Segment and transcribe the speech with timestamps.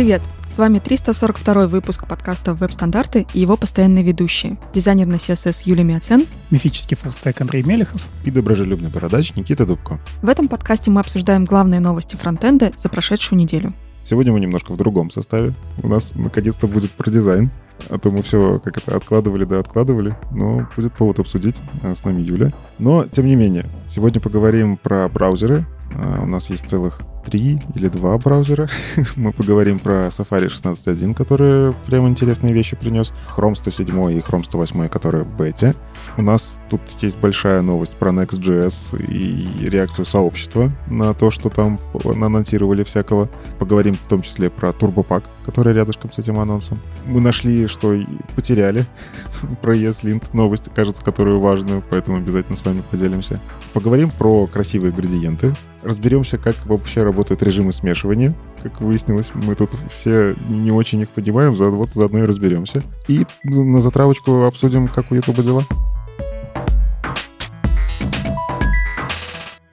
[0.00, 0.22] Привет!
[0.48, 4.56] С вами 342 выпуск подкаста «Веб-стандарты» и его постоянные ведущие.
[4.72, 10.00] Дизайнер на CSS Юлия Миоцен, мифический фуллстек Андрей Мелехов и доброжелюбный бородач Никита Дубко.
[10.22, 13.74] В этом подкасте мы обсуждаем главные новости фронтенда за прошедшую неделю.
[14.02, 15.52] Сегодня мы немножко в другом составе.
[15.82, 17.50] У нас наконец-то будет про дизайн.
[17.90, 20.16] А то мы все как это откладывали, да откладывали.
[20.30, 21.60] Но будет повод обсудить.
[21.82, 22.52] А с нами Юля.
[22.78, 25.66] Но, тем не менее, сегодня поговорим про браузеры.
[25.94, 28.68] А, у нас есть целых три или два браузера.
[29.16, 33.12] Мы поговорим про Safari 16.1, который прям интересные вещи принес.
[33.36, 35.74] Chrome 107 и Chrome 108, которые в бете.
[36.16, 41.78] У нас тут есть большая новость про Next.js и реакцию сообщества на то, что там
[42.04, 43.28] анонсировали всякого.
[43.58, 46.78] Поговорим в том числе про TurboPack, который рядышком с этим анонсом.
[47.06, 47.94] Мы нашли, что
[48.34, 48.84] потеряли
[49.62, 53.40] про ESLint новость, кажется, которую важную, поэтому обязательно с вами поделимся.
[53.72, 58.34] Поговорим про красивые градиенты, разберемся, как вообще работают режимы смешивания.
[58.62, 62.82] Как выяснилось, мы тут все не очень их понимаем, вот заодно и разберемся.
[63.08, 65.62] И на затравочку обсудим, как у YouTube дела.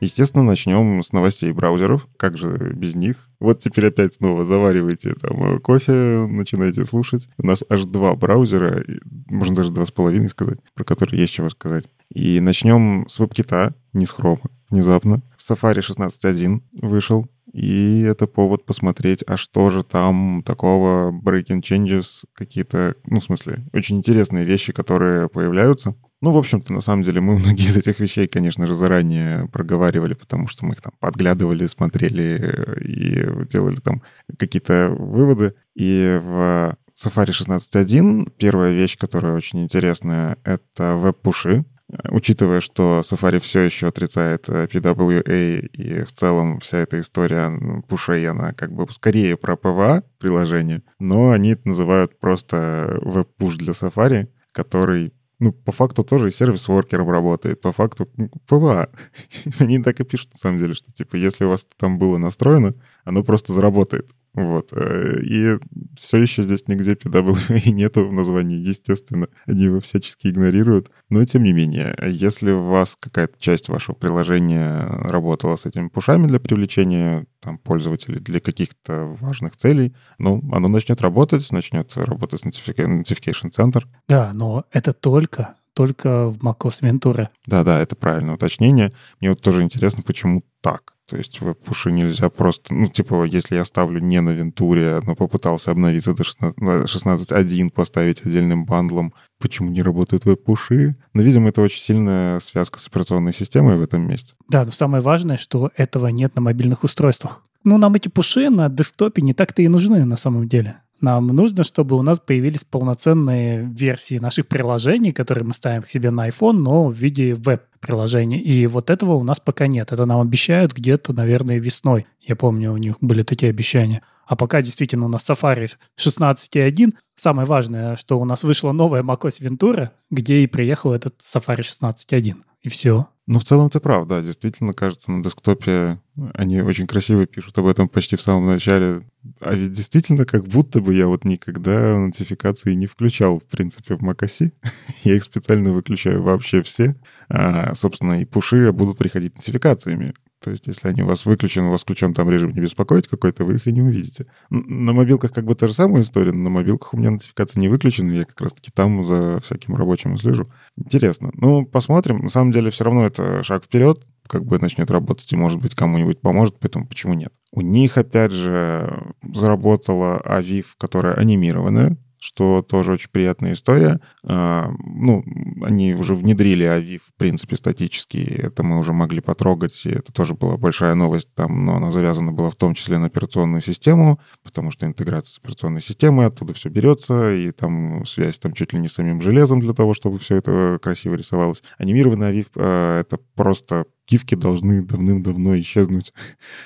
[0.01, 2.05] Естественно, начнем с новостей браузеров.
[2.17, 3.29] Как же без них?
[3.39, 7.29] Вот теперь опять снова заваривайте там кофе, начинаете слушать.
[7.37, 8.83] У нас аж два браузера,
[9.29, 11.85] можно даже два с половиной сказать, про которые есть чего сказать.
[12.13, 15.21] И начнем с WebKit, не с Chrome, внезапно.
[15.37, 22.95] Safari 16.1 вышел, и это повод посмотреть, а что же там такого breaking changes, какие-то,
[23.05, 25.95] ну, в смысле, очень интересные вещи, которые появляются.
[26.19, 30.13] Ну, в общем-то, на самом деле, мы многие из этих вещей, конечно же, заранее проговаривали,
[30.13, 34.01] потому что мы их там подглядывали, смотрели и делали там
[34.37, 35.53] какие-то выводы.
[35.75, 41.65] И в Safari 16.1 первая вещь, которая очень интересная, это веб-пуши.
[42.09, 47.49] Учитывая, что Safari все еще отрицает э, PWA и в целом вся эта история
[47.87, 53.55] пушей, она как бы скорее про PWA приложение, но они это называют просто web push
[53.55, 58.09] для Safari, который ну, по факту тоже сервис-воркером работает, по факту
[58.47, 58.89] PWA.
[59.59, 62.73] Они так и пишут, на самом деле, что, типа, если у вас там было настроено,
[63.03, 64.09] оно просто заработает.
[64.37, 64.69] Вот.
[64.71, 65.57] Э, и
[65.99, 69.29] все еще здесь нигде PWA нету в названии, естественно.
[69.47, 70.91] Они его всячески игнорируют.
[71.09, 76.27] Но тем не менее, если у вас какая-то часть вашего приложения работала с этими пушами
[76.27, 83.49] для привлечения там, пользователей для каких-то важных целей, ну, оно начнет работать, начнет работать Notification
[83.49, 83.85] Center.
[84.07, 87.27] Да, но это только только в macOS Ventura.
[87.45, 88.91] Да-да, это правильное уточнение.
[89.21, 90.95] Мне вот тоже интересно, почему так.
[91.07, 92.73] То есть веб-пуши нельзя просто...
[92.73, 98.65] Ну, типа, если я ставлю не на Вентуре, но попытался обновиться до 16.1, поставить отдельным
[98.65, 100.95] бандлом, почему не работают веб-пуши?
[101.13, 104.33] Но, видимо, это очень сильная связка с операционной системой в этом месте.
[104.49, 107.43] Да, но самое важное, что этого нет на мобильных устройствах.
[107.63, 110.81] Ну, нам эти пуши на десктопе не так-то и нужны на самом деле.
[110.99, 116.09] Нам нужно, чтобы у нас появились полноценные версии наших приложений, которые мы ставим к себе
[116.09, 118.39] на iPhone, но в виде веб-приложений.
[118.39, 119.91] И вот этого у нас пока нет.
[119.91, 122.07] Это нам обещают где-то, наверное, весной.
[122.19, 124.01] Я помню, у них были такие обещания.
[124.25, 125.69] А пока действительно у нас Safari
[125.99, 126.93] 16.1.
[127.15, 132.35] Самое важное, что у нас вышла новая macOS Ventura, где и приехал этот Safari 16.1.
[132.61, 133.07] И все.
[133.27, 134.21] Ну, в целом ты прав, да.
[134.21, 135.99] Действительно, кажется, на десктопе
[136.33, 139.01] они очень красиво пишут об этом почти в самом начале.
[139.41, 144.01] А ведь действительно, как будто бы я вот никогда нотификации не включал, в принципе, в
[144.01, 144.53] macOS.
[145.03, 146.95] я их специально выключаю вообще все.
[147.27, 150.13] А, собственно, и пуши будут приходить нотификациями.
[150.43, 153.43] То есть, если они у вас выключены, у вас включен там режим не беспокоить какой-то,
[153.43, 154.27] вы их и не увидите.
[154.49, 157.69] На мобилках как бы та же самая история, но на мобилках у меня нотификации не
[157.69, 160.45] выключены, я как раз-таки там за всяким рабочим слежу.
[160.75, 161.31] Интересно.
[161.33, 162.19] Ну, посмотрим.
[162.19, 165.73] На самом деле, все равно это шаг вперед, как бы начнет работать, и, может быть,
[165.73, 167.33] кому-нибудь поможет, поэтому почему нет?
[167.51, 173.99] У них, опять же, заработала Aviv, которая анимированная, что тоже очень приятная история.
[174.23, 175.23] А, ну,
[175.61, 178.17] они уже внедрили AVI, в принципе, статически.
[178.17, 179.85] Это мы уже могли потрогать.
[179.85, 183.07] И это тоже была большая новость там, но она завязана была в том числе на
[183.07, 188.53] операционную систему, потому что интеграция с операционной системой, оттуда все берется, и там связь там
[188.53, 191.63] чуть ли не с самим железом для того, чтобы все это красиво рисовалось.
[191.77, 196.13] Анимированный AVI а,— это просто гифки должны давным-давно исчезнуть.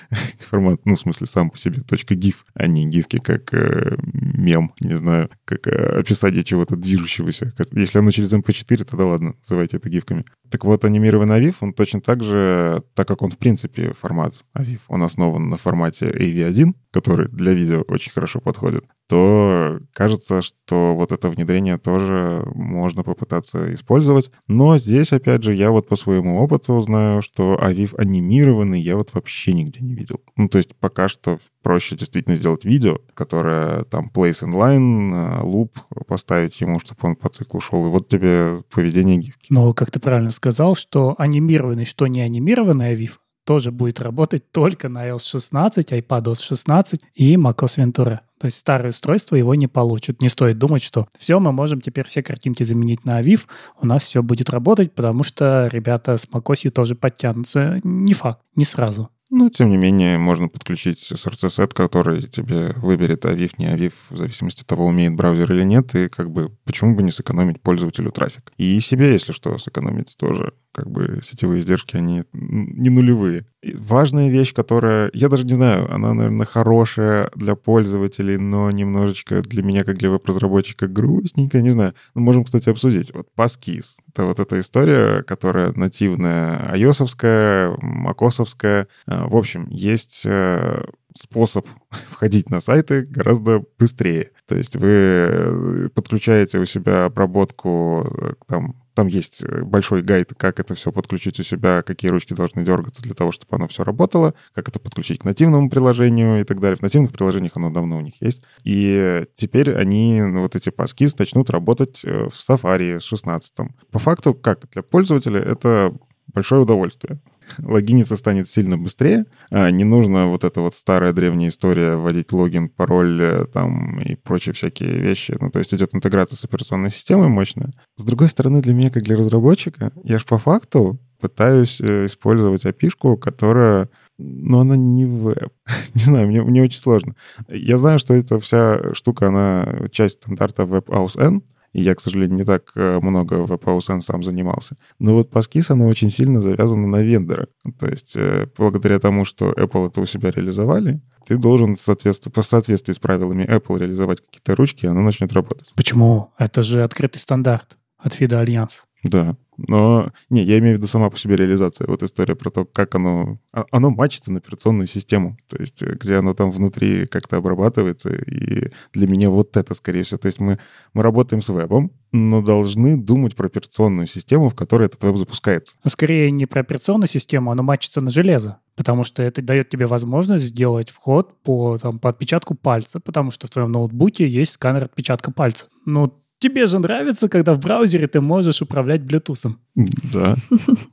[0.50, 4.74] Формат, ну, в смысле, сам по себе точка .gif, а не гифки как э, мем,
[4.80, 7.54] не знаю, как э, описание чего-то движущегося.
[7.72, 10.26] Если оно через MP4, тогда ладно, называйте это гифками.
[10.50, 14.80] Так вот, анимированный AVIF, он точно так же, так как он, в принципе, формат AVIF,
[14.88, 21.12] он основан на формате AV1, который для видео очень хорошо подходит, то кажется, что вот
[21.12, 24.32] это внедрение тоже можно попытаться использовать.
[24.48, 29.10] Но здесь, опять же, я вот по своему опыту знаю, что Авив анимированный я вот
[29.12, 30.22] вообще нигде не видел.
[30.38, 35.78] Ну, то есть пока что проще действительно сделать видео, которое там place inline, луп
[36.08, 39.48] поставить ему, чтобы он по циклу шел, и вот тебе поведение гифки.
[39.50, 44.90] Но, как ты правильно сказал, что анимированный, что не анимированный Авив, тоже будет работать только
[44.90, 48.20] на iOS 16, iPadOS 16 и macOS Ventura.
[48.40, 50.22] То есть старое устройство его не получит.
[50.22, 53.42] Не стоит думать, что все, мы можем теперь все картинки заменить на Aviv,
[53.80, 57.80] у нас все будет работать, потому что ребята с macOS тоже подтянутся.
[57.84, 59.10] Не факт, не сразу.
[59.34, 64.62] Ну, тем не менее, можно подключить SRC-сет, который тебе выберет Aviv, не Aviv, в зависимости
[64.62, 68.52] от того, умеет браузер или нет, и как бы почему бы не сэкономить пользователю трафик.
[68.58, 73.46] И себе, если что, сэкономить тоже как бы сетевые издержки, они не нулевые.
[73.64, 79.62] Важная вещь, которая, я даже не знаю, она, наверное, хорошая для пользователей, но немножечко для
[79.62, 81.94] меня, как для веб-разработчика, грустненькая, не знаю.
[82.16, 83.14] Ну, можем, кстати, обсудить.
[83.14, 88.88] Вот Passkis— это вот эта история, которая нативная ios макосовская.
[89.06, 91.68] В общем, есть э, способ
[92.10, 94.32] входить на сайты гораздо быстрее.
[94.48, 100.34] То есть вы э, подключаете у себя обработку э, там там есть э, большой гайд,
[100.36, 103.86] как это все подключить у себя, какие ручки должны дергаться для того, чтобы оно все
[103.86, 106.76] работало, как это подключить к нативному приложению и так далее.
[106.76, 108.42] В нативных приложениях оно давно у них есть.
[108.66, 113.54] И теперь они, ну, вот эти паски, начнут работать в Safari с 16.
[113.92, 115.96] По факту, как для пользователя, это
[116.28, 117.22] большое удовольствие
[117.60, 119.26] логиниться станет сильно быстрее.
[119.50, 124.16] А, не нужно вот эта вот старая древняя история вводить логин, пароль э, там и
[124.16, 125.36] прочие всякие вещи.
[125.40, 127.72] Ну, то есть идет интеграция с операционной системой мощная.
[127.98, 132.66] С другой стороны, для меня, как для разработчика, я же по факту пытаюсь э, использовать
[132.66, 133.90] api которая
[134.22, 135.52] но она не веб.
[135.94, 137.16] не знаю, мне, мне очень сложно.
[137.50, 142.38] Я знаю, что эта вся штука, она часть стандарта WebAuthn, N, и я, к сожалению,
[142.38, 144.76] не так э, много в passkeys сам занимался.
[145.00, 147.48] Но вот Passkeys, она очень сильно завязана на вендора.
[147.80, 152.42] То есть э, благодаря тому, что Apple это у себя реализовали, ты должен соответственно, по
[152.42, 155.72] соответствии с правилами Apple реализовать какие-то ручки, и она начнет работать.
[155.76, 156.32] Почему?
[156.38, 158.84] Это же открытый стандарт от FIDO Alliance.
[159.04, 159.36] Да,
[159.68, 161.88] но, не, я имею в виду сама по себе реализация.
[161.88, 163.40] Вот история про то, как оно...
[163.54, 165.38] А, оно мачится на операционную систему.
[165.50, 168.14] То есть э, где оно там внутри как-то обрабатывается.
[168.14, 170.18] И для меня вот это, скорее всего.
[170.18, 170.60] То есть мы,
[170.94, 175.76] мы работаем с вебом, но должны думать про операционную систему, в которой этот веб запускается.
[175.84, 178.60] Но скорее не про операционную систему, оно мачится на железо.
[178.76, 183.48] Потому что это дает тебе возможность сделать вход по, там, по отпечатку пальца, потому что
[183.48, 185.68] в твоем ноутбуке есть сканер отпечатка пальца.
[185.86, 189.54] Ну, Тебе же нравится, когда в браузере ты можешь управлять Bluetooth.
[189.76, 190.36] Да.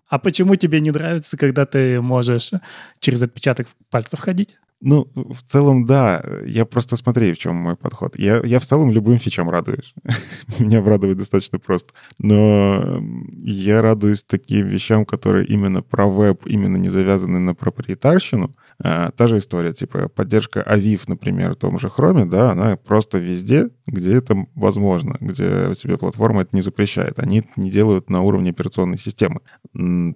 [0.08, 2.50] А почему тебе не нравится, когда ты можешь
[3.00, 4.58] через отпечаток пальцев ходить?
[4.82, 6.22] Ну, в целом, да.
[6.44, 8.18] Я просто смотри, в чем мой подход.
[8.18, 9.94] Я, я в целом любым фичам радуюсь.
[10.58, 11.94] Меня обрадовать достаточно просто.
[12.18, 13.02] Но
[13.32, 18.54] я радуюсь таким вещам, которые именно про веб, именно не завязаны на проприетарщину.
[18.80, 23.18] А, та же история, типа поддержка Aviv, например, в том же Chrome, да, она просто
[23.18, 27.18] везде, где это возможно, где тебе платформа это не запрещает.
[27.18, 29.40] Они не делают на уровне операционной системы.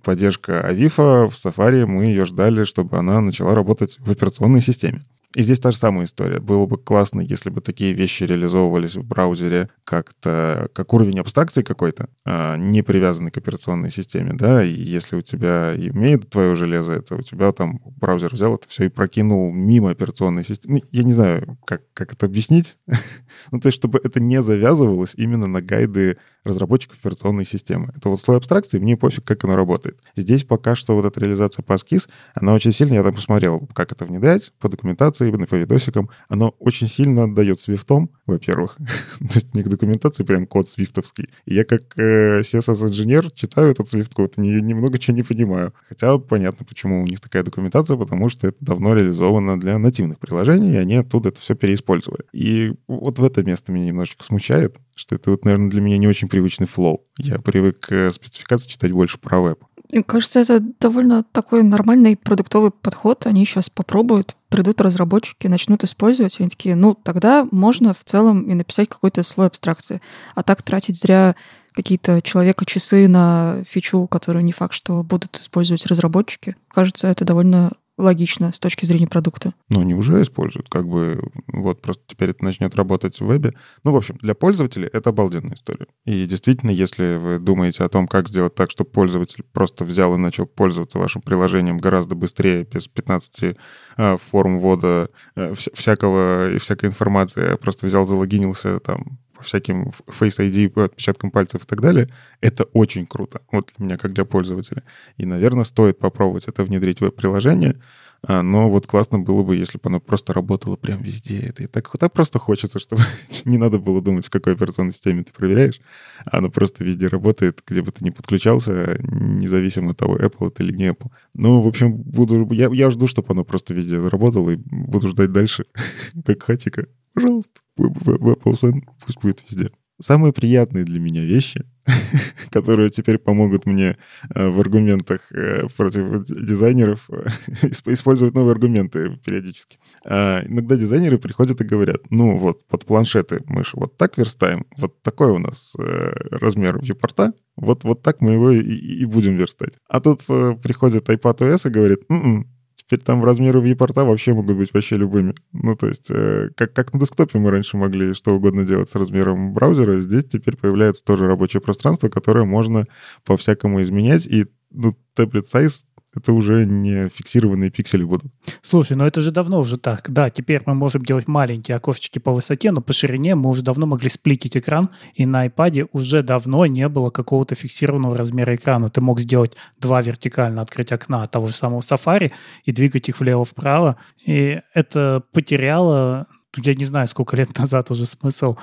[0.05, 5.03] Поддержка Aviv в Safari, мы ее ждали, чтобы она начала работать в операционной системе.
[5.34, 6.40] И здесь та же самая история.
[6.40, 12.08] Было бы классно, если бы такие вещи реализовывались в браузере как-то, как уровень абстракции какой-то,
[12.24, 17.17] а не привязанный к операционной системе, да, и если у тебя имеет твое железо, это
[17.17, 20.81] у тебя там браузер взял это все и прокинул мимо операционной системы.
[20.81, 22.77] Ну, я не знаю, как, как это объяснить.
[23.51, 27.93] ну, то есть, чтобы это не завязывалось именно на гайды разработчиков операционной системы.
[27.96, 29.99] Это вот слой абстракции, мне пофиг, как оно работает.
[30.17, 34.05] Здесь пока что вот эта реализация PassKeys, она очень сильно, я там посмотрел, как это
[34.05, 38.77] внедрять по документации, по видосикам, оно очень сильно отдает свифтом, во-первых.
[39.19, 41.29] То есть не к документации прям код свифтовский.
[41.44, 45.75] И я как э, CSS-инженер читаю этот свифт-код и немного чего не понимаю.
[45.89, 50.75] Хотя понятно, почему у них такая документация, потому что это давно реализовано для нативных приложений,
[50.75, 52.25] и они оттуда это все переиспользовали.
[52.32, 56.08] И вот в это место меня немножечко смущает, что это вот, наверное, для меня не
[56.08, 57.05] очень привычный флоу.
[57.19, 59.65] Я привык к спецификации читать больше про веб.
[59.91, 63.27] Мне кажется, это довольно такой нормальный продуктовый подход.
[63.27, 68.51] Они сейчас попробуют, придут разработчики, начнут использовать, и они такие, ну, тогда можно в целом
[68.51, 70.01] и написать какой-то слой абстракции.
[70.34, 71.34] А так тратить зря
[71.72, 76.55] какие-то человека-часы на фичу, которую не факт, что будут использовать разработчики.
[76.69, 77.72] Кажется, это довольно
[78.03, 79.55] логично с точки зрения продукта.
[79.69, 83.55] Ну, они уже используют, как бы, вот просто теперь это начнет работать в вебе.
[83.85, 85.87] Ну, в общем, для пользователей это обалденная история.
[86.05, 90.19] И действительно, если вы думаете о том, как сделать так, чтобы пользователь просто взял и
[90.19, 93.56] начал пользоваться вашим приложением гораздо быстрее, без 15
[93.97, 100.39] э, форм ввода э, всякого и всякой информации, а просто взял, залогинился там всяким Face
[100.39, 102.08] ID, отпечаткам пальцев и так далее,
[102.41, 103.43] это очень круто.
[103.51, 104.82] Вот для меня, как для пользователя.
[105.17, 107.81] И, наверное, стоит попробовать это внедрить в веб-приложение.
[108.24, 111.41] А, но вот классно было бы, если бы оно просто работало прям везде.
[111.41, 113.02] Это и так, так просто хочется, чтобы
[113.44, 115.81] не надо было думать, в какой операционной системе ты проверяешь.
[116.24, 120.72] Оно просто везде работает, где бы ты ни подключался, независимо от того, Apple это или
[120.72, 121.10] не Apple.
[121.34, 125.32] Ну, в общем, буду, я, я жду, чтобы оно просто везде заработало, и буду ждать
[125.32, 125.67] дальше,
[126.24, 126.86] как хатика.
[127.14, 129.69] Пожалуйста, WebOSN пусть будет везде.
[130.03, 131.65] Самые приятные для меня вещи,
[132.51, 133.97] которые теперь помогут мне
[134.35, 137.27] э, в аргументах э, против дизайнеров э,
[137.87, 139.79] использовать новые аргументы периодически.
[140.05, 144.67] А, иногда дизайнеры приходят и говорят, ну вот, под планшеты мы же вот так верстаем,
[144.77, 149.75] вот такой у нас размер вьюпорта, вот, вот так мы его и, и будем верстать.
[149.89, 152.52] А тут приходит iPadOS и говорит, м-м,
[152.93, 155.34] Теперь там размеры вьюпорта вообще могут быть вообще любыми.
[155.55, 158.94] Ну, то есть, э, как, как на десктопе мы раньше могли что угодно делать с
[158.94, 162.87] размером браузера, здесь теперь появляется тоже рабочее пространство, которое можно
[163.25, 168.31] по-всякому изменять, и ну, таблет size это уже не фиксированные пиксели будут.
[168.63, 170.11] Слушай, ну это же давно уже так.
[170.11, 173.87] Да, теперь мы можем делать маленькие окошечки по высоте, но по ширине мы уже давно
[173.87, 178.91] могли сплитить экран, и на iPad уже давно не было какого-то фиксированного размера экрана.
[178.91, 182.31] Ты мог сделать два вертикально открыть окна того же самого Safari
[182.65, 183.97] и двигать их влево-вправо.
[184.27, 186.27] И это потеряло,
[186.57, 188.57] я не знаю, сколько лет назад уже смысл.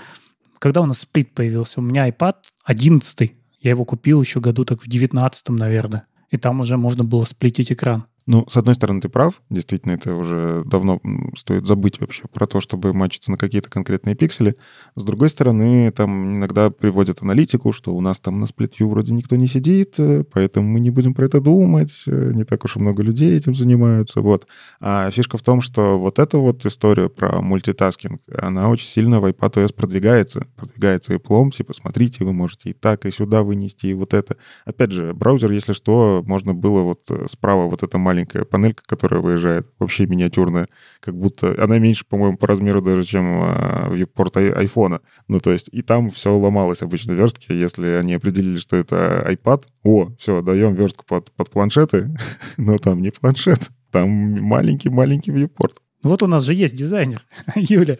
[0.59, 1.79] Когда у нас сплит появился?
[1.79, 6.59] У меня iPad 11 я его купил еще году так в 19 наверное и там
[6.59, 8.05] уже можно было сплитить экран.
[8.31, 9.41] Ну, с одной стороны, ты прав.
[9.49, 11.01] Действительно, это уже давно
[11.35, 14.55] стоит забыть вообще про то, чтобы мачиться на какие-то конкретные пиксели.
[14.93, 19.35] С другой стороны, там иногда приводят аналитику, что у нас там на сплитвью вроде никто
[19.35, 22.03] не сидит, э, поэтому мы не будем про это думать.
[22.05, 24.21] Э, не так уж и много людей этим занимаются.
[24.21, 24.45] Вот.
[24.79, 29.25] А фишка в том, что вот эта вот история про мультитаскинг, она очень сильно в
[29.25, 30.45] iPadOS продвигается.
[30.55, 34.37] Продвигается и плом, типа, смотрите, вы можете и так, и сюда вынести, и вот это.
[34.65, 38.83] Опять же, браузер, если что, можно было вот э, справа вот это маленькое маленькая панелька,
[38.85, 40.67] которая выезжает, вообще миниатюрная,
[40.99, 45.01] как будто она меньше, по-моему, по размеру даже, чем а, вьюпорт айфона.
[45.27, 49.63] Ну, то есть и там все ломалось обычно верстки, если они определили, что это iPad,
[49.83, 52.15] о, все, даем верстку под, под планшеты,
[52.57, 55.77] но там не планшет, там маленький-маленький вьюпорт.
[56.03, 57.21] Вот у нас же есть дизайнер.
[57.55, 57.97] Юля,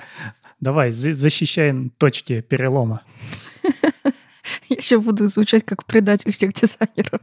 [0.59, 3.01] давай, защищаем точки перелома.
[4.69, 7.21] Я еще буду звучать как предатель всех дизайнеров.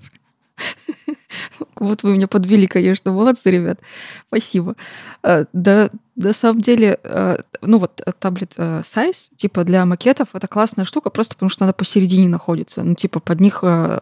[1.78, 3.12] Вот вы меня подвели, конечно.
[3.12, 3.80] Молодцы, ребят.
[4.28, 4.76] Спасибо.
[5.22, 10.28] А, да, на самом деле, а, ну вот э, таблет э, size, типа для макетов,
[10.32, 12.82] это классная штука, просто потому что она посередине находится.
[12.82, 14.00] Ну, типа под них э,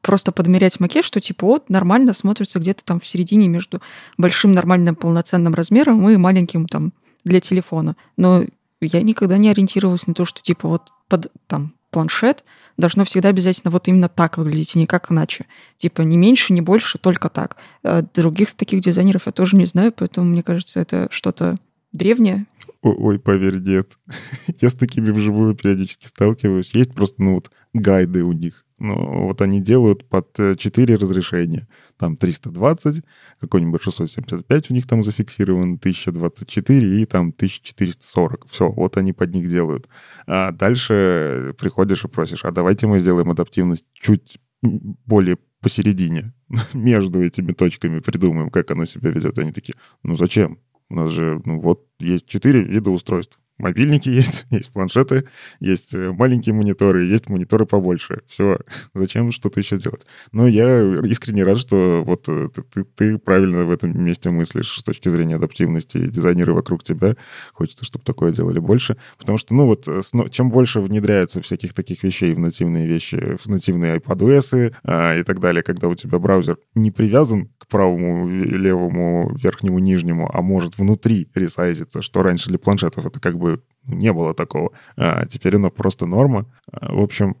[0.00, 3.82] просто подмерять макет, что типа вот нормально смотрится где-то там в середине между
[4.16, 6.92] большим нормальным полноценным размером и маленьким там
[7.24, 7.96] для телефона.
[8.16, 8.44] Но
[8.80, 12.44] я никогда не ориентировалась на то, что типа вот под там планшет—
[12.82, 15.46] должно всегда обязательно вот именно так выглядеть, и никак иначе.
[15.76, 17.56] Типа не меньше, не больше, только так.
[17.82, 21.56] А других таких дизайнеров я тоже не знаю, поэтому мне кажется, это что-то
[21.92, 22.46] древнее.
[22.82, 23.96] Ой, поверь, нет.
[24.60, 26.74] Я с такими вживую периодически сталкиваюсь.
[26.74, 28.64] Есть просто, ну вот, гайды у них.
[28.82, 31.68] Ну, вот они делают под 4 э, разрешения.
[31.98, 33.04] Там 320,
[33.38, 38.48] какой-нибудь 675 у них там зафиксирован, 1024 и там 1440.
[38.50, 39.88] Все, вот они под них делают.
[40.26, 46.32] А дальше приходишь и просишь, а давайте мы сделаем адаптивность чуть более посередине,
[46.74, 49.38] между этими точками придумаем, как оно себя ведет.
[49.38, 50.58] Они такие, ну зачем?
[50.90, 55.24] У нас же, ну вот, есть четыре вида устройств мобильники есть, есть планшеты,
[55.60, 58.22] есть э, маленькие мониторы, есть мониторы побольше.
[58.26, 58.58] Все,
[58.94, 60.06] зачем что-то еще делать?
[60.32, 64.78] Но я искренне рад, что вот э, ты, ты, ты правильно в этом месте мыслишь
[64.78, 66.06] с точки зрения адаптивности.
[66.06, 67.16] Дизайнеры вокруг тебя
[67.52, 68.96] хочется, чтобы такое делали больше.
[69.18, 73.46] Потому что, ну вот, э, чем больше внедряется всяких таких вещей в нативные вещи, в
[73.46, 74.72] нативные iPadOS
[75.20, 80.76] и так далее, когда у тебя браузер не привязан правому, левому, верхнему, нижнему, а может
[80.76, 84.72] внутри ресайзиться, что раньше для планшетов это как бы не было такого.
[84.96, 86.44] А теперь оно просто норма.
[86.70, 87.36] А, в общем,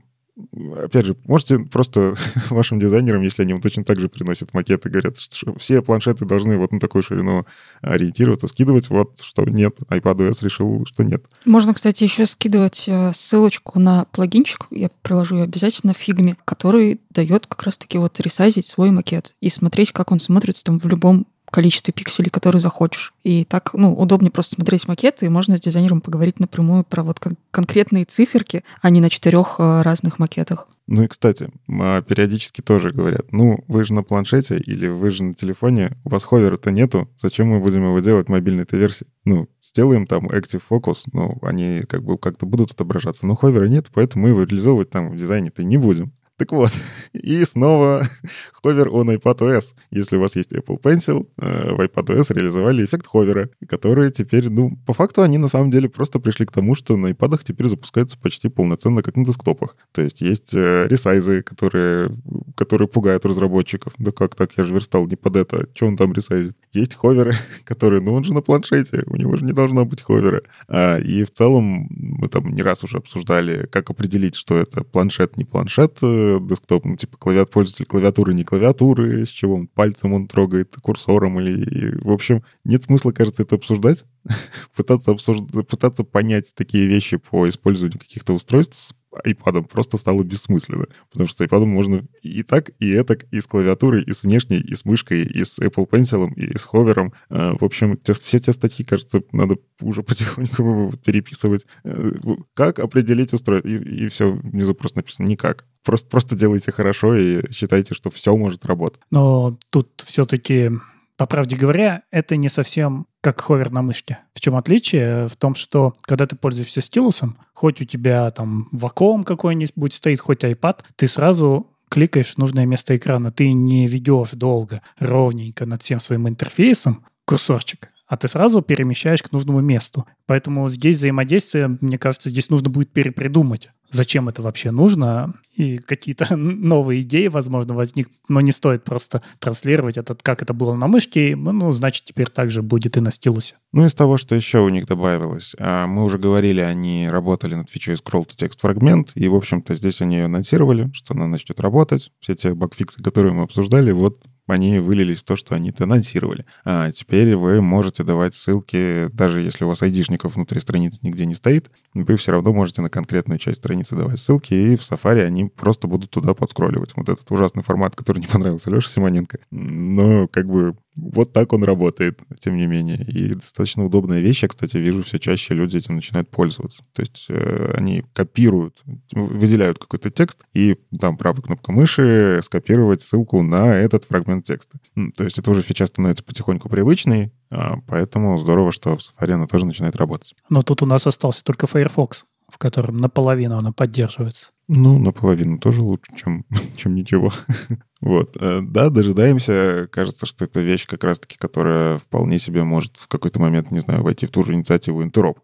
[0.76, 2.14] опять же, можете просто
[2.50, 6.56] вашим дизайнерам, если они вам точно так же приносят макеты, говорят, что все планшеты должны
[6.58, 7.46] вот на такую ширину
[7.80, 9.76] ориентироваться, скидывать, вот что нет.
[9.88, 11.24] iPadOS решил, что нет.
[11.44, 17.00] Можно, кстати, еще скидывать э, ссылочку на плагинчик, я приложу ее обязательно в фигме, который
[17.10, 21.26] дает как раз-таки вот ресайзить свой макет и смотреть, как он смотрится там в любом
[21.52, 23.14] количестве пикселей, которые захочешь.
[23.22, 27.20] И так, ну, удобнее просто смотреть макеты, и можно с дизайнером поговорить напрямую про вот
[27.20, 30.66] кон- конкретные циферки, а не на четырех э, разных макетах.
[30.88, 35.22] Ну и, кстати, а, периодически тоже говорят, ну, вы же на планшете или вы же
[35.22, 39.06] на телефоне, у вас ховера-то нету, зачем мы будем его делать в мобильной-то версии?
[39.24, 43.86] Ну, сделаем там Active Focus, ну, они как бы как-то будут отображаться, но ховера нет,
[43.94, 46.12] поэтому мы его реализовывать там в дизайне-то не будем.
[46.38, 46.70] Так вот,
[47.12, 48.02] и снова
[48.62, 49.74] ховер on iPadOS.
[49.90, 54.76] Если у вас есть Apple Pencil, э, в iPadOS реализовали эффект ховера, который теперь, ну,
[54.86, 58.18] по факту они на самом деле просто пришли к тому, что на iPad теперь запускаются
[58.18, 59.76] почти полноценно, как на десктопах.
[59.92, 62.16] То есть есть э, ресайзы, которые,
[62.56, 63.92] которые пугают разработчиков.
[63.98, 66.56] Да как так, я же верстал не под это, что он там ресайзит?
[66.72, 67.34] Есть ховеры,
[67.64, 70.42] которые, ну, он же на планшете, у него же не должно быть ховера.
[70.68, 75.36] А, и в целом мы там не раз уже обсуждали, как определить, что это планшет,
[75.36, 80.12] не планшет, э, десктоп, ну, типа клавиат, пользователь клавиатуры, не клавиатуры, с чего он пальцем
[80.12, 81.98] он трогает, курсором или...
[82.02, 84.04] В общем, нет смысла, кажется, это обсуждать,
[84.76, 85.44] пытаться, обсужд...
[85.68, 88.94] пытаться понять такие вещи по использованию каких-то устройств
[89.24, 90.86] iPad просто стало бессмысленно.
[91.10, 94.58] Потому что с iPad можно и так, и это, и с клавиатурой, и с внешней,
[94.58, 97.12] и с мышкой, и с Apple Pencil, и с ховером.
[97.28, 101.66] А, в общем, все те статьи, кажется, надо уже потихоньку переписывать.
[101.84, 102.12] Э,
[102.54, 103.68] как определить устройство?
[103.68, 105.66] И, и все, внизу просто написано «никак».
[105.84, 109.00] Просто, просто делайте хорошо и считайте, что все может работать.
[109.10, 110.70] Но тут все-таки
[111.16, 114.18] по правде говоря, это не совсем как ховер на мышке.
[114.34, 115.28] В чем отличие?
[115.28, 120.44] В том, что когда ты пользуешься стилусом, хоть у тебя там вакуум какой-нибудь стоит, хоть
[120.44, 123.30] iPad, ты сразу кликаешь в нужное место экрана.
[123.30, 129.30] Ты не ведешь долго, ровненько над всем своим интерфейсом курсорчик, а ты сразу перемещаешь к
[129.30, 130.06] нужному месту.
[130.26, 136.36] Поэтому здесь взаимодействие, мне кажется, здесь нужно будет перепридумать зачем это вообще нужно, и какие-то
[136.36, 141.36] новые идеи, возможно, возникнут, но не стоит просто транслировать этот, как это было на мышке,
[141.36, 143.56] ну, значит, теперь также будет и на стилусе.
[143.72, 147.70] Ну, из того, что еще у них добавилось, а, мы уже говорили, они работали над
[147.70, 151.60] фичой Scroll to Text Fragment, и, в общем-то, здесь они ее анонсировали, что она начнет
[151.60, 152.10] работать.
[152.20, 156.44] Все те багфиксы, которые мы обсуждали, вот они вылились в то, что они это анонсировали.
[156.64, 161.34] А теперь вы можете давать ссылки, даже если у вас айдишников внутри страницы нигде не
[161.34, 165.46] стоит, вы все равно можете на конкретную часть страницы давать ссылки, и в Safari они
[165.46, 166.92] просто будут туда подскролливать.
[166.96, 169.38] Вот этот ужасный формат, который не понравился Леше Симоненко.
[169.50, 173.02] Но как бы вот так он работает, тем не менее.
[173.04, 174.42] И достаточно удобная вещь.
[174.42, 176.84] Я, кстати, вижу, все чаще люди этим начинают пользоваться.
[176.92, 178.76] То есть э, они копируют,
[179.12, 184.78] выделяют какой-то текст, и там правой кнопкой мыши скопировать ссылку на этот фрагмент текста.
[185.16, 189.46] То есть это уже фича становится потихоньку привычной, а, поэтому здорово, что в Safari она
[189.46, 190.34] тоже начинает работать.
[190.48, 194.46] Но тут у нас остался только Firefox, в котором наполовину она поддерживается.
[194.68, 196.44] Ну, наполовину тоже лучше, чем,
[196.76, 197.32] чем ничего.
[198.02, 199.88] Вот, э, да, дожидаемся.
[199.92, 204.02] Кажется, что это вещь как раз-таки, которая вполне себе может в какой-то момент, не знаю,
[204.02, 205.38] войти в ту же инициативу э,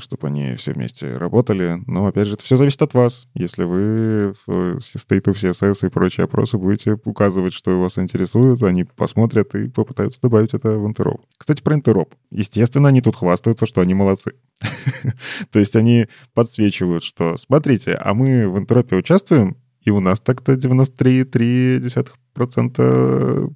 [0.00, 1.82] чтобы они все вместе работали.
[1.86, 3.28] Но, опять же, это все зависит от вас.
[3.34, 8.84] Если вы в State of CSS и прочие опросы будете указывать, что вас интересует, они
[8.84, 11.22] посмотрят и попытаются добавить это в Интероп.
[11.36, 12.14] Кстати, про Интероп.
[12.30, 14.34] Естественно, они тут хвастаются, что они молодцы.
[15.50, 20.54] То есть они подсвечивают, что смотрите, а мы в Интеропе участвуем, и у нас так-то
[20.54, 23.54] 93,3%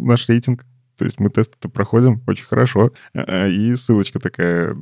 [0.00, 0.66] наш рейтинг.
[0.96, 2.92] То есть мы тесты-то проходим очень хорошо.
[3.14, 4.76] А, и ссылочка такая,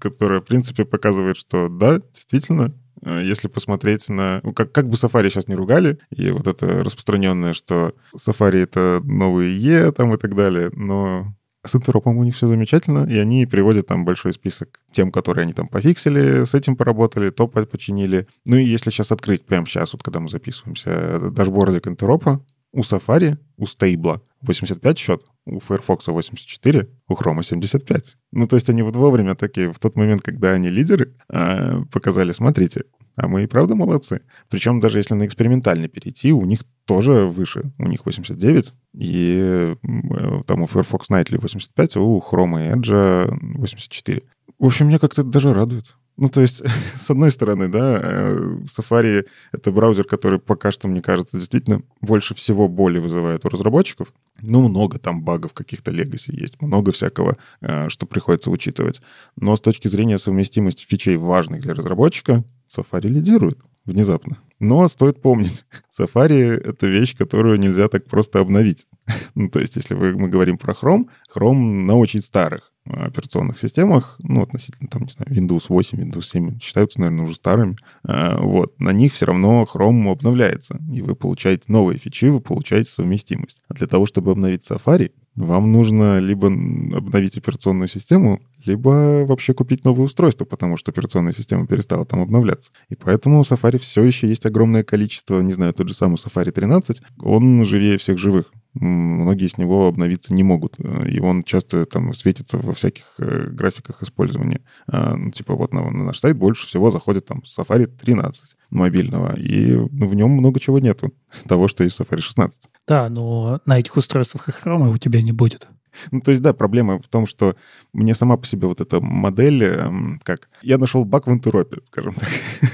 [0.00, 4.40] которая, в принципе, показывает, что да, действительно, а, если посмотреть на...
[4.42, 9.00] Ну, как, как бы Safari сейчас не ругали, и вот это распространенное, что Safari— это
[9.04, 11.34] новые Е там и так далее, но
[11.66, 15.52] с интеропом у них все замечательно, и они приводят там большой список тем, которые они
[15.52, 18.26] там пофиксили, с этим поработали, то починили.
[18.44, 22.42] Ну и если сейчас открыть прямо сейчас, вот когда мы записываемся, дашбордик интеропа,
[22.72, 28.16] у Safari, у стейбла 85 счет, у Firefox 84, у Chrome 75.
[28.32, 32.32] Ну, то есть они вот вовремя такие, в тот момент, когда они лидеры, а, показали,
[32.32, 32.84] смотрите,
[33.16, 34.22] а мы и правда молодцы.
[34.48, 37.72] Причем даже если на экспериментальный перейти, у них тоже выше.
[37.78, 43.28] У них 89, и э, там у Firefox Nightly 85, а у Chrome и Edge
[43.56, 44.22] 84.
[44.58, 45.96] В общем, меня как-то даже радует.
[46.18, 46.62] Ну, то есть,
[46.96, 52.34] с одной стороны, да, э, Safari— это браузер, который пока что, мне кажется, действительно больше
[52.34, 54.12] всего боли вызывает у разработчиков.
[54.42, 59.00] Ну, много там багов каких-то легаси есть, много всякого, э, что приходится учитывать.
[59.36, 62.44] Но с точки зрения совместимости фичей, важных для разработчика,
[62.76, 64.38] Safari лидирует внезапно.
[64.58, 65.64] Но стоит помнить,
[65.98, 68.88] Safari— это вещь, которую нельзя так просто обновить.
[69.36, 74.42] ну, то есть, если мы говорим про Chrome, Chrome на очень старых операционных системах, ну,
[74.42, 78.92] относительно, там, не знаю, Windows 8, Windows 7, считаются, наверное, уже старыми, а, вот, на
[78.92, 83.58] них все равно Chrome обновляется, и вы получаете новые фичи, вы получаете совместимость.
[83.68, 89.84] А для того, чтобы обновить Safari, вам нужно либо обновить операционную систему, либо вообще купить
[89.84, 92.70] новое устройство, потому что операционная система перестала там обновляться.
[92.88, 96.50] И поэтому у Safari все еще есть огромное количество, не знаю, тот же самый Safari
[96.50, 100.74] 13, он живее всех живых многие с него обновиться не могут.
[100.78, 104.62] Э, и он часто там светится во всяких э, графиках использования.
[104.86, 109.36] А, ну, типа вот на, на наш сайт больше всего заходит там Safari 13 мобильного,
[109.36, 111.12] и в нем много чего нету
[111.48, 112.62] того, что есть в Safari 16.
[112.86, 115.68] Да, но на этих устройствах и хрома у тебя не будет.
[116.10, 117.56] Ну, то есть, да, проблема в том, что
[117.92, 120.48] мне сама по себе вот эта модель, эм, как...
[120.62, 122.28] Я нашел баг в интеропе, скажем так.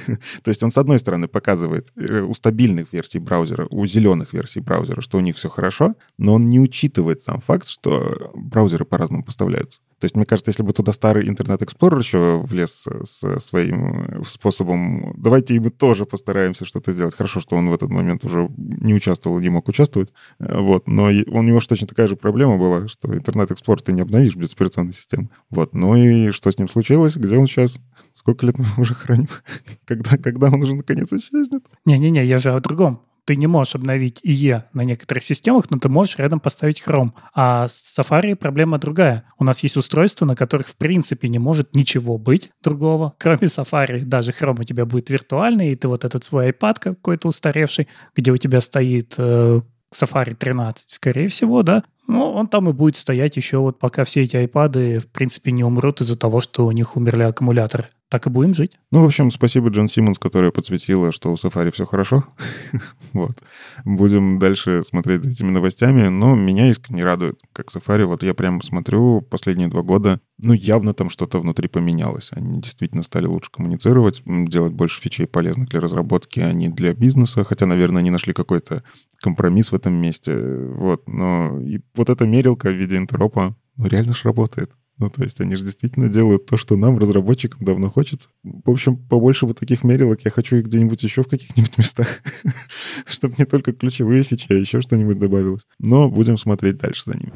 [0.42, 4.60] то есть он, с одной стороны, показывает э, у стабильных версий браузера, у зеленых версий
[4.60, 9.24] браузера, что у них все хорошо, но он не учитывает сам факт, что браузеры по-разному
[9.24, 9.80] поставляются.
[10.04, 15.14] То есть, мне кажется, если бы туда старый интернет Explorer еще влез с своим способом,
[15.16, 17.14] давайте и мы тоже постараемся что-то сделать.
[17.14, 20.12] Хорошо, что он в этот момент уже не участвовал, не мог участвовать.
[20.40, 20.86] Э, вот.
[20.88, 24.36] Но у него же точно такая же проблема была, что интернет Explorer ты не обновишь
[24.36, 25.30] без операционной системы.
[25.48, 25.74] Вот.
[25.74, 27.16] Ну и что с ним случилось?
[27.16, 27.74] Где он сейчас?
[28.12, 29.28] Сколько лет мы уже храним?
[29.86, 31.64] когда, когда он уже наконец исчезнет?
[31.86, 35.88] Не-не-не, я же о другом ты не можешь обновить IE на некоторых системах, но ты
[35.88, 37.12] можешь рядом поставить Chrome.
[37.34, 39.24] А с Safari проблема другая.
[39.38, 44.04] У нас есть устройства, на которых в принципе не может ничего быть другого, кроме Safari.
[44.04, 48.30] Даже Chrome у тебя будет виртуальный, и ты вот этот свой iPad какой-то устаревший, где
[48.30, 49.60] у тебя стоит э,
[49.94, 54.22] Safari 13, скорее всего, да, ну, он там и будет стоять еще вот пока все
[54.22, 58.30] эти iPad, в принципе, не умрут из-за того, что у них умерли аккумуляторы так и
[58.30, 58.78] будем жить.
[58.92, 62.24] Ну, в общем, спасибо Джон Симмонс, которая подсветила, что у Safari все хорошо.
[63.12, 63.42] вот.
[63.84, 68.04] Будем дальше смотреть за этими новостями, но меня искренне радует, как Safari.
[68.04, 72.28] Вот я прям смотрю последние два года, ну, явно там что-то внутри поменялось.
[72.30, 77.42] Они действительно стали лучше коммуницировать, делать больше фичей полезных для разработки, а не для бизнеса.
[77.42, 78.84] Хотя, наверное, они нашли какой-то
[79.20, 80.38] компромисс в этом месте.
[80.38, 81.08] Вот.
[81.08, 84.70] Но и вот эта мерилка в виде интеропа, ну, реально ж работает.
[84.98, 88.28] Ну, то есть они же действительно делают то, что нам, разработчикам, давно хочется.
[88.42, 92.20] В общем, побольше вот таких мерилок я хочу их где-нибудь еще в каких-нибудь местах,
[93.06, 95.66] чтобы не только ключевые фичи, а еще что-нибудь добавилось.
[95.78, 97.32] Но будем смотреть дальше за ними.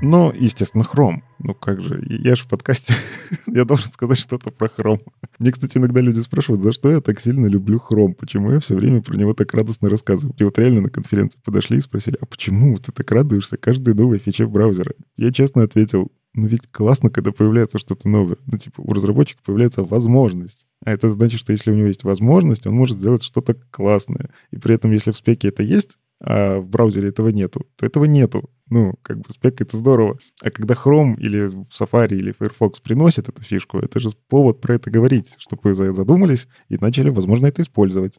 [0.00, 1.24] Но, естественно, хром.
[1.40, 2.94] Ну как же, я же в подкасте,
[3.46, 5.00] я должен сказать что-то про хром.
[5.38, 8.76] Мне, кстати, иногда люди спрашивают, за что я так сильно люблю хром, почему я все
[8.76, 10.34] время про него так радостно рассказываю.
[10.38, 14.18] И вот реально на конференции подошли и спросили, а почему ты так радуешься каждой новой
[14.18, 14.92] фиче браузера?
[15.16, 18.36] Я честно ответил, ну ведь классно, когда появляется что-то новое.
[18.46, 20.66] Ну типа у разработчика появляется возможность.
[20.84, 24.30] А это значит, что если у него есть возможность, он может сделать что-то классное.
[24.52, 28.04] И при этом, если в спеке это есть, а в браузере этого нету, то этого
[28.04, 28.50] нету.
[28.70, 30.18] Ну, как бы спек— это здорово.
[30.42, 34.90] А когда Chrome или Safari или Firefox приносят эту фишку, это же повод про это
[34.90, 38.18] говорить, чтобы вы задумались и начали, возможно, это использовать.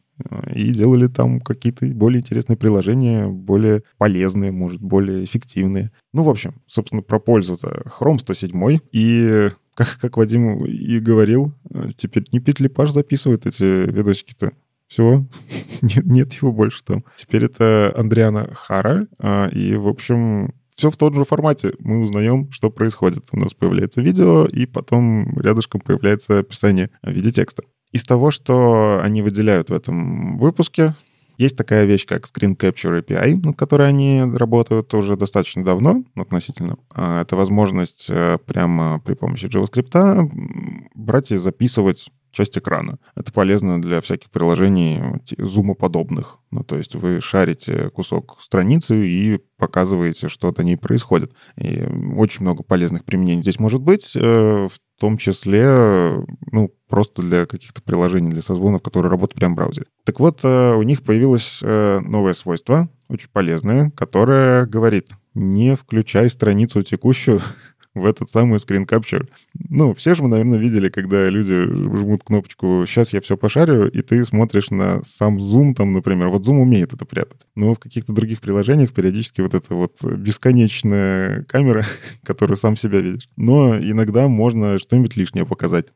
[0.52, 5.92] И делали там какие-то более интересные приложения, более полезные, может, более эффективные.
[6.12, 7.84] Ну, в общем, собственно, про пользу-то.
[8.00, 11.54] Chrome 107 и как, как Вадим и говорил,
[11.96, 14.52] теперь не Петлипаш записывает эти видосики-то.
[14.90, 15.24] Все,
[15.82, 17.04] нет, нет его больше там.
[17.16, 21.74] Теперь это Андриана Хара, а, и, в общем, все в том же формате.
[21.78, 23.28] Мы узнаем, что происходит.
[23.30, 27.62] У нас появляется видео, и потом рядышком появляется описание в виде текста.
[27.92, 30.94] Из того, что они выделяют в этом выпуске,
[31.38, 36.78] есть такая вещь, как Screen Capture API, над которой они работают уже достаточно давно, относительно.
[36.92, 40.30] А, это возможность э, прямо при помощи JavaScript
[40.94, 42.98] брать и записывать часть экрана.
[43.14, 46.38] Это полезно для всяких приложений зумоподобных.
[46.50, 51.32] Ну, то есть вы шарите кусок страницы и показываете, что на ней происходит.
[51.56, 57.46] И очень много полезных применений здесь может быть, э, в том числе, ну, просто для
[57.46, 59.86] каких-то приложений, для созвонов, которые работают прямо в браузере.
[60.04, 66.28] Так вот, э, у них появилось э, новое свойство, очень полезное, которое говорит, не включай
[66.28, 67.40] страницу текущую
[67.94, 69.28] в этот самый capture.
[69.68, 74.02] Ну, все же мы, наверное, видели, когда люди жмут кнопочку «Сейчас я все пошарю», и
[74.02, 76.28] ты смотришь на сам Zoom, там, например.
[76.28, 77.46] Вот Zoom умеет это прятать.
[77.56, 81.84] Но в каких-то других приложениях периодически вот эта вот бесконечная камера,
[82.24, 83.28] которую сам себя видишь.
[83.36, 85.86] Но иногда можно что-нибудь лишнее показать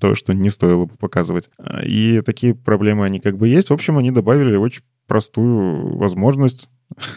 [0.00, 1.50] то, что не стоило бы показывать.
[1.84, 3.70] И такие проблемы, они как бы есть.
[3.70, 6.68] В общем, они добавили очень простую возможность.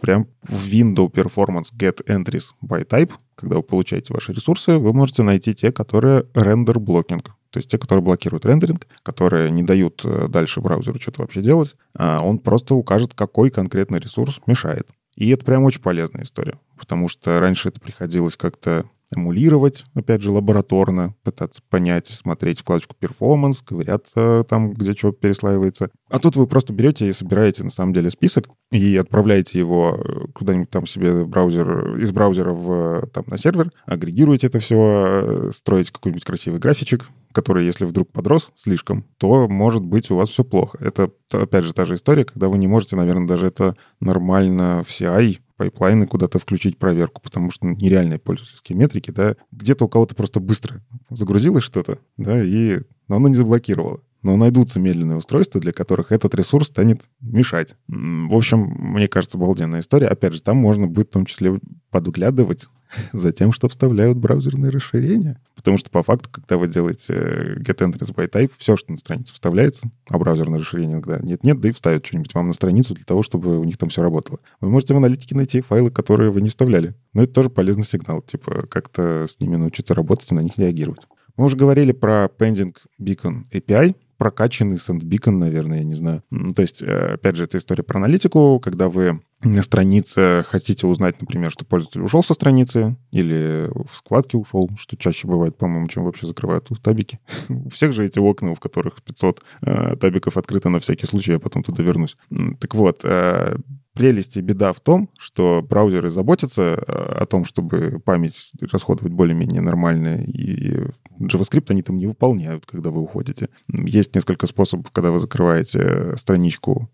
[0.00, 5.22] прям в window performance get entries by type когда вы получаете ваши ресурсы, вы можете
[5.22, 7.26] найти те, которые рендер блокинг.
[7.50, 11.76] То есть те, которые блокируют рендеринг, которые не дают э, дальше браузеру что-то вообще делать,
[11.94, 14.88] а он просто укажет, какой конкретный ресурс мешает.
[15.14, 20.30] И это прям очень полезная история, потому что раньше это приходилось как-то эмулировать, опять же,
[20.30, 25.90] лабораторно, пытаться понять, смотреть вкладочку performance, ковыряться там, где что переслаивается.
[26.10, 30.26] А тут вы просто берете и собираете, на самом деле, список и отправляете его э,
[30.34, 35.50] куда-нибудь там себе в браузер, из браузера в, там, на сервер, агрегируете это все, э,
[35.52, 40.42] строите какой-нибудь красивый графичек, который, если вдруг подрос слишком, то, может быть, у вас все
[40.42, 40.78] плохо.
[40.80, 44.88] Это, опять же, та же история, когда вы не можете, наверное, даже это нормально в
[44.88, 50.14] CI pipeline ы куда-то включить проверку, потому что нереальные пользовательские метрики, да, где-то у кого-то
[50.14, 54.00] просто быстро загрузилось что-то, да, и но оно не заблокировало.
[54.22, 57.76] Но найдутся медленные устройства, для которых этот ресурс станет мешать.
[57.86, 60.08] В общем, мне кажется, обалденная история.
[60.08, 62.66] Опять же, там можно будет в том числе подглядывать
[63.12, 65.40] за тем, что вставляют браузерные расширения.
[65.54, 68.98] Потому что по факту, когда вы делаете э, get entries by type, все, что на
[68.98, 73.04] странице вставляется, а браузерное расширение иногда нет-нет, да и вставят что-нибудь вам на страницу для
[73.04, 74.38] того, чтобы у них там все работало.
[74.60, 76.94] Вы можете в аналитике найти файлы, которые вы не вставляли.
[77.12, 81.06] Но это тоже полезный сигнал, типа как-то с ними научиться работать и на них реагировать.
[81.36, 86.22] Мы уже говорили про Pending Beacon API, прокачанный SandBeacon, наверное, я не знаю.
[86.54, 91.20] То есть, э, опять же, это история про аналитику, когда вы на странице хотите узнать,
[91.20, 96.04] например, что пользователь ушел со страницы или в складке ушел, что чаще бывает, по-моему, чем
[96.04, 97.20] вообще закрывают табики.
[97.48, 101.38] У всех же эти окна, в которых 500 э, табиков открыто на всякий случай, я
[101.38, 102.16] потом туда вернусь.
[102.60, 103.56] Так вот, э,
[103.96, 109.62] прелесть и беда в том, что браузеры заботятся э, о том, чтобы память расходовать более-менее
[109.62, 110.86] нормально, и
[111.18, 113.48] JavaScript они там не выполняют, когда вы уходите.
[113.68, 116.90] Есть несколько способов, когда вы закрываете страничку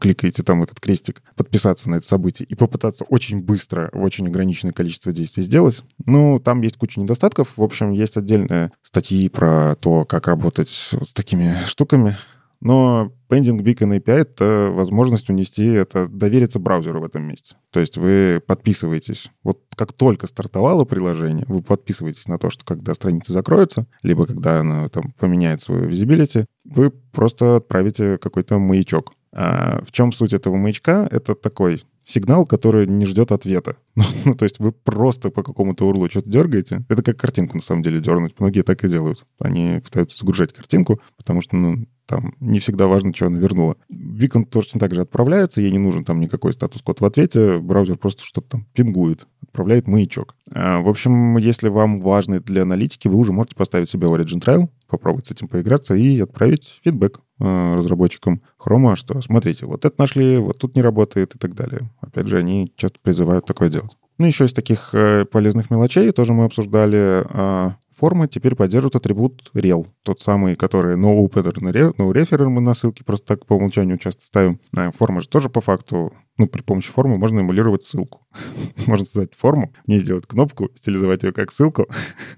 [0.00, 4.72] кликаете там этот крестик, подписаться на это событие и попытаться очень быстро в очень ограниченное
[4.72, 5.84] количество действий сделать.
[6.04, 7.52] Ну, там есть куча недостатков.
[7.56, 12.16] В общем, есть отдельные статьи про то, как работать с такими штуками.
[12.60, 17.56] Но Pending Beacon API— это возможность унести это, довериться браузеру в этом месте.
[17.70, 19.30] То есть вы подписываетесь.
[19.42, 24.60] Вот как только стартовало приложение, вы подписываетесь на то, что когда страница закроется, либо когда
[24.60, 30.56] она там поменяет свою визибилити, вы просто отправите какой-то маячок а в чем суть этого
[30.56, 31.06] маячка?
[31.10, 33.76] Это такой сигнал, который не ждет ответа.
[34.24, 36.84] Ну, то есть вы просто по какому-то урлу что-то дергаете.
[36.88, 38.34] Это как картинку, на самом деле, дернуть.
[38.40, 39.26] Многие так и делают.
[39.38, 43.76] Они пытаются загружать картинку, потому что, ну, там не всегда важно, что она вернула.
[43.88, 48.24] Бикон точно так же отправляется, ей не нужен там никакой статус-код в ответе, браузер просто
[48.24, 50.36] что-то там пингует, отправляет маячок.
[50.52, 54.68] А, в общем, если вам важно для аналитики, вы уже можете поставить себе Origin Trial,
[54.88, 60.38] попробовать с этим поиграться и отправить фидбэк э, разработчикам Chrome, что смотрите, вот это нашли,
[60.38, 61.90] вот тут не работает и так далее.
[62.00, 63.96] Опять же, они часто призывают такое делать.
[64.18, 67.76] Ну, еще из таких э, полезных мелочей тоже мы обсуждали.
[67.96, 71.52] Э, формы теперь поддерживают атрибут rel, тот самый, который no opener,
[71.96, 74.60] no referer мы на ссылке просто так по умолчанию часто ставим.
[74.76, 78.26] А форма же тоже по факту ну, при помощи формы можно эмулировать ссылку.
[78.86, 81.86] можно создать форму, не сделать кнопку, стилизовать ее как ссылку.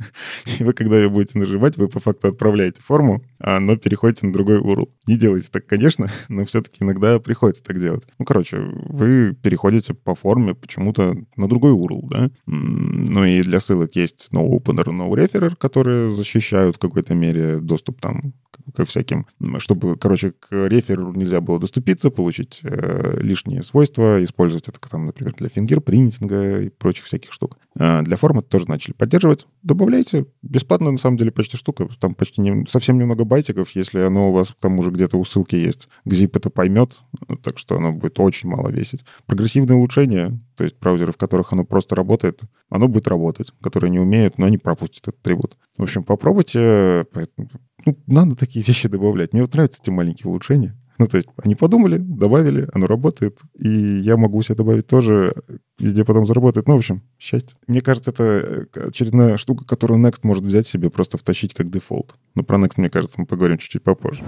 [0.58, 4.32] и вы, когда ее будете нажимать, вы по факту отправляете форму, а но переходите на
[4.32, 4.88] другой URL.
[5.06, 8.04] Не делайте так, конечно, но все-таки иногда приходится так делать.
[8.18, 12.30] Ну, короче, вы переходите по форме почему-то на другой URL, да?
[12.46, 18.00] Ну и для ссылок есть no opener, no referer, которые защищают в какой-то мере доступ
[18.00, 18.32] там
[18.74, 19.26] к всяким,
[19.58, 25.34] чтобы, короче, к реферу нельзя было доступиться, получить э, лишние свойства, использовать это, там, например,
[25.34, 27.58] для фингерпринтинга и прочих всяких штук.
[27.78, 29.46] А для формата тоже начали поддерживать.
[29.62, 30.26] Добавляйте.
[30.42, 31.88] Бесплатно, на самом деле, почти штука.
[32.00, 33.70] Там почти не, совсем немного байтиков.
[33.70, 36.98] Если оно у вас к тому же где-то у ссылки есть, GZIP это поймет,
[37.42, 39.04] так что оно будет очень мало весить.
[39.26, 43.52] Прогрессивное улучшение, то есть браузеры, в которых оно просто работает, оно будет работать.
[43.60, 45.56] Которые не умеют, но они пропустят этот атрибут.
[45.78, 47.06] В общем, попробуйте.
[47.86, 49.32] Ну, надо такие вещи добавлять.
[49.32, 50.76] Мне вот нравятся эти маленькие улучшения.
[50.98, 55.32] Ну, то есть они подумали, добавили, оно работает, и я могу себе добавить тоже,
[55.78, 56.66] везде потом заработает.
[56.66, 57.56] Ну, в общем, счастье.
[57.68, 58.24] Мне кажется, это
[58.74, 62.16] э, очередная штука, которую Next может взять себе, просто втащить как дефолт.
[62.34, 64.24] Но про Next, мне кажется, мы поговорим чуть-чуть попозже.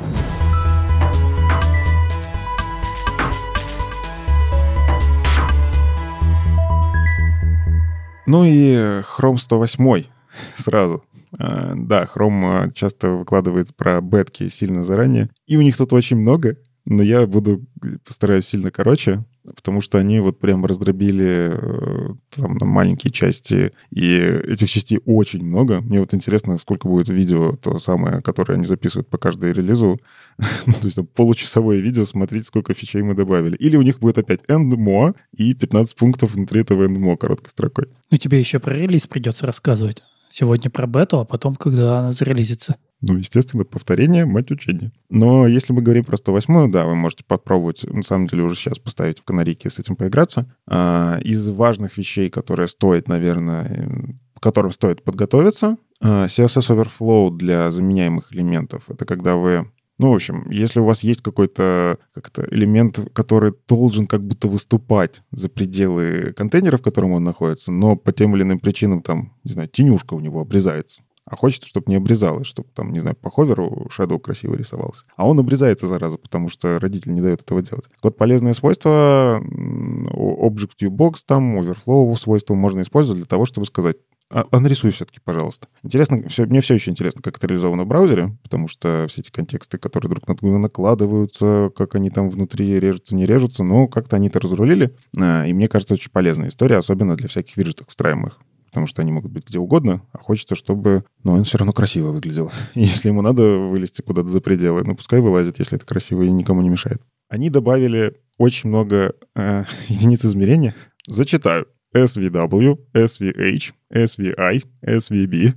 [8.27, 10.05] Ну и Chrome 108
[10.57, 11.03] сразу.
[11.39, 15.31] А, да, Chrome а, часто выкладывает про бетки сильно заранее.
[15.47, 17.65] И у них тут очень много, но я буду
[18.05, 24.17] постараюсь сильно короче, потому что они вот прям раздробили э, там на маленькие части, и
[24.17, 25.81] этих частей очень много.
[25.81, 30.01] Мне вот интересно, сколько будет видео, то самое, которое они записывают по каждой релизу.
[30.67, 33.57] ну, то есть там получасовое видео, смотреть, сколько фичей мы добавили.
[33.57, 37.51] Или у них будет опять end more и 15 пунктов внутри этого end more короткой
[37.51, 37.87] строкой.
[38.11, 40.03] Ну, тебе еще про релиз придется рассказывать.
[40.31, 42.77] Сегодня про бету, а потом, когда она зарелизится.
[43.01, 44.93] Ну, естественно, повторение, мать учения.
[45.09, 48.79] Но если мы говорим про 108 да, вы можете попробовать, на самом деле, уже сейчас
[48.79, 50.55] поставить в канарике с этим поиграться.
[50.69, 57.71] А, из важных вещей, которые стоит, наверное, к которым стоит подготовиться, а, CSS Overflow для
[57.71, 58.85] заменяемых элементов.
[58.89, 59.67] Это когда вы
[60.01, 65.21] ну, в общем, если у вас есть какой-то как элемент, который должен как будто выступать
[65.31, 69.53] за пределы контейнера, в котором он находится, но по тем или иным причинам, там, не
[69.53, 73.31] знаю, тенюшка у него обрезается, а хочется, чтобы не обрезалось, чтобы там, не знаю, по
[73.31, 75.05] ховеру Shadow красиво рисовался.
[75.17, 77.85] А он обрезается, зараза, потому что родитель не дает этого делать.
[78.03, 83.97] Вот полезные свойства, Object View Box, там, Overflow свойства можно использовать для того, чтобы сказать,
[84.31, 85.67] а, а нарисуй все-таки, пожалуйста.
[85.83, 89.31] Интересно, все, мне все еще интересно, как это реализовано в браузере, потому что все эти
[89.31, 94.17] контексты, которые друг на друга накладываются, как они там внутри режутся, не режутся, но как-то
[94.17, 94.95] они это разрулили.
[95.19, 98.39] А, и мне кажется, очень полезная история, особенно для всяких виджетов встраиваемых
[98.71, 102.13] потому что они могут быть где угодно, а хочется, чтобы, ну, он все равно красиво
[102.13, 102.53] выглядел.
[102.75, 106.63] Если ему надо вылезти куда-то за пределы, ну, пускай вылазит, если это красиво и никому
[106.63, 107.03] не мешает.
[107.29, 110.77] Они добавили очень много э, единиц измерения.
[111.09, 111.67] Зачитаю.
[111.95, 115.55] SVW, SVH, SVI, SVB,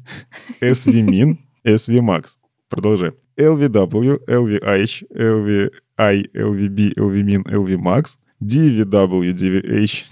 [0.62, 2.38] SVMIN, SVMAX.
[2.70, 3.14] Продолжаем.
[3.38, 10.06] LVW, LVH, LVI, LVB, LVMIN, LVMAX, DVW, DVH,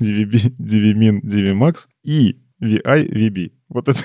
[0.00, 3.52] DVB, DVMIN, DVMAX и VI, VB.
[3.68, 4.00] Вот это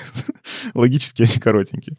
[0.74, 1.96] логически они коротенькие.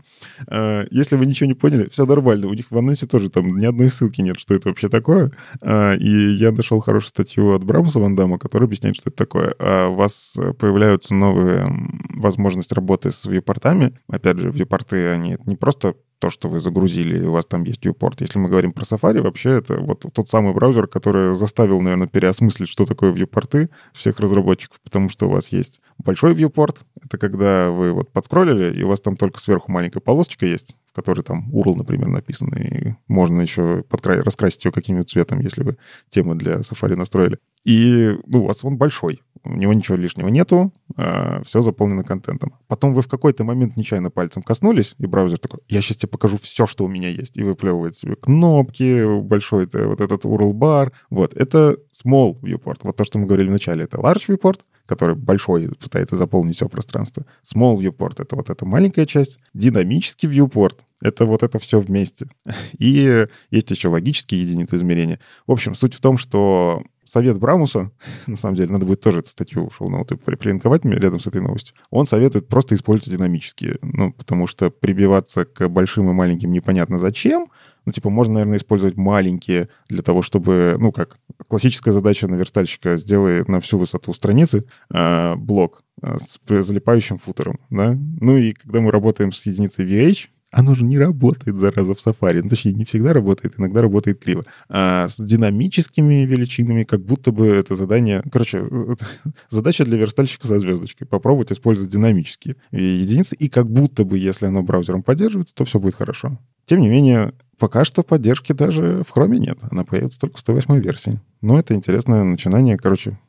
[0.47, 2.47] А, если вы ничего не поняли, все нормально.
[2.47, 5.31] У них в анонсе тоже там ни одной ссылки нет, что это вообще такое.
[5.61, 9.55] А, и я нашел хорошую статью от Брамуса Вандама, которая объясняет, что это такое.
[9.59, 11.67] А у вас появляются новые
[12.09, 13.97] возможности работы с вьюпортами.
[14.07, 18.15] Опять же, вьюпорты, они не просто то, что вы загрузили, у вас там есть viewport.
[18.19, 22.69] Если мы говорим про Safari, вообще это вот тот самый браузер, который заставил, наверное, переосмыслить,
[22.69, 27.93] что такое viewporты всех разработчиков, потому что у вас есть большой viewport, это когда вы
[27.93, 31.75] вот подскроллили, и у вас там только сверху маленькая полосочка есть, в которой там URL,
[31.75, 34.23] например, написан, и можно еще подкра...
[34.23, 35.77] раскрасить ее каким-нибудь цветом, если вы
[36.09, 37.37] тему для Safari настроили.
[37.63, 42.53] И ну, у вас он большой, у него ничего лишнего нету, а, все заполнено контентом.
[42.67, 46.37] Потом вы в какой-то момент нечаянно пальцем коснулись, и браузер такой, я сейчас тебе покажу
[46.41, 50.91] все, что у меня есть, и выплевывает себе кнопки, большой это, вот этот URL-бар.
[51.09, 52.79] Вот, это small viewport.
[52.83, 57.25] Вот то, что мы говорили вначале, это large viewport, который большой, пытается заполнить все пространство.
[57.43, 59.37] Small viewport— это вот эта маленькая часть.
[59.53, 62.27] Динамический viewport— это вот это все вместе.
[62.79, 65.19] И есть еще логические единицы измерения.
[65.45, 67.91] В общем, суть в том, что совет Брамуса,
[68.27, 72.05] на самом деле, надо будет тоже эту статью шоу-ноуты прилинковать рядом с этой новостью, он
[72.05, 77.47] советует просто использовать динамические, ну, потому что прибиваться к большим и маленьким непонятно зачем,
[77.87, 83.47] ну, типа, можно, наверное, использовать маленькие для того, чтобы, ну, как классическая задача наверстальщика сделает
[83.47, 87.97] на всю высоту страницы э, блок э, с залипающим футером, да?
[88.19, 92.41] Ну и когда мы работаем с единицей VH, оно же не работает, зараза, в Safari.
[92.41, 94.43] Ну, точнее, не всегда работает, иногда работает криво.
[94.69, 98.23] А с динамическими величинами как будто бы это задание...
[98.31, 98.65] Короче,
[99.49, 101.05] задача для верстальщика со звездочкой.
[101.05, 105.93] Попробовать использовать динамические единицы, и как будто бы, если оно браузером поддерживается, то все будет
[105.93, 106.39] хорошо.
[106.65, 109.59] Тем не менее, пока что поддержки даже в Chrome нет.
[109.69, 111.21] Она появится только в 108 версии.
[111.41, 112.77] Но это интересное начинание.
[112.77, 113.19] Короче,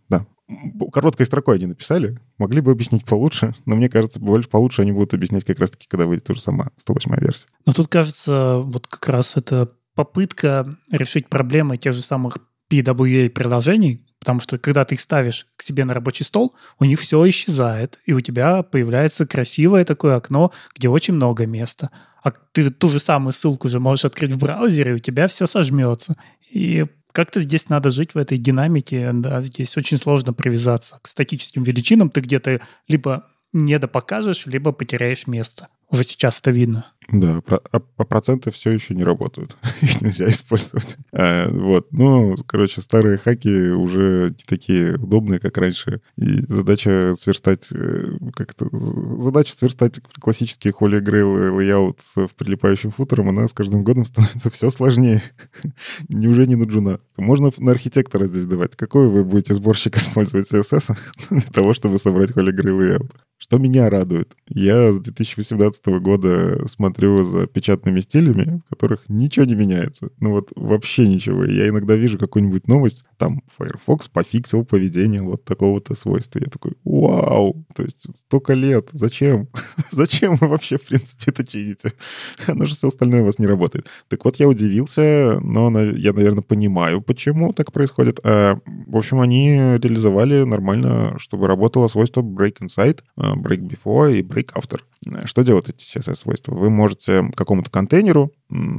[0.92, 5.14] короткой строкой они написали, могли бы объяснить получше, но мне кажется, больше получше они будут
[5.14, 7.46] объяснять как раз-таки, когда выйдет уже сама 108 версия.
[7.66, 12.38] Но тут, кажется, вот как раз это попытка решить проблемы тех же самых
[12.70, 17.28] PWA-приложений, потому что когда ты их ставишь к себе на рабочий стол, у них все
[17.28, 21.90] исчезает, и у тебя появляется красивое такое окно, где очень много места.
[22.22, 25.46] А ты ту же самую ссылку же можешь открыть в браузере, и у тебя все
[25.46, 26.16] сожмется.
[26.50, 31.62] И как-то здесь надо жить в этой динамике, да, здесь очень сложно привязаться к статическим
[31.62, 35.68] величинам, ты где-то либо недопокажешь, либо потеряешь место.
[35.90, 36.92] Уже сейчас это видно.
[37.10, 39.56] Да, про, а, а проценты все еще не работают.
[39.80, 40.98] Их нельзя использовать.
[41.12, 41.86] А, вот.
[41.90, 46.02] Ну, короче, старые хаки уже не такие удобные, как раньше.
[46.18, 47.68] И задача сверстать...
[47.72, 53.84] Э, как это, задача сверстать классический Holy Grail layout с прилипающим футером, она с каждым
[53.84, 55.22] годом становится все сложнее.
[56.10, 56.98] Неужели не на джуна?
[57.16, 58.76] Можно на архитектора здесь давать.
[58.76, 60.94] Какой вы будете сборщик использовать CSS
[61.30, 63.10] для того, чтобы собрать Holy Grail layout?
[63.38, 64.34] Что меня радует?
[64.48, 70.10] Я с 2018 года смотрю за печатными стилями, в которых ничего не меняется.
[70.20, 71.44] Ну вот вообще ничего.
[71.44, 76.38] Я иногда вижу какую-нибудь новость, там Firefox пофиксил поведение вот такого-то свойства.
[76.38, 77.64] Я такой, вау!
[77.74, 78.88] То есть столько лет.
[78.92, 79.48] Зачем?
[79.90, 81.92] Зачем вы вообще, в принципе, это чините?
[82.46, 83.86] Оно же все остальное у вас не работает.
[84.08, 88.20] Так вот, я удивился, но я, наверное, понимаю, почему так происходит.
[88.24, 94.22] А, в общем, они реализовали нормально, чтобы работало свойство break inside, Э, break before и
[94.22, 94.80] break after.
[95.24, 96.54] Что делают эти CSS-свойства?
[96.54, 98.32] Вы можете какому-то контейнеру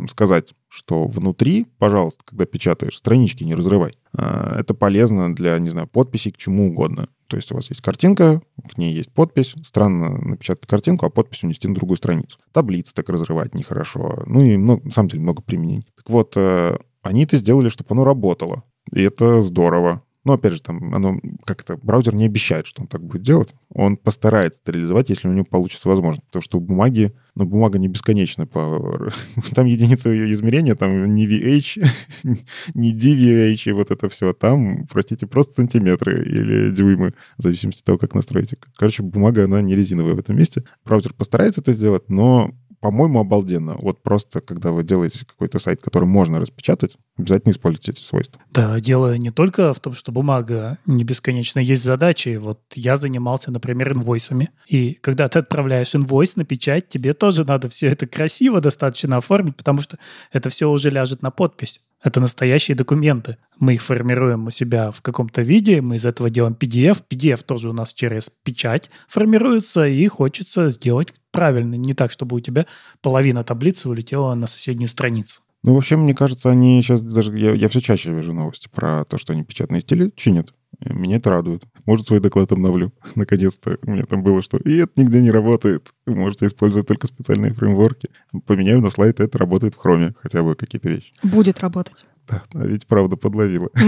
[0.10, 3.94] сказать, что внутри, пожалуйста, когда печатаешь, странички не разрывай.
[4.18, 7.10] Э, это полезно для, не знаю, подписей к чему угодно.
[7.28, 9.56] То есть у вас есть картинка, к ней есть подпись.
[9.64, 12.40] Странно напечатать картинку, а подпись унести на другую страницу.
[12.52, 14.24] Таблицы так разрывать нехорошо.
[14.26, 15.88] Ну и, много, на самом деле, много применений.
[15.96, 18.64] Так вот, э, они это сделали, чтобы оно работало.
[18.92, 20.04] И это здорово.
[20.26, 23.56] Но опять же, там оно как-то браузер не обещает, что он так будет делать.
[23.74, 26.26] Он постарается это реализовать, если у него получится возможность.
[26.26, 29.12] Потому что у бумаги, ну, бумага не бесконечна по...
[29.56, 31.88] Там единица измерения, там не VH,
[32.74, 34.34] не DVH и вот это все.
[34.34, 38.58] Там, простите, просто сантиметры или дюймы, в зависимости от того, как настроите.
[38.76, 40.64] Короче, бумага, она не резиновая в этом месте.
[40.84, 43.76] Браузер постарается это сделать, но по-моему, обалденно.
[43.76, 48.42] Вот просто, когда вы делаете какой-то сайт, который можно распечатать, обязательно используйте эти свойства.
[48.52, 52.38] Да, дело не только в том, что бумага не бесконечна, есть задачи.
[52.38, 54.50] Вот я занимался, например, инвойсами.
[54.68, 59.58] И когда ты отправляешь инвойс на печать, тебе тоже надо все это красиво достаточно оформить,
[59.58, 59.98] потому что
[60.32, 61.82] это все уже ляжет на подпись.
[62.02, 63.38] Это настоящие документы.
[63.58, 67.04] Мы их формируем у себя в каком-то виде, мы из этого делаем PDF.
[67.10, 72.40] PDF тоже у нас через печать формируется, и хочется сделать правильно, не так, чтобы у
[72.40, 72.68] тебя
[73.02, 75.42] половина таблицы улетела на соседнюю страницу.
[75.62, 77.38] Ну, вообще, мне кажется, они сейчас даже...
[77.38, 80.54] Я, я все чаще вижу новости про то, что они печатные стили чинят.
[80.80, 81.64] Меня это радует.
[81.86, 82.94] Может, свой доклад обновлю.
[83.16, 85.90] Наконец-то у меня там было, что и это нигде не работает.
[86.06, 88.10] Вы можете использовать только специальные фреймворки.
[88.46, 91.14] Поменяю на слайд, это работает в хроме, хотя бы какие-то вещи.
[91.24, 92.06] Будет работать.
[92.28, 93.70] Да, а ведь правда подловила.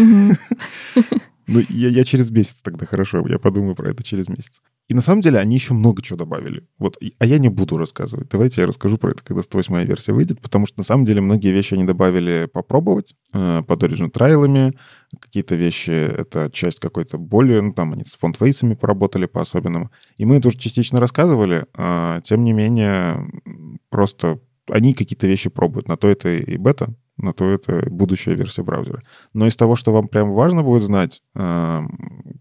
[1.47, 4.53] Ну, я, я через месяц тогда хорошо, я подумаю про это через месяц.
[4.87, 6.67] И на самом деле они еще много чего добавили.
[6.77, 8.29] Вот, а я не буду рассказывать.
[8.29, 11.51] Давайте я расскажу про это, когда 108 версия выйдет, потому что на самом деле многие
[11.51, 14.73] вещи они добавили попробовать э, под Origin трайлами.
[15.17, 17.61] Какие-то вещи— это часть какой-то более...
[17.61, 19.91] Ну, там они с фонд-фейсами поработали по-особенному.
[20.17, 21.65] И мы это уже частично рассказывали.
[21.73, 23.29] А, тем не менее,
[23.89, 25.87] просто они какие-то вещи пробуют.
[25.87, 29.01] На то это и бета, на то это будущая версия браузера.
[29.33, 31.81] Но из того, что вам прям важно будет знать, э,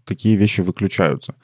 [0.05, 1.35] какие вещи выключаются.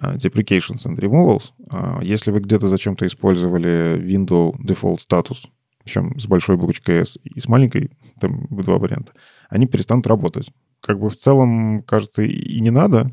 [0.00, 1.52] Э, deprecations and removals.
[1.70, 5.46] Э, если вы где-то зачем-то использовали window default status,
[5.84, 7.90] причем с большой буквочкой S и с маленькой,
[8.20, 9.12] там два варианта,
[9.48, 10.50] они перестанут работать.
[10.80, 13.10] Как бы в целом, кажется, и не надо.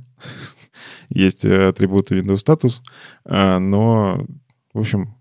[1.09, 2.81] Есть атрибуты Windows Status,
[3.25, 4.25] но,
[4.73, 5.15] в общем,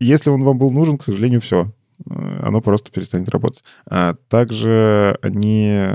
[0.00, 1.72] если он вам был нужен, к сожалению, все.
[2.08, 3.64] Э, оно просто перестанет работать.
[3.88, 5.88] А также они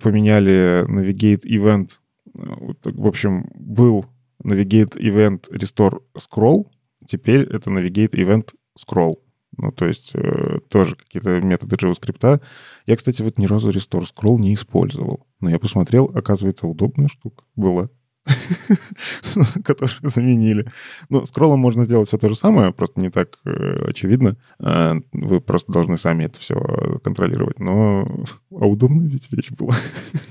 [0.00, 1.92] поменяли Navigate Event.
[2.34, 4.06] В общем, был
[4.44, 6.66] Navigate Event Restore Scroll,
[7.06, 9.18] теперь это Navigate Event Scroll.
[9.56, 12.40] Ну, то есть э, тоже какие-то методы JavaScript.
[12.86, 15.26] Я, кстати, вот ни разу Restore Scroll не использовал.
[15.40, 17.90] Но я посмотрел, оказывается, удобная штука была.
[19.64, 20.70] которые заменили.
[21.08, 24.36] Ну, скроллом можно сделать все то же самое, просто не так э, очевидно.
[24.60, 26.56] Э, вы просто должны сами это все
[27.02, 27.58] контролировать.
[27.58, 29.74] Но а удобная ведь вещь была.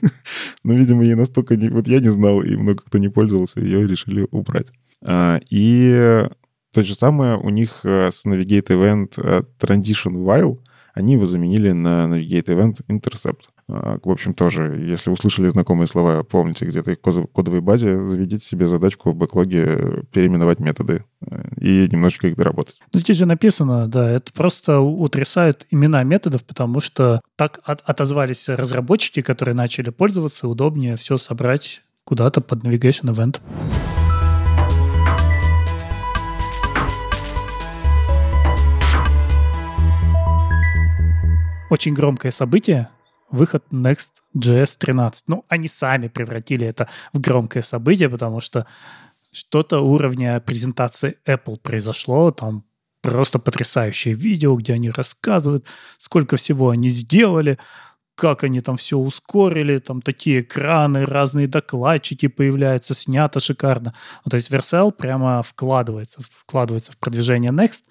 [0.63, 1.55] Но, видимо, ей настолько...
[1.55, 1.69] Не...
[1.69, 4.71] Вот я не знал, и много кто не пользовался, ее решили убрать.
[5.07, 6.27] Э, и
[6.73, 10.59] то же самое у них э, с Navigate Event э, Transition While,
[10.93, 13.49] они его заменили на Navigate Event Intercept.
[13.69, 18.65] А, в общем, тоже, если услышали знакомые слова, помните, где-то в кодовой базе, заведите себе
[18.65, 22.79] задачку в бэклоге переименовать методы э, и немножечко их доработать.
[22.93, 28.47] Ну, здесь же написано, да, это просто утрясает имена методов, потому что так от отозвались
[28.47, 33.41] разработчики, которые начали пользоваться, удобнее все собрать куда-то под Navigation Event.
[41.69, 42.87] Очень громкое событие,
[43.29, 45.23] выход Next.js 13.
[45.27, 48.65] Ну, они сами превратили это в громкое событие, потому что
[49.31, 52.63] что-то уровня презентации Apple произошло, там
[53.01, 55.65] просто потрясающее видео, где они рассказывают,
[55.97, 57.57] сколько всего они сделали,
[58.15, 63.93] как они там все ускорили, там такие экраны, разные докладчики появляются, снято шикарно.
[64.25, 67.83] Ну, то есть Vercel прямо вкладывается, вкладывается в продвижение Next.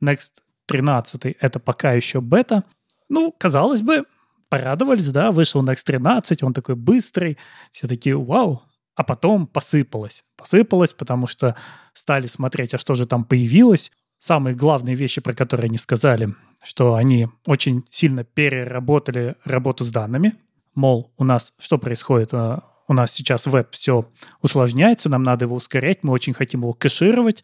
[0.00, 0.30] Next
[0.66, 2.62] 13 это пока еще бета.
[3.08, 4.04] Ну, казалось бы,
[4.52, 7.38] порадовались, да, вышел Next 13, он такой быстрый,
[7.70, 8.60] все такие, вау,
[8.94, 10.24] а потом посыпалось.
[10.36, 11.56] Посыпалось, потому что
[11.94, 13.90] стали смотреть, а что же там появилось.
[14.18, 20.34] Самые главные вещи, про которые они сказали, что они очень сильно переработали работу с данными.
[20.74, 22.34] Мол, у нас что происходит?
[22.34, 24.04] А, у нас сейчас веб все
[24.42, 27.42] усложняется, нам надо его ускорять, мы очень хотим его кэшировать,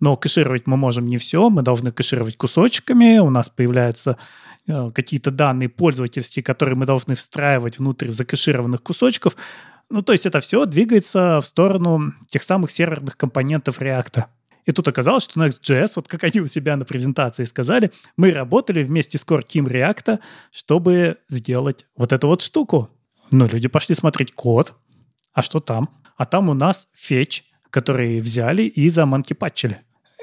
[0.00, 4.16] но кэшировать мы можем не все, мы должны кэшировать кусочками, у нас появляются
[4.66, 9.36] э, какие-то данные пользовательские, которые мы должны встраивать внутрь закэшированных кусочков.
[9.90, 14.24] Ну, то есть это все двигается в сторону тех самых серверных компонентов React.
[14.68, 18.82] И тут оказалось, что Next.js, вот как они у себя на презентации сказали, мы работали
[18.84, 20.18] вместе с Core Team React,
[20.52, 22.90] чтобы сделать вот эту вот штуку.
[23.30, 24.74] Но люди пошли смотреть код.
[25.32, 25.88] А что там?
[26.18, 29.80] А там у нас фетч, который взяли и заманкипатчили.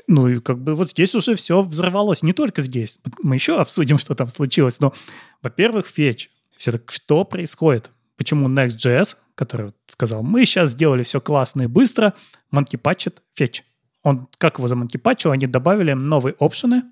[0.08, 2.24] Ну и как бы вот здесь уже все взорвалось.
[2.24, 3.00] Не только здесь.
[3.22, 4.80] Мы еще обсудим, что там случилось.
[4.80, 4.94] Но,
[5.42, 6.30] во-первых, фетч.
[6.56, 7.92] Все так, что происходит?
[8.18, 12.14] Почему Next.js, который сказал, мы сейчас сделали все классно и быстро,
[12.52, 13.64] манкипатчит фетч
[14.06, 16.84] он, как его замонтипачил, они добавили новые опшены,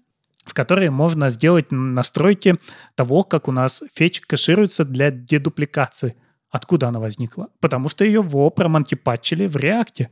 [0.45, 2.55] в которые можно сделать настройки
[2.95, 6.15] того, как у нас фетч кэшируется для дедупликации.
[6.49, 7.49] Откуда она возникла?
[7.59, 10.09] Потому что ее во промонтипатчили в реакте.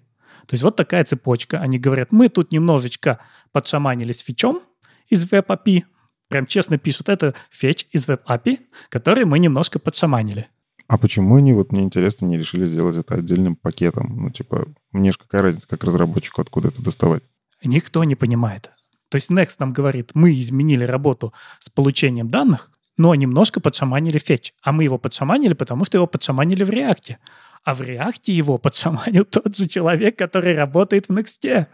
[0.52, 1.60] То есть вот такая цепочка.
[1.60, 3.20] Они говорят, мы тут немножечко
[3.54, 4.60] подшаманили с фичом
[5.08, 5.84] из WebAPI.
[6.28, 10.50] Прям честно пишут, это фетч из WebAPI, который мы немножко подшаманили.
[10.88, 14.14] А почему они, вот мне интересно, не решили сделать это отдельным пакетом?
[14.24, 17.24] Ну, типа, мне же какая разница, как разработчику, откуда это доставать?
[17.64, 18.72] Никто не понимает.
[19.08, 21.32] То есть Next нам говорит, мы изменили работу
[21.62, 24.52] с получением данных, но немножко подшаманили фетч.
[24.62, 27.20] А мы его подшаманили, потому что его подшаманили в реакте.
[27.64, 31.68] А в реакте его подшаманил тот же человек, который работает в Next.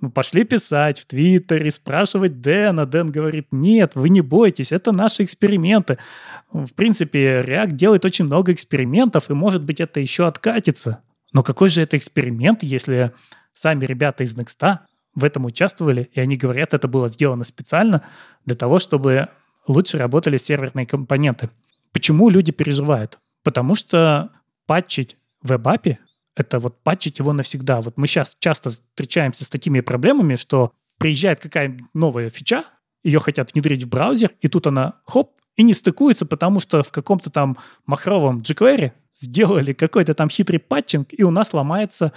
[0.00, 2.84] Мы пошли писать в Твиттере, спрашивать Дэна.
[2.84, 5.98] Дэн говорит, нет, вы не бойтесь, это наши эксперименты.
[6.52, 11.02] В принципе, React делает очень много экспериментов, и, может быть, это еще откатится.
[11.32, 13.12] Но какой же это эксперимент, если
[13.54, 14.78] сами ребята из Next
[15.14, 18.02] в этом участвовали, и они говорят, это было сделано специально
[18.44, 19.28] для того, чтобы
[19.66, 21.50] лучше работали серверные компоненты.
[21.92, 23.18] Почему люди переживают?
[23.42, 24.30] Потому что
[24.66, 25.98] патчить в WebAPI
[26.36, 27.80] это вот патчить его навсегда.
[27.80, 32.64] Вот мы сейчас часто встречаемся с такими проблемами, что приезжает какая-нибудь новая фича,
[33.04, 36.90] ее хотят внедрить в браузер, и тут она, хоп, и не стыкуется, потому что в
[36.90, 42.12] каком-то там махровом jQuery сделали какой-то там хитрый патчинг, и у нас ломается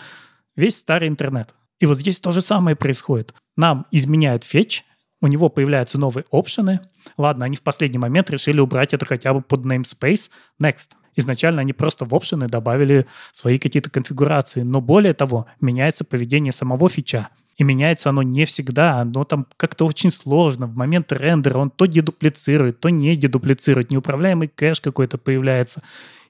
[0.56, 1.54] весь старый интернет.
[1.80, 3.36] И вот здесь то же самое происходит.
[3.56, 4.84] Нам изменяют фетч,
[5.22, 6.80] у него появляются новые опшены.
[7.18, 10.30] Ладно, они в последний момент решили убрать это хотя бы под namespace
[10.62, 10.92] next.
[11.18, 14.62] Изначально они просто в опшены добавили свои какие-то конфигурации.
[14.62, 17.30] Но более того, меняется поведение самого фича.
[17.58, 20.68] И меняется оно не всегда, оно там как-то очень сложно.
[20.68, 23.90] В момент рендера он то дедуплицирует, то не дедуплицирует.
[23.90, 25.82] Неуправляемый кэш какой-то появляется.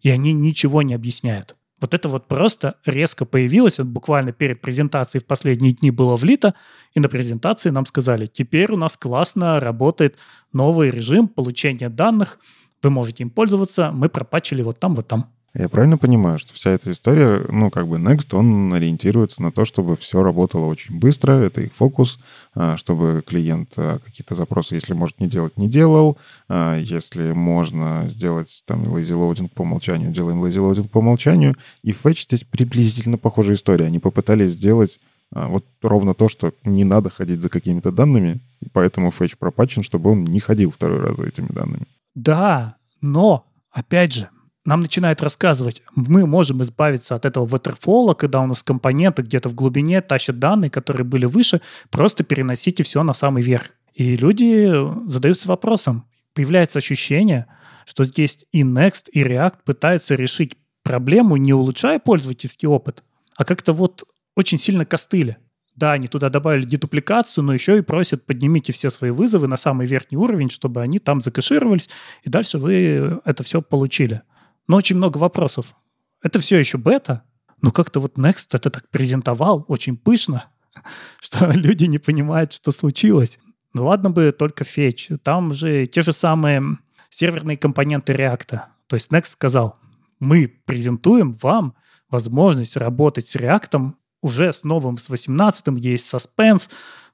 [0.01, 1.57] И они ничего не объясняют.
[1.81, 6.55] Вот это вот просто резко появилось, вот буквально перед презентацией в последние дни было влито,
[6.95, 10.17] и на презентации нам сказали, теперь у нас классно работает
[10.53, 12.39] новый режим получения данных,
[12.83, 15.29] вы можете им пользоваться, мы пропачили вот там, вот там.
[15.57, 19.65] Я правильно понимаю, что вся эта история, ну, как бы Next, он ориентируется на то,
[19.65, 22.19] чтобы все работало очень быстро, это их фокус,
[22.53, 28.05] а, чтобы клиент а, какие-то запросы, если может не делать, не делал, а, если можно
[28.07, 33.17] сделать там lazy loading по умолчанию, делаем lazy loading по умолчанию, и Fetch здесь приблизительно
[33.17, 33.85] похожая история.
[33.85, 34.99] Они попытались сделать
[35.31, 40.11] вот ровно то, что не надо ходить за какими-то данными, и поэтому Fetch пропачен, чтобы
[40.11, 41.85] он не ходил второй раз за этими данными.
[42.17, 44.29] Да, но, опять же,
[44.65, 49.53] нам начинают рассказывать, мы можем избавиться от этого waterfall, когда у нас компоненты где-то в
[49.53, 51.61] глубине тащат данные, которые были выше,
[51.91, 53.69] просто переносите все на самый верх.
[53.93, 54.67] И люди
[55.07, 57.45] задаются вопросом, появляется ощущение,
[57.85, 63.03] что здесь и Next, и React пытаются решить проблему, не улучшая пользовательский опыт,
[63.35, 64.05] а как-то вот
[64.35, 65.37] очень сильно костыли.
[65.77, 69.85] Да, они туда добавили дедупликацию, но еще и просят поднимите все свои вызовы на самый
[69.85, 71.87] верхний уровень, чтобы они там закэшировались,
[72.23, 74.23] и дальше вы это все получили.
[74.67, 75.75] Но очень много вопросов.
[76.23, 77.23] Это все еще бета,
[77.61, 80.45] но как-то вот Next это так презентовал очень пышно,
[81.21, 83.37] что люди не понимают, что случилось.
[83.73, 85.09] Ну ладно бы только фетч.
[85.21, 86.79] Там же те же самые
[87.11, 88.61] серверные компоненты React.
[88.87, 89.77] То есть Next сказал,
[90.19, 91.75] мы презентуем вам
[92.09, 93.93] возможность работать с React
[94.27, 96.69] уже с новым, с 18, где есть suspense,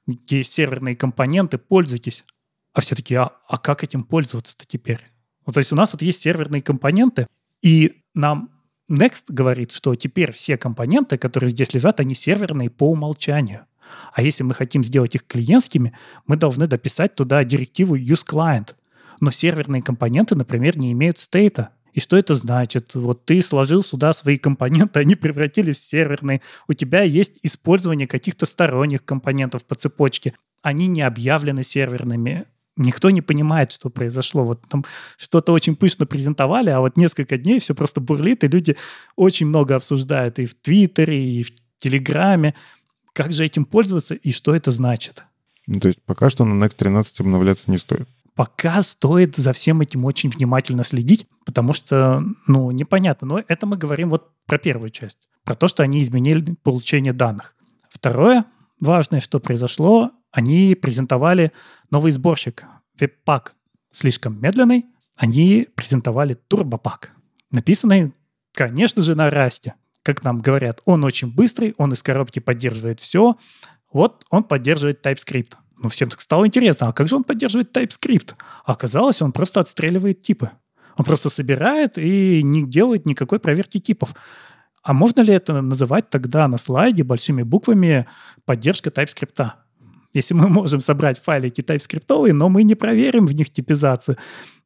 [0.06, 2.24] где есть серверные компоненты, пользуйтесь.
[2.74, 5.00] А все таки а, а как этим пользоваться-то теперь?
[5.46, 7.26] Ну, то есть у нас вот есть серверные компоненты,
[7.62, 8.50] и нам
[8.90, 13.66] Next говорит, что теперь все компоненты, которые здесь лежат, они серверные по умолчанию.
[14.12, 15.96] А если мы хотим сделать их клиентскими,
[16.26, 18.74] мы должны дописать туда директиву useClient.
[19.20, 21.70] Но серверные компоненты, например, не имеют стейта.
[21.94, 22.94] И что это значит?
[22.94, 26.42] Вот ты сложил сюда свои компоненты, они превратились в серверные.
[26.66, 30.34] У тебя есть использование каких-то сторонних компонентов по цепочке.
[30.60, 32.44] Они не объявлены серверными.
[32.76, 34.44] Никто не понимает, что произошло.
[34.44, 34.84] Вот там
[35.16, 38.76] что-то очень пышно презентовали, а вот несколько дней все просто бурлит, и люди
[39.14, 42.56] очень много обсуждают и в Твиттере, и в Телеграме.
[43.12, 45.22] Как же этим пользоваться и что это значит?
[45.68, 49.80] Ну, то есть пока что на Next 13 обновляться не стоит пока стоит за всем
[49.80, 53.26] этим очень внимательно следить, потому что, ну, непонятно.
[53.26, 57.54] Но это мы говорим вот про первую часть, про то, что они изменили получение данных.
[57.88, 58.44] Второе
[58.80, 61.52] важное, что произошло, они презентовали
[61.90, 62.64] новый сборщик
[62.98, 63.50] Webpack
[63.92, 67.08] слишком медленный, они презентовали TurboPack,
[67.50, 68.12] написанный,
[68.52, 69.74] конечно же, на расте.
[70.02, 73.36] Как нам говорят, он очень быстрый, он из коробки поддерживает все.
[73.92, 75.54] Вот он поддерживает TypeScript.
[75.78, 78.34] Ну, всем так стало интересно, а как же он поддерживает TypeScript?
[78.64, 80.50] А оказалось, он просто отстреливает типы.
[80.96, 84.14] Он просто собирает и не делает никакой проверки типов.
[84.82, 88.06] А можно ли это называть тогда на слайде большими буквами
[88.44, 89.50] поддержка TypeScript?
[90.12, 94.16] Если мы можем собрать файлики TypeScript, но мы не проверим в них типизацию,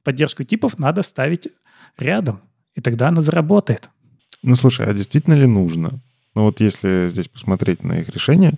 [0.03, 1.49] поддержку типов надо ставить
[1.97, 2.43] рядом,
[2.75, 3.89] и тогда она заработает.
[4.43, 6.01] Ну, слушай, а действительно ли нужно?
[6.35, 8.55] Ну, вот если здесь посмотреть на их решение,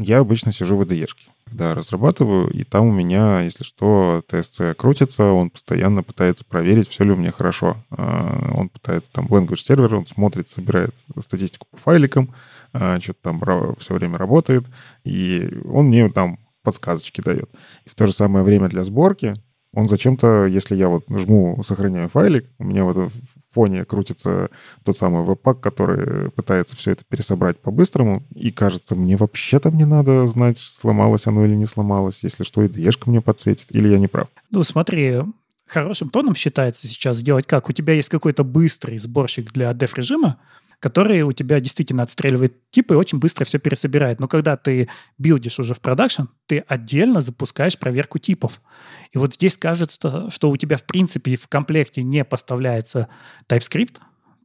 [0.00, 1.06] я обычно сижу в IDE,
[1.44, 7.04] когда разрабатываю, и там у меня, если что, TSC крутится, он постоянно пытается проверить, все
[7.04, 7.76] ли у меня хорошо.
[7.90, 12.34] А, он пытается там language сервер, он смотрит, собирает статистику по файликам,
[12.72, 14.64] а, что-то там все время работает,
[15.04, 17.50] и он мне там подсказочки дает.
[17.84, 19.34] И в то же самое время для сборки
[19.72, 23.12] он зачем-то, если я вот жму «сохраняю файлик», у меня вот
[23.52, 24.50] фоне крутится
[24.84, 28.22] тот самый веб-пак, который пытается все это пересобрать по-быстрому.
[28.34, 32.20] И кажется, мне вообще-то мне надо знать, сломалось оно или не сломалось.
[32.22, 33.66] Если что, и ds мне подсветит.
[33.70, 34.28] Или я не прав?
[34.50, 35.22] Ну, смотри,
[35.66, 37.68] хорошим тоном считается сейчас сделать как?
[37.68, 40.38] У тебя есть какой-то быстрый сборщик для деф-режима,
[40.80, 44.18] который у тебя действительно отстреливает типы и очень быстро все пересобирает.
[44.18, 48.60] Но когда ты билдишь уже в продакшн, ты отдельно запускаешь проверку типов.
[49.12, 53.08] И вот здесь кажется, что у тебя в принципе в комплекте не поставляется
[53.48, 53.98] TypeScript,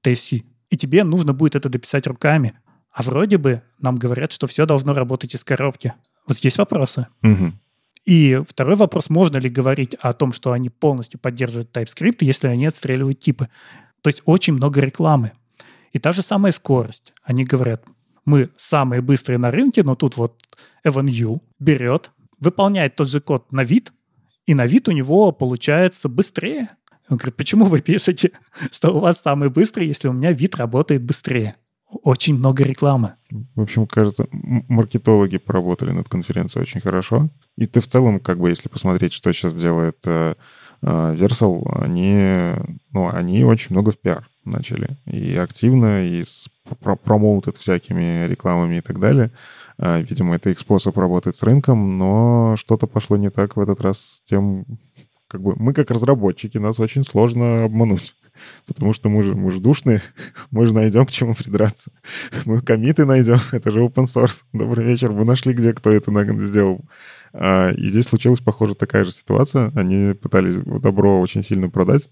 [0.03, 2.53] TSC, и тебе нужно будет это дописать руками.
[2.91, 5.93] А вроде бы нам говорят, что все должно работать из коробки.
[6.27, 7.07] Вот здесь вопросы.
[7.23, 7.53] Угу.
[8.05, 12.65] И второй вопрос, можно ли говорить о том, что они полностью поддерживают TypeScript, если они
[12.67, 13.49] отстреливают типы.
[14.01, 15.31] То есть очень много рекламы.
[15.96, 17.14] И та же самая скорость.
[17.24, 17.86] Они говорят,
[18.26, 20.43] мы самые быстрые на рынке, но тут вот
[20.86, 23.93] Evan берет, выполняет тот же код на вид,
[24.46, 26.68] и на вид у него получается быстрее.
[27.08, 28.32] Он говорит, почему вы пишете,
[28.72, 31.56] что у вас самый быстрый, если у меня вид работает быстрее?
[32.04, 33.14] Очень много рекламы.
[33.56, 37.30] В общем, кажется, маркетологи поработали над конференцией очень хорошо.
[37.56, 40.36] И ты в целом, как бы, если посмотреть, что сейчас делает э,
[40.82, 42.52] э, Versal, они,
[42.91, 44.98] ну, они очень много в пиар начали.
[45.06, 46.24] И активно, и
[47.04, 49.32] промоутят всякими рекламами и так далее.
[49.78, 53.82] А, видимо, это их способ работать с рынком, но что-то пошло не так в этот
[53.82, 54.66] раз с тем,
[55.28, 58.16] как бы мы как разработчики, нас очень сложно обмануть.
[58.68, 60.02] Потому что мы же, мы же душные,
[60.52, 61.91] мы же найдем к чему придраться.
[62.46, 64.43] Мы комиты найдем, это же open source.
[64.54, 66.82] Добрый вечер, вы нашли, где кто это сделал.
[67.34, 69.72] А, и здесь случилась, похоже, такая же ситуация.
[69.76, 72.10] Они пытались добро очень сильно продать,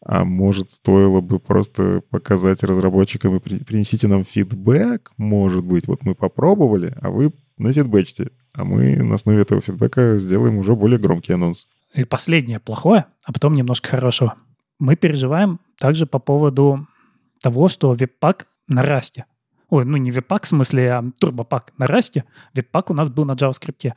[0.00, 5.86] а может, стоило бы просто показать разработчикам и принесите нам фидбэк, может быть.
[5.86, 8.30] Вот мы попробовали, а вы на фидбэчите.
[8.52, 11.66] А мы на основе этого фидбэка сделаем уже более громкий анонс.
[11.94, 14.34] И последнее плохое, а потом немножко хорошего.
[14.78, 16.86] Мы переживаем также по поводу
[17.40, 19.26] того, что веб-пак на расте.
[19.70, 22.24] Ой, ну не веб-пак в смысле, а турбопак на расте.
[22.52, 23.92] Веб-пак у нас был на JavaScript.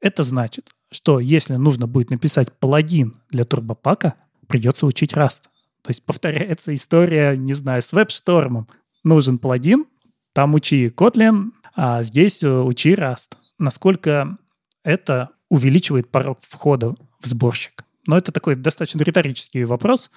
[0.00, 4.14] Это значит, что если нужно будет написать плагин для турбопака,
[4.48, 5.42] придется учить Rust.
[5.82, 8.66] То есть повторяется история, не знаю, с WebStorm.
[9.04, 9.86] Нужен плагин,
[10.32, 13.36] там учи Kotlin, а здесь э, учи Rust.
[13.58, 14.36] Насколько
[14.82, 17.84] это увеличивает порог входа в сборщик?
[18.06, 20.10] Но это такой достаточно риторический вопрос,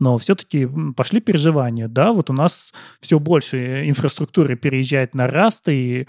[0.00, 1.86] но все-таки пошли переживания.
[1.86, 6.08] Да, вот у нас все больше инфраструктуры переезжает на Rust, и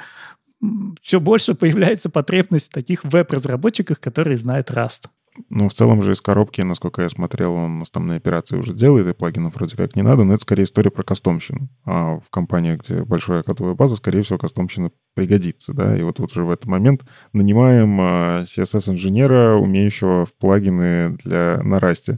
[1.01, 5.09] все больше появляется потребность в таких веб-разработчиках, которые знают Rust.
[5.49, 9.13] Ну, в целом же из коробки, насколько я смотрел, он основные операции уже делает, и
[9.13, 11.69] плагинов вроде как не надо, но это скорее история про кастомщину.
[11.85, 16.31] А в компании, где большая кодовая база, скорее всего, кастомщина пригодится, да, и вот, вот
[16.31, 22.17] уже в этот момент нанимаем а, CSS-инженера, умеющего в плагины для на расте,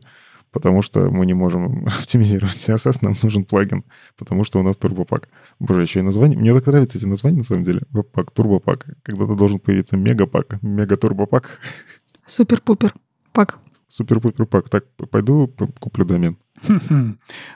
[0.51, 3.83] потому что мы не можем оптимизировать CSS, нам нужен плагин,
[4.17, 5.29] потому что у нас турбопак.
[5.59, 6.37] Боже, еще и название.
[6.37, 7.81] Мне так нравятся эти названия, на самом деле.
[7.91, 8.85] Веб-пак, турбопак.
[9.03, 11.59] Когда-то должен появиться мегапак, мега-турбопак.
[12.25, 12.93] Супер-пупер
[13.33, 13.59] пак.
[13.87, 14.69] Супер-пупер пак.
[14.69, 15.47] Так, пойду
[15.79, 16.37] куплю домен.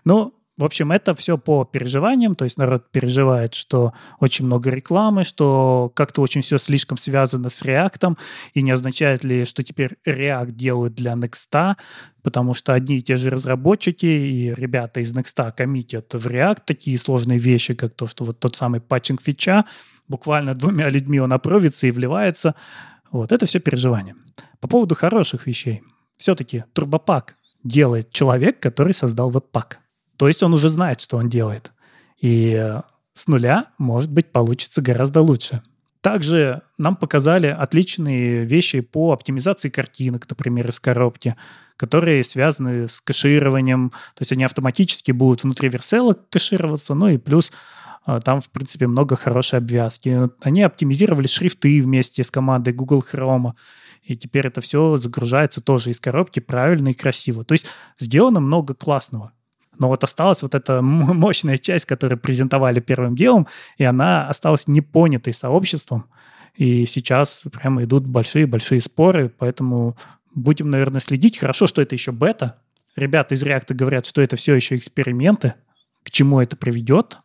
[0.04, 5.24] Ну, в общем, это все по переживаниям, то есть народ переживает, что очень много рекламы,
[5.24, 8.16] что как-то очень все слишком связано с React,
[8.54, 11.76] и не означает ли, что теперь React делают для Next,
[12.22, 17.00] потому что одни и те же разработчики и ребята из Next коммитят в React такие
[17.00, 19.66] сложные вещи, как то, что вот тот самый патчинг фича,
[20.08, 22.54] буквально двумя людьми он опровится и вливается.
[23.14, 24.16] Вот, это все переживание.
[24.60, 25.84] По поводу хороших вещей.
[26.18, 29.78] Все-таки турбопак делает человек, который создал веб-пак.
[30.18, 31.72] То есть он уже знает, что он делает.
[32.20, 32.82] И э,
[33.14, 35.62] с нуля, может быть, получится гораздо лучше.
[36.02, 41.36] Также нам показали отличные вещи по оптимизации картинок, например, из коробки,
[41.78, 43.92] которые связаны с кэшированием.
[43.92, 47.52] То есть они автоматически будут внутри верселок кэшироваться, ну и плюс
[48.06, 50.30] там, в принципе, много хорошей обвязки.
[50.42, 53.54] Они оптимизировали шрифты вместе с командой Google Chrome
[54.04, 57.46] и теперь это все загружается тоже из коробки правильно и красиво.
[57.46, 59.32] То есть сделано много классного.
[59.80, 63.48] Но вот осталась вот эта мощная часть, которую презентовали первым делом,
[63.78, 66.06] и она осталась непонятой сообществом.
[66.56, 69.98] И сейчас прямо идут большие-большие споры, поэтому
[70.36, 71.40] будем, наверное, следить.
[71.40, 72.60] Хорошо, что это еще бета.
[72.96, 75.56] Ребята из React говорят, что это все еще эксперименты.
[76.04, 77.18] К чему это приведет?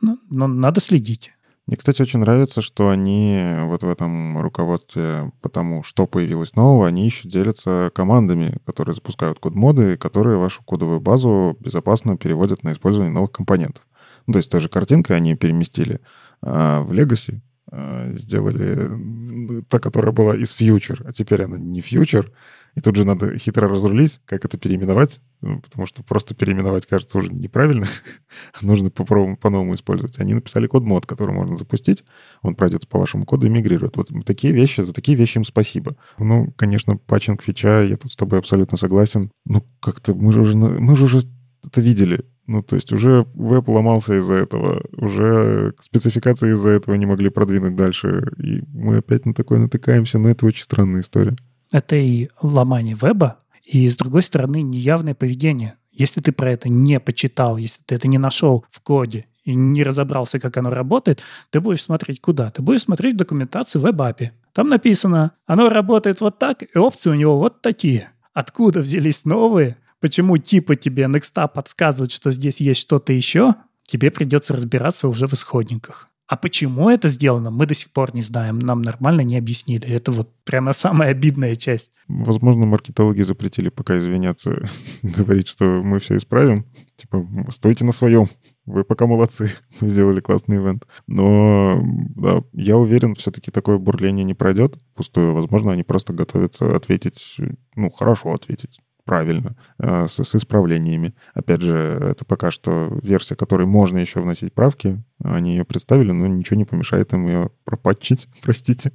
[0.00, 1.32] Ну, но надо следить.
[1.68, 6.86] Мне, кстати, очень нравится, что они вот в этом руководстве по тому, что появилось нового,
[6.86, 13.12] они еще делятся командами, которые запускают код-моды, которые вашу кодовую базу безопасно переводят на использование
[13.12, 13.86] новых компонентов.
[14.26, 16.00] Ну, то есть той же картинкой они переместили
[16.40, 17.40] а, в Legacy,
[17.70, 22.30] а, сделали та, которая была из Future, а теперь она не Future,
[22.78, 27.18] и тут же надо хитро разрулить, как это переименовать, ну, потому что просто переименовать кажется
[27.18, 27.88] уже неправильно.
[28.62, 30.20] Нужно по-новому использовать.
[30.20, 32.04] Они написали код мод, который можно запустить.
[32.40, 33.96] Он пройдет по вашему коду и мигрирует.
[33.96, 35.96] Вот такие вещи, за такие вещи им спасибо.
[36.18, 39.32] Ну, конечно, патчинг фича, я тут с тобой абсолютно согласен.
[39.44, 41.22] Ну, как-то мы же уже, мы же уже
[41.64, 42.26] это видели.
[42.46, 47.74] Ну, то есть уже веб ломался из-за этого, уже спецификации из-за этого не могли продвинуть
[47.74, 48.32] дальше.
[48.38, 51.36] И мы опять на такое натыкаемся, но это очень странная история.
[51.70, 55.76] Это и ломание веба, и, с другой стороны, неявное поведение.
[55.92, 59.82] Если ты про это не почитал, если ты это не нашел в коде и не
[59.82, 62.50] разобрался, как оно работает, ты будешь смотреть куда?
[62.50, 64.32] Ты будешь смотреть документацию в веб-апе.
[64.52, 68.10] Там написано, оно работает вот так, и опции у него вот такие.
[68.32, 69.76] Откуда взялись новые?
[70.00, 73.56] Почему типа тебе Next подсказывает, что здесь есть что-то еще?
[73.82, 76.10] Тебе придется разбираться уже в исходниках.
[76.28, 78.58] А почему это сделано, мы до сих пор не знаем.
[78.58, 79.88] Нам нормально не объяснили.
[79.88, 81.92] Это вот прямо самая обидная часть.
[82.06, 84.68] Возможно, маркетологи запретили пока извиняться,
[85.02, 86.66] говорить, что мы все исправим.
[86.96, 88.28] Типа, стойте на своем.
[88.66, 89.50] Вы пока молодцы,
[89.80, 90.86] вы сделали классный ивент.
[91.06, 91.80] Но
[92.14, 95.32] да, я уверен, все-таки такое бурление не пройдет пустую.
[95.32, 97.38] Возможно, они просто готовятся ответить,
[97.74, 101.14] ну, хорошо ответить правильно, э, с, с исправлениями.
[101.32, 101.74] Опять же,
[102.10, 105.02] это пока что версия, которой можно еще вносить правки.
[105.24, 108.92] Они ее представили, но ничего не помешает им ее пропатчить, простите.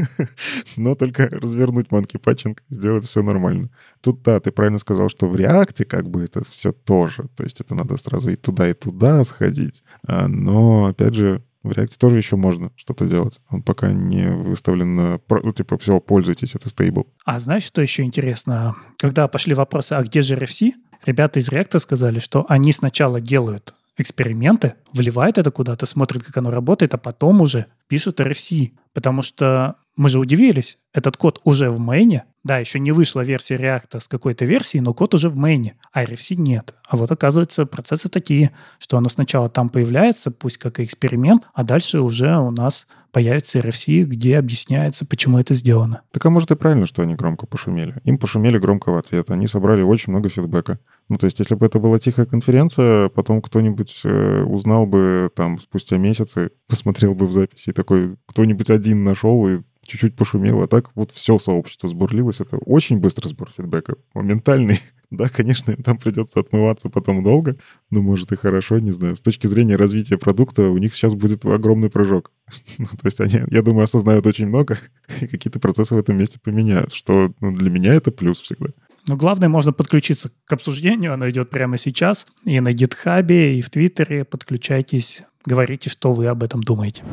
[0.76, 3.70] Но только развернуть манки патчинг, сделать все нормально.
[4.00, 7.28] Тут, да, ты правильно сказал, что в реакте как бы это все тоже.
[7.36, 9.84] То есть это надо сразу и туда, и туда сходить.
[10.08, 13.40] А, но, опять же, в React тоже еще можно что-то делать.
[13.50, 15.20] Он пока не выставлен на...
[15.28, 17.06] Ну, типа, все, пользуйтесь, это стейбл.
[17.24, 18.76] А знаешь, что еще интересно?
[18.98, 20.72] Когда пошли вопросы, а где же RFC?
[21.04, 26.50] Ребята из React сказали, что они сначала делают эксперименты, вливают это куда-то, смотрят, как оно
[26.50, 28.72] работает, а потом уже пишут RFC.
[28.92, 32.24] Потому что мы же удивились, этот код уже в мейне.
[32.44, 36.04] Да, еще не вышла версия React с какой-то версией, но код уже в мейне, а
[36.04, 36.74] RFC нет.
[36.86, 42.00] А вот оказывается, процессы такие, что оно сначала там появляется, пусть как эксперимент, а дальше
[42.00, 46.02] уже у нас появится RFC, где объясняется, почему это сделано.
[46.12, 47.94] Так а может и правильно, что они громко пошумели.
[48.04, 49.30] Им пошумели громко в ответ.
[49.30, 50.78] Они собрали очень много фидбэка.
[51.08, 55.58] Ну, то есть, если бы это была тихая конференция, потом кто-нибудь э, узнал бы там
[55.58, 60.68] спустя месяцы, посмотрел бы в записи, и такой кто-нибудь один нашел и чуть-чуть пошумел, а
[60.68, 62.40] так вот все сообщество сбурлилось.
[62.40, 64.80] Это очень быстро сбор фидбэка, моментальный.
[65.08, 67.56] Да, конечно, им там придется отмываться потом долго,
[67.90, 69.14] но может и хорошо, не знаю.
[69.14, 72.32] С точки зрения развития продукта у них сейчас будет огромный прыжок.
[72.78, 74.78] ну, то есть они, я думаю, осознают очень много
[75.20, 78.70] и какие-то процессы в этом месте поменяют, что ну, для меня это плюс всегда.
[79.06, 82.26] Но главное, можно подключиться к обсуждению, оно идет прямо сейчас.
[82.44, 87.04] И на GitHub, и в Твиттере подключайтесь, говорите, что вы об этом думаете.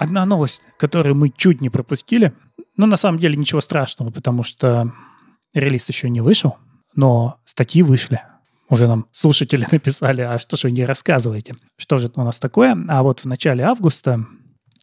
[0.00, 2.32] Одна новость, которую мы чуть не пропустили,
[2.74, 4.94] но на самом деле ничего страшного, потому что
[5.52, 6.56] релиз еще не вышел,
[6.94, 8.22] но статьи вышли.
[8.70, 11.56] Уже нам слушатели написали, а что же вы не рассказываете?
[11.76, 12.74] Что же это у нас такое?
[12.88, 14.24] А вот в начале августа,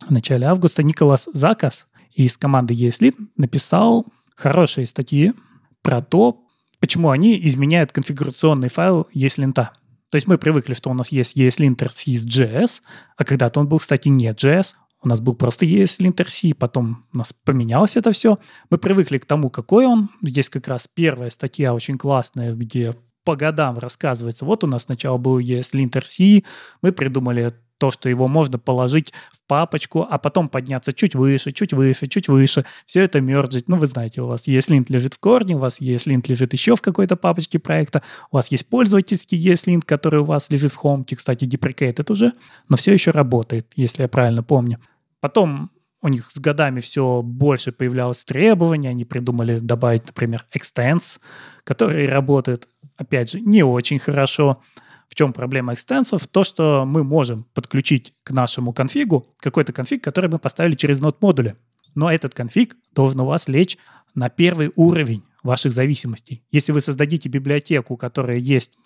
[0.08, 4.06] в начале августа Николас Закас из команды ESLint написал
[4.36, 5.34] хорошие статьи
[5.82, 6.44] про то,
[6.80, 9.54] почему они изменяют конфигурационный файл ESLint.
[9.56, 9.72] То
[10.14, 12.82] есть мы привыкли, что у нас есть ESLinter с JS,
[13.18, 17.18] а когда-то он был, кстати, не JS, у нас был просто ESLint C, потом у
[17.18, 18.40] нас поменялось это все.
[18.70, 20.10] Мы привыкли к тому, какой он.
[20.22, 24.46] Здесь как раз первая статья очень классная, где по годам рассказывается.
[24.46, 26.44] Вот у нас сначала был ESLint C,
[26.82, 31.74] мы придумали то, что его можно положить в папочку, а потом подняться чуть выше, чуть
[31.74, 33.68] выше, чуть выше, все это мерджить.
[33.68, 36.82] Ну, вы знаете, у вас ESLint лежит в корне, у вас ESLint лежит еще в
[36.82, 41.46] какой-то папочке проекта, у вас есть пользовательский ESLint, который у вас лежит в Home, кстати,
[41.46, 42.34] deprecated уже,
[42.70, 44.80] но все еще работает, если я правильно помню.
[45.20, 45.72] Потом
[46.02, 51.20] у них с годами все больше появлялось требований, они придумали добавить, например, extends,
[51.64, 54.62] который работает, опять же, не очень хорошо.
[55.08, 56.28] В чем проблема экстенсов?
[56.28, 61.22] То, что мы можем подключить к нашему конфигу какой-то конфиг, который мы поставили через нод
[61.22, 61.58] модуля.
[61.96, 63.78] Но этот конфиг должен у вас лечь
[64.14, 66.44] на первый уровень ваших зависимостей.
[66.52, 68.78] Если вы создадите библиотеку, у которой есть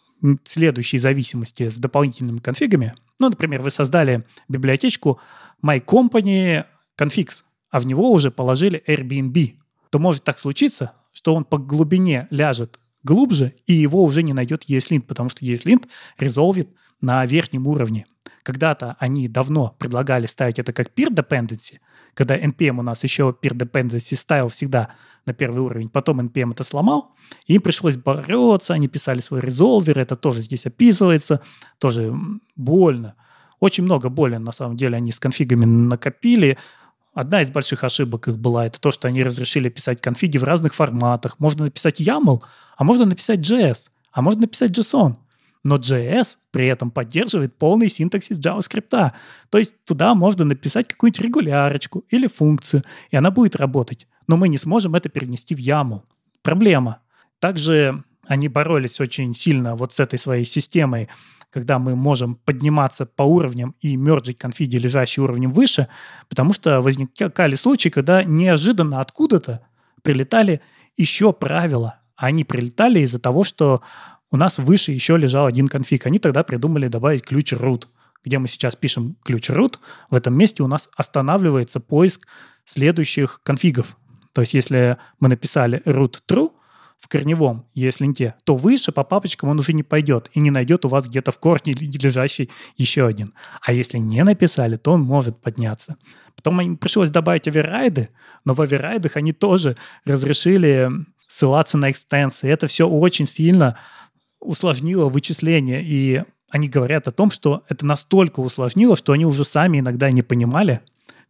[0.46, 5.20] следующие зависимости с дополнительными конфигами, ну, например, вы создали библиотечку
[5.64, 6.66] My Company
[7.00, 9.56] Configs, а в него уже положили Airbnb,
[9.90, 14.70] то может так случиться, что он по глубине ляжет глубже, и его уже не найдет
[14.70, 15.88] ESLint, потому что ESLint
[16.18, 16.70] резолвит
[17.02, 18.06] на верхнем уровне.
[18.44, 21.80] Когда-то они давно предлагали ставить это как peer dependency,
[22.14, 24.90] когда NPM у нас еще peer dependency ставил всегда
[25.26, 27.14] на первый уровень, потом NPM это сломал,
[27.46, 31.42] и пришлось бороться, они писали свой резолвер, это тоже здесь описывается,
[31.78, 32.14] тоже
[32.56, 33.16] больно.
[33.60, 36.58] Очень много боли, на самом деле, они с конфигами накопили.
[37.14, 40.74] Одна из больших ошибок их была, это то, что они разрешили писать конфиги в разных
[40.74, 41.40] форматах.
[41.40, 42.42] Можно написать YAML,
[42.78, 45.16] а можно написать JS, а можно написать JSON.
[45.64, 49.12] Но JS при этом поддерживает полный синтаксис JavaScript.
[49.50, 54.08] То есть туда можно написать какую-нибудь регулярочку или функцию, и она будет работать.
[54.28, 56.02] Но мы не сможем это перенести в YAML.
[56.42, 57.00] Проблема.
[57.40, 61.10] Также они боролись очень сильно вот с этой своей системой
[61.52, 65.88] когда мы можем подниматься по уровням и мерджить конфиги, лежащие уровнем выше,
[66.30, 69.62] потому что возникали случаи, когда неожиданно откуда-то
[70.02, 70.62] прилетали
[70.98, 72.00] еще правила.
[72.16, 73.82] Они прилетали из-за того, что
[74.32, 76.06] у нас выше еще лежал один конфиг.
[76.06, 77.88] Они тогда придумали добавить ключ root,
[78.24, 79.78] где мы сейчас пишем ключ root.
[80.10, 82.28] В этом месте у нас останавливается поиск
[82.64, 83.98] следующих конфигов.
[84.34, 86.52] То есть если мы написали root true,
[87.02, 90.88] в корневом ESLint, то выше по папочкам он уже не пойдет и не найдет у
[90.88, 93.34] вас где-то в корне лежащий еще один.
[93.62, 95.98] А если не написали, то он может подняться.
[96.36, 98.10] Потом им пришлось добавить оверрайды,
[98.46, 100.90] но в оверрайдах они тоже разрешили
[101.28, 102.48] ссылаться на экстенсы.
[102.48, 103.80] Это все очень сильно
[104.40, 105.84] усложнило вычисление.
[105.84, 110.22] И они говорят о том, что это настолько усложнило, что они уже сами иногда не
[110.22, 110.82] понимали,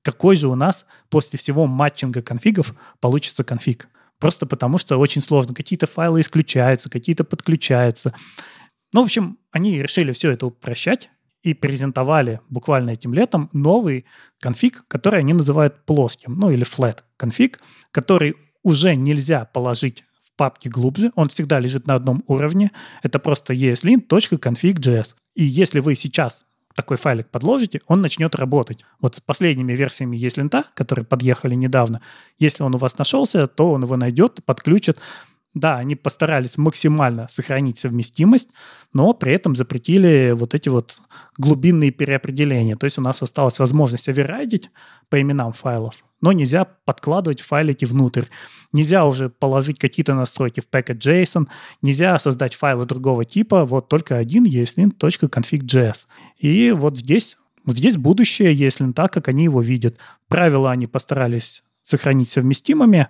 [0.01, 3.87] какой же у нас после всего матчинга конфигов получится конфиг.
[4.21, 5.55] Просто потому, что очень сложно.
[5.55, 8.13] Какие-то файлы исключаются, какие-то подключаются.
[8.93, 11.09] Ну, в общем, они решили все это упрощать
[11.41, 14.05] и презентовали буквально этим летом новый
[14.39, 17.59] конфиг, который они называют плоским, ну или flat конфиг,
[17.89, 22.71] который уже нельзя положить в папке глубже, он всегда лежит на одном уровне.
[23.01, 25.15] Это просто eslint.config.js.
[25.33, 26.45] И если вы сейчас
[26.75, 28.85] такой файлик подложите, он начнет работать.
[28.99, 32.01] Вот с последними версиями ESLint, которые подъехали недавно,
[32.39, 34.97] если он у вас нашелся, то он его найдет, подключит.
[35.53, 38.49] Да, они постарались максимально сохранить совместимость,
[38.93, 41.01] но при этом запретили вот эти вот
[41.37, 42.77] глубинные переопределения.
[42.77, 44.69] То есть у нас осталась возможность оверрайдить
[45.09, 48.23] по именам файлов, но нельзя подкладывать файлики внутрь.
[48.71, 51.47] Нельзя уже положить какие-то настройки в package.json,
[51.81, 56.07] нельзя создать файлы другого типа, вот только один eslint.config.js.
[56.37, 59.97] И вот здесь, вот здесь будущее ESLint так, как они его видят.
[60.29, 63.09] Правила они постарались сохранить совместимыми,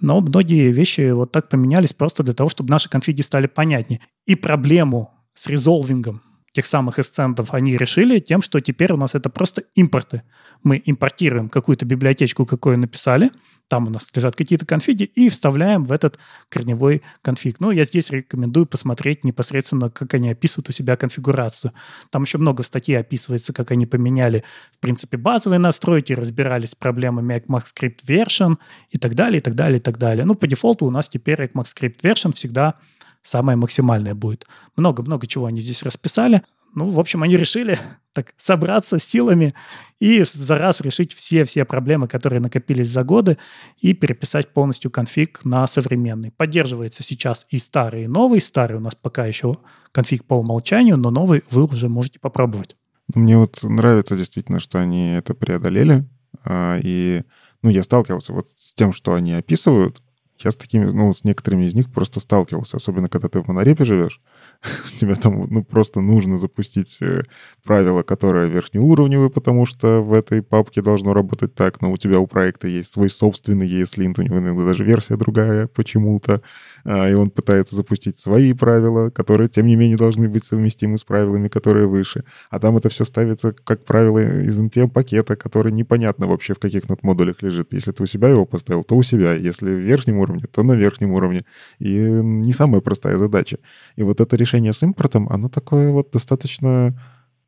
[0.00, 4.00] но многие вещи вот так поменялись просто для того, чтобы наши конфиги стали понятнее.
[4.26, 6.22] И проблему с резолвингом
[6.58, 10.22] тех самых эсцентов они решили тем, что теперь у нас это просто импорты.
[10.64, 13.30] Мы импортируем какую-то библиотечку, какую написали,
[13.68, 17.60] там у нас лежат какие-то конфиги, и вставляем в этот корневой конфиг.
[17.60, 21.72] Ну, я здесь рекомендую посмотреть непосредственно, как они описывают у себя конфигурацию.
[22.10, 24.42] Там еще много статей описывается, как они поменяли,
[24.72, 28.56] в принципе, базовые настройки, разбирались с проблемами ECMAScript Version
[28.90, 30.24] и так далее, и так далее, и так далее.
[30.24, 32.74] Ну, по дефолту у нас теперь ECMAScript Version всегда
[33.28, 34.46] самое максимальное будет.
[34.76, 36.42] Много-много чего они здесь расписали.
[36.74, 37.78] Ну, в общем, они решили
[38.12, 39.54] так собраться силами
[40.00, 43.38] и за раз решить все-все проблемы, которые накопились за годы,
[43.80, 46.30] и переписать полностью конфиг на современный.
[46.30, 48.40] Поддерживается сейчас и старый, и новый.
[48.40, 49.58] Старый у нас пока еще
[49.92, 52.76] конфиг по умолчанию, но новый вы уже можете попробовать.
[53.14, 56.04] Мне вот нравится действительно, что они это преодолели.
[56.44, 57.22] А, и
[57.62, 60.02] ну, я сталкивался вот с тем, что они описывают,
[60.44, 63.84] я с такими, ну, с некоторыми из них просто сталкивался, особенно когда ты в монорепе
[63.84, 64.20] живешь.
[64.98, 67.22] Тебе там, ну, просто нужно запустить э,
[67.64, 72.26] правило, которое верхнеуровневое, потому что в этой папке должно работать так, но у тебя у
[72.26, 76.42] проекта есть свой собственный ESLint, у него иногда даже версия другая почему-то,
[76.84, 81.04] а, и он пытается запустить свои правила, которые, тем не менее, должны быть совместимы с
[81.04, 82.24] правилами, которые выше.
[82.50, 87.42] А там это все ставится, как правило, из NPM-пакета, который непонятно вообще в каких модулях
[87.42, 87.72] лежит.
[87.72, 89.34] Если ты у себя его поставил, то у себя.
[89.34, 91.44] Если в верхнем уровне, то на верхнем уровне.
[91.78, 93.58] И не самая простая задача.
[93.96, 96.98] И вот это решение с импортом, оно такое вот достаточно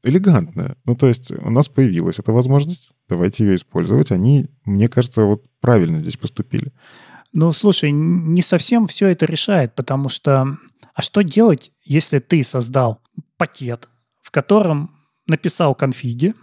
[0.03, 0.77] элегантная.
[0.85, 4.13] Ну, то есть у нас появилась эта возможность, давайте ее использовать.
[4.13, 6.73] Они, мне кажется, вот правильно здесь поступили.
[7.33, 10.57] Ну, слушай, не совсем все это решает, потому что...
[10.95, 13.01] А что делать, если ты создал
[13.37, 13.89] пакет,
[14.23, 14.91] в котором
[15.27, 16.35] написал конфиги,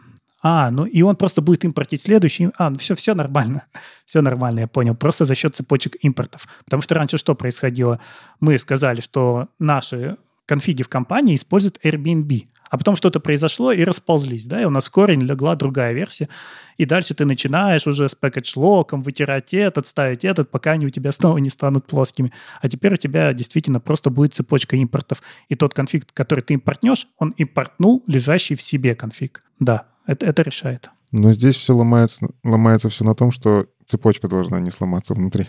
[0.41, 2.49] а, ну и он просто будет импортить следующий.
[2.57, 3.65] А, ну все, все нормально.
[4.05, 4.95] все нормально, я понял.
[4.95, 6.47] Просто за счет цепочек импортов.
[6.63, 7.99] Потому что раньше что происходило?
[8.39, 14.45] Мы сказали, что наши конфиги в компании используют Airbnb а потом что-то произошло и расползлись,
[14.45, 16.29] да, и у нас в корень легла другая версия,
[16.77, 21.11] и дальше ты начинаешь уже с package вытирать этот, ставить этот, пока они у тебя
[21.13, 22.31] снова не станут плоскими.
[22.61, 27.07] А теперь у тебя действительно просто будет цепочка импортов, и тот конфиг, который ты импортнешь,
[27.17, 29.43] он импортнул лежащий в себе конфиг.
[29.59, 30.89] Да, это, это решает.
[31.11, 35.47] Но здесь все ломается, ломается все на том, что цепочка должна не сломаться внутри.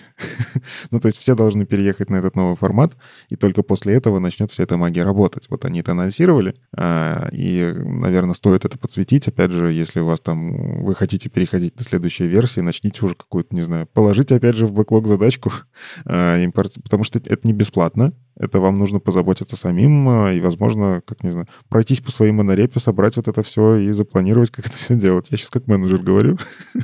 [0.91, 2.97] ну, то есть все должны переехать на этот новый формат,
[3.29, 5.47] и только после этого начнет вся эта магия работать.
[5.51, 9.27] Вот они это анонсировали, а, и, наверное, стоит это подсветить.
[9.27, 13.55] Опять же, если у вас там, вы хотите переходить на следующие версии, начните уже какую-то,
[13.55, 15.53] не знаю, положите опять же в бэклог задачку,
[16.05, 21.03] а, импорт, потому что это не бесплатно, это вам нужно позаботиться самим а, и, возможно,
[21.05, 24.77] как, не знаю, пройтись по своей монорепе, собрать вот это все и запланировать, как это
[24.77, 25.29] все делать.
[25.31, 26.39] Я сейчас как менеджер говорю.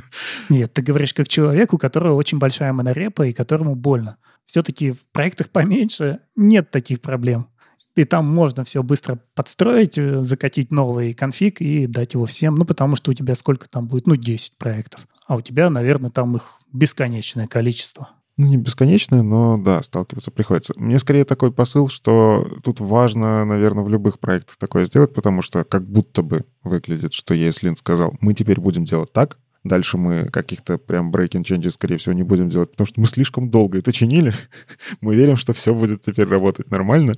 [0.49, 4.17] Нет, ты говоришь как человек, у которого очень большая монорепа и которому больно.
[4.45, 7.47] Все-таки в проектах поменьше нет таких проблем.
[7.95, 12.55] И там можно все быстро подстроить, э, закатить новый конфиг и дать его всем.
[12.55, 14.05] Ну, потому что у тебя сколько там будет?
[14.05, 15.07] Ну, 10 проектов.
[15.27, 18.09] А у тебя, наверное, там их бесконечное количество.
[18.37, 20.73] Ну, не бесконечное, но да, сталкиваться приходится.
[20.75, 25.63] Мне скорее такой посыл, что тут важно, наверное, в любых проектах такое сделать, потому что
[25.63, 30.77] как будто бы выглядит, что ESLint сказал, мы теперь будем делать так, дальше мы каких-то
[30.77, 34.33] прям breaking changes, скорее всего, не будем делать, потому что мы слишком долго это чинили.
[35.01, 37.13] мы верим, что все будет теперь работать нормально,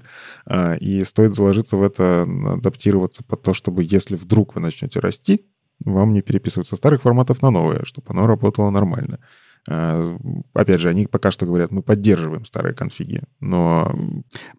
[0.45, 5.47] а, и стоит заложиться в это, адаптироваться под то, чтобы если вдруг вы начнете расти,
[5.83, 9.19] вам не переписывать со старых форматов на новые, чтобы оно работало нормально.
[9.67, 10.17] А,
[10.53, 13.93] опять же, они пока что говорят, мы поддерживаем старые конфиги, но...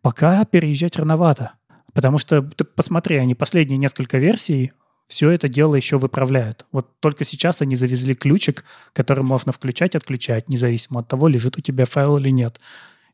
[0.03, 1.53] Пока переезжать рановато.
[1.95, 4.73] Потому что, ты посмотри, они последние несколько версий
[5.09, 6.67] все это дело еще выправляют.
[6.71, 11.61] Вот только сейчас они завезли ключик, который можно включать, отключать, независимо от того, лежит у
[11.63, 12.61] тебя файл или нет.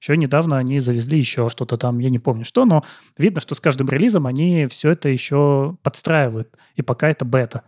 [0.01, 2.85] Еще недавно они завезли еще что-то там, я не помню что, но
[3.17, 6.59] видно, что с каждым релизом они все это еще подстраивают.
[6.75, 7.63] И пока это бета.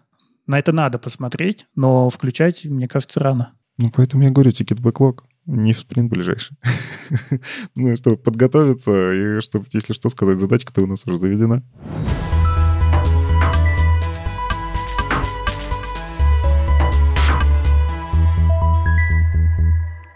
[0.47, 3.56] На это надо посмотреть, но включать, мне кажется, рано.
[3.79, 6.57] Ну, поэтому я говорю, тикет бэклог не в спринт ближайший.
[7.75, 11.63] ну, чтобы подготовиться, и чтобы, если что, сказать, задачка-то у нас уже заведена.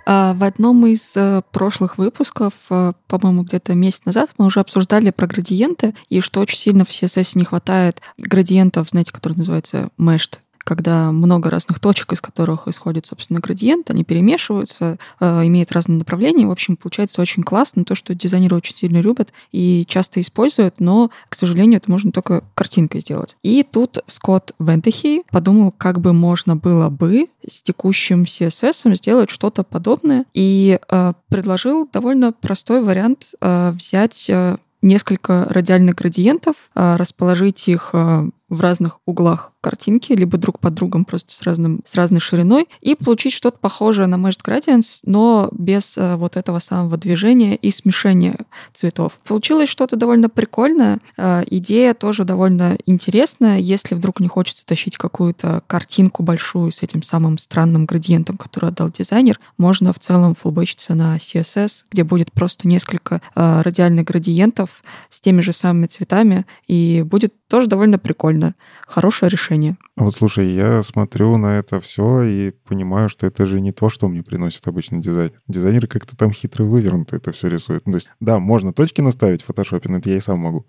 [0.06, 5.10] А, в одном из э, прошлых выпусков, э, по-моему, где-то месяц назад, мы уже обсуждали
[5.10, 10.40] про градиенты, и что очень сильно в CSS не хватает градиентов, знаете, которые называются meshed
[10.64, 16.46] когда много разных точек, из которых исходит, собственно, градиент, они перемешиваются, э, имеют разные направления.
[16.46, 21.10] В общем, получается очень классно, то, что дизайнеры очень сильно любят и часто используют, но,
[21.28, 23.36] к сожалению, это можно только картинкой сделать.
[23.42, 29.62] И тут Скотт Вентехи подумал, как бы можно было бы с текущим CSS сделать что-то
[29.62, 37.68] подобное, и э, предложил довольно простой вариант э, взять э, несколько радиальных градиентов, э, расположить
[37.68, 42.20] их э, в разных углах картинки, либо друг под другом просто с, разным, с разной
[42.20, 47.56] шириной, и получить что-то похожее на Meshed Gradients, но без э, вот этого самого движения
[47.56, 48.36] и смешения
[48.72, 49.18] цветов.
[49.24, 50.98] Получилось что-то довольно прикольное.
[51.16, 53.58] Э, идея тоже довольно интересная.
[53.58, 58.90] Если вдруг не хочется тащить какую-то картинку большую с этим самым странным градиентом, который отдал
[58.90, 65.20] дизайнер, можно в целом фулбэчиться на CSS, где будет просто несколько э, радиальных градиентов с
[65.20, 68.39] теми же самыми цветами, и будет тоже довольно прикольно.
[68.86, 69.76] Хорошее решение.
[69.96, 74.08] Вот слушай, я смотрю на это все и понимаю, что это же не то, что
[74.08, 75.32] мне приносит обычный дизайнер.
[75.46, 77.86] Дизайнеры как-то там хитро вывернуто это все рисуют.
[77.86, 80.66] Ну, то есть, да, можно точки наставить в фотошопе, но это я и сам могу.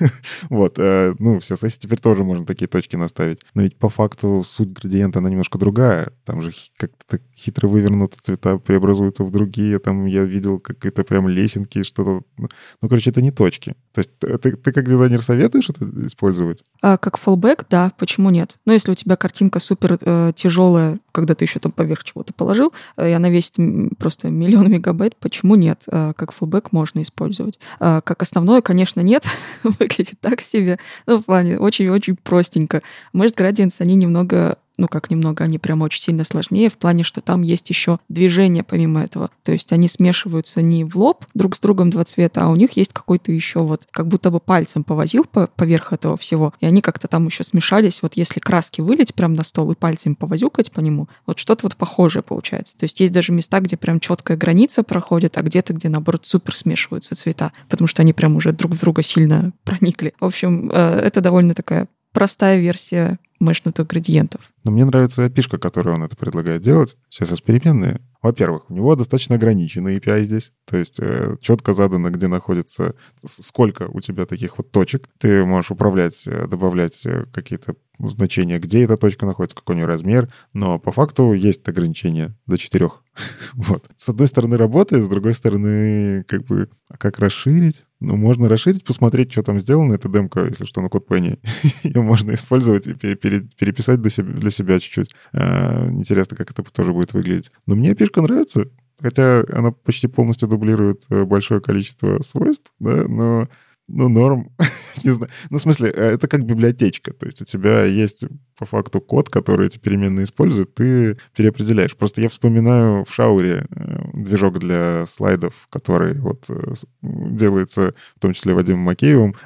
[0.50, 3.40] Вот, э, ну, в CSS теперь тоже можно такие точки наставить.
[3.54, 6.12] Но ведь по факту суть градиента, она немножко другая.
[6.24, 9.78] Там же как-то хитро вывернуто цвета преобразуются в другие.
[9.78, 12.22] Там я видел какие-то прям лесенки, что-то.
[12.36, 12.48] Ну,
[12.88, 13.74] короче, это не точки.
[13.92, 16.62] То есть ты, ты как дизайнер советуешь это использовать?
[16.82, 18.58] А, как фоллбэк, да, почему нет?
[18.68, 22.74] Но если у тебя картинка супер э, тяжелая, когда ты еще там поверх чего-то положил,
[22.98, 23.54] э, и она весит
[23.96, 25.84] просто миллион мегабайт, почему нет?
[25.90, 27.58] Э, как фоллбэк можно использовать.
[27.80, 29.24] Э, как основное, конечно, нет.
[29.62, 30.78] Выглядит так себе.
[31.06, 32.82] Ну, в плане очень-очень простенько.
[33.14, 37.20] Может, Gradients, они немного ну как немного, они прям очень сильно сложнее в плане, что
[37.20, 39.30] там есть еще движение помимо этого.
[39.42, 42.72] То есть они смешиваются не в лоб друг с другом два цвета, а у них
[42.72, 46.80] есть какой-то еще вот, как будто бы пальцем повозил по, поверх этого всего, и они
[46.80, 48.02] как-то там еще смешались.
[48.02, 51.76] Вот если краски вылить прям на стол и пальцем повозюкать по нему, вот что-то вот
[51.76, 52.76] похожее получается.
[52.78, 56.54] То есть есть даже места, где прям четкая граница проходит, а где-то, где наоборот супер
[56.54, 60.14] смешиваются цвета, потому что они прям уже друг в друга сильно проникли.
[60.20, 64.52] В общем, э, это довольно такая простая версия мышнутых градиентов.
[64.64, 66.96] Но мне нравится пишка, которую он это предлагает делать.
[67.08, 68.00] Сейчас переменные.
[68.20, 70.52] Во-первых, у него достаточно ограниченный API здесь.
[70.64, 75.08] То есть э, четко задано, где находится, сколько у тебя таких вот точек.
[75.18, 79.86] Ты можешь управлять, э, добавлять э, какие-то значения, где эта точка находится, какой у нее
[79.86, 80.32] размер.
[80.52, 83.02] Но по факту есть ограничение до четырех.
[83.54, 83.86] вот.
[83.96, 87.84] С одной стороны работает, с другой стороны, как бы, а как расширить?
[88.00, 89.94] Ну, можно расширить, посмотреть, что там сделано.
[89.94, 91.38] Это демка, если что, на код Penny.
[91.82, 95.14] Ее можно использовать и переписать для себя, для себя чуть-чуть.
[95.32, 97.50] А, интересно, как это тоже будет выглядеть.
[97.66, 98.68] Но мне пишка нравится.
[99.00, 103.48] Хотя она почти полностью дублирует э, большое количество свойств, да, но
[103.88, 104.50] ну, норм.
[105.04, 105.30] не знаю.
[105.50, 107.12] Ну, в смысле, э, это как библиотечка.
[107.12, 108.24] То есть у тебя есть
[108.58, 111.96] по факту код, который эти переменные используют, ты переопределяешь.
[111.96, 118.32] Просто я вспоминаю в шауре э, движок для слайдов, который вот э, делается в том
[118.32, 119.36] числе Вадимом Макеевым,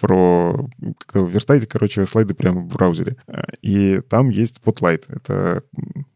[0.00, 0.68] про...
[1.06, 3.16] Когда вы верстаете, короче, слайды прямо в браузере.
[3.62, 5.04] И там есть Spotlight.
[5.08, 5.62] Это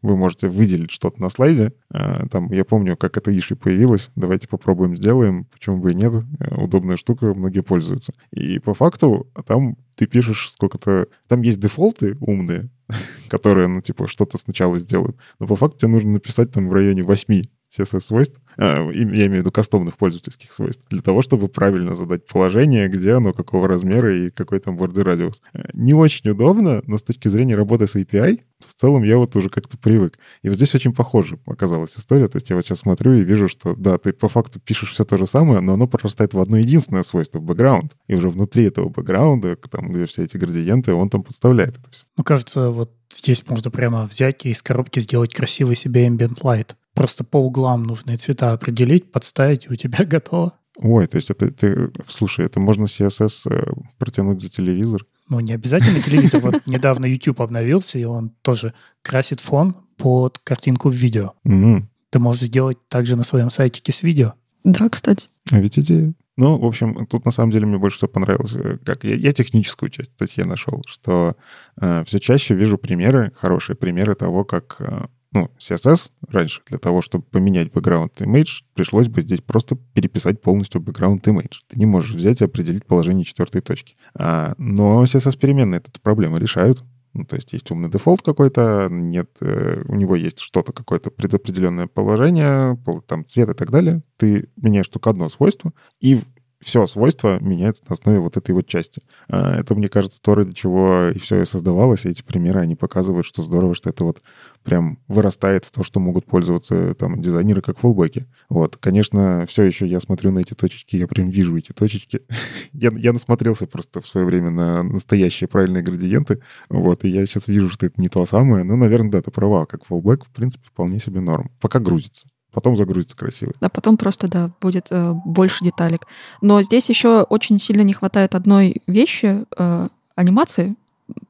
[0.01, 1.73] вы можете выделить что-то на слайде.
[1.89, 4.09] Там, я помню, как это иши появилось.
[4.15, 5.45] Давайте попробуем, сделаем.
[5.45, 6.13] Почему бы и нет?
[6.51, 8.13] Удобная штука, многие пользуются.
[8.31, 11.07] И по факту там ты пишешь сколько-то...
[11.27, 12.69] Там есть дефолты умные,
[13.29, 15.17] которые, ну, типа, что-то сначала сделают.
[15.39, 17.41] Но по факту тебе нужно написать там в районе 8
[17.75, 22.87] CSS-свойств, а, я имею в виду кастомных пользовательских свойств, для того, чтобы правильно задать положение,
[22.87, 25.41] где оно, какого размера и какой там борды радиус.
[25.53, 29.35] Э, не очень удобно, но с точки зрения работы с API, в целом я вот
[29.35, 30.17] уже как-то привык.
[30.41, 32.27] И вот здесь очень похоже оказалась история.
[32.27, 35.03] То есть я вот сейчас смотрю и вижу, что да, ты по факту пишешь все
[35.05, 37.93] то же самое, но оно прорастает в одно единственное свойство— бэкграунд.
[38.07, 42.05] И уже внутри этого бэкграунда, там, где все эти градиенты, он там подставляет это все.
[42.17, 46.71] Ну, кажется, вот здесь можно прямо взять и из коробки сделать красивый себе ambient light.
[46.97, 50.53] Просто по углам нужные цвета определить, подставить, и у тебя готово.
[50.77, 55.05] Ой, то есть это, ты, слушай, это можно CSS э, протянуть за телевизор?
[55.29, 56.41] Ну, не обязательно телевизор.
[56.41, 61.33] Вот недавно YouTube обновился, и он тоже красит фон под картинку в видео.
[61.43, 64.33] Ты можешь сделать также на своем сайте с видео.
[64.63, 65.27] Да, кстати.
[65.51, 66.13] А ведь идея.
[66.37, 69.33] Ну, в общем, тут на самом деле мне больше всего понравилось, э, как я, я
[69.33, 71.35] техническую часть статьи нашел, что
[71.81, 77.01] э, все чаще вижу примеры, хорошие примеры того, как э, ну, CSS раньше для того,
[77.01, 81.55] чтобы поменять background image, пришлось бы здесь просто переписать полностью background image.
[81.67, 83.95] Ты не можешь взять и определить положение четвертой точки.
[84.15, 86.83] А, но CSS переменные эту проблему решают.
[87.13, 91.87] Ну, то есть есть умный дефолт какой-то, нет, э, у него есть что-то, какое-то предопределенное
[91.87, 92.77] положение,
[93.07, 94.03] там цвет и так далее.
[94.17, 96.21] Ты меняешь только одно свойство, и
[96.59, 99.01] все свойство меняется на основе вот этой вот части.
[99.29, 102.05] А, это, мне кажется, то, ради чего и все и создавалось.
[102.05, 104.21] И эти примеры, они показывают, что здорово, что это вот
[104.63, 108.27] прям вырастает в то, что могут пользоваться там дизайнеры как фуллбеки.
[108.49, 112.21] Вот, конечно, все еще я смотрю на эти точечки, я прям вижу эти точечки.
[112.73, 117.47] я, я насмотрелся просто в свое время на настоящие правильные градиенты, вот, и я сейчас
[117.47, 118.63] вижу, что это не то самое.
[118.63, 121.51] Ну, наверное, да, ты права, как фуллбэк, в принципе, вполне себе норм.
[121.61, 123.53] Пока грузится потом загрузится красиво.
[123.59, 126.07] А потом просто, да, будет э, больше деталек.
[126.41, 130.75] Но здесь еще очень сильно не хватает одной вещи э, анимации,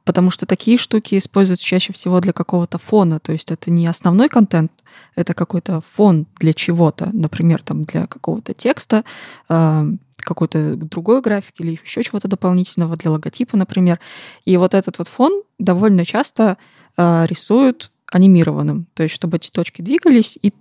[0.04, 4.30] потому что такие штуки используются чаще всего для какого-то фона, то есть это не основной
[4.30, 4.72] контент,
[5.16, 9.04] это какой-то фон для чего-то, например, там для какого-то текста,
[9.50, 9.86] э,
[10.18, 14.00] какой-то другой графики или еще чего-то дополнительного для логотипа, например.
[14.46, 16.58] И вот этот вот фон довольно часто
[16.98, 20.54] э, рисуют анимированным, то есть чтобы эти точки двигались и,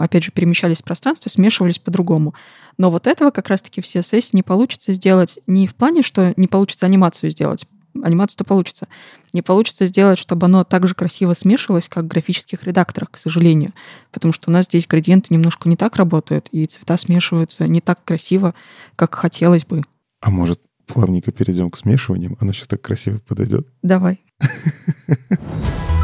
[0.00, 2.34] опять же, перемещались в пространстве, смешивались по-другому.
[2.78, 6.48] Но вот этого как раз-таки в CSS не получится сделать не в плане, что не
[6.48, 7.64] получится анимацию сделать,
[7.94, 8.88] анимацию-то получится.
[9.32, 13.72] Не получится сделать, чтобы оно так же красиво смешивалось, как в графических редакторах, к сожалению.
[14.10, 18.04] Потому что у нас здесь градиенты немножко не так работают, и цвета смешиваются не так
[18.04, 18.54] красиво,
[18.96, 19.82] как хотелось бы.
[20.20, 22.36] А может, плавненько перейдем к смешиваниям?
[22.40, 23.68] Оно сейчас так красиво подойдет.
[23.82, 24.24] Давай.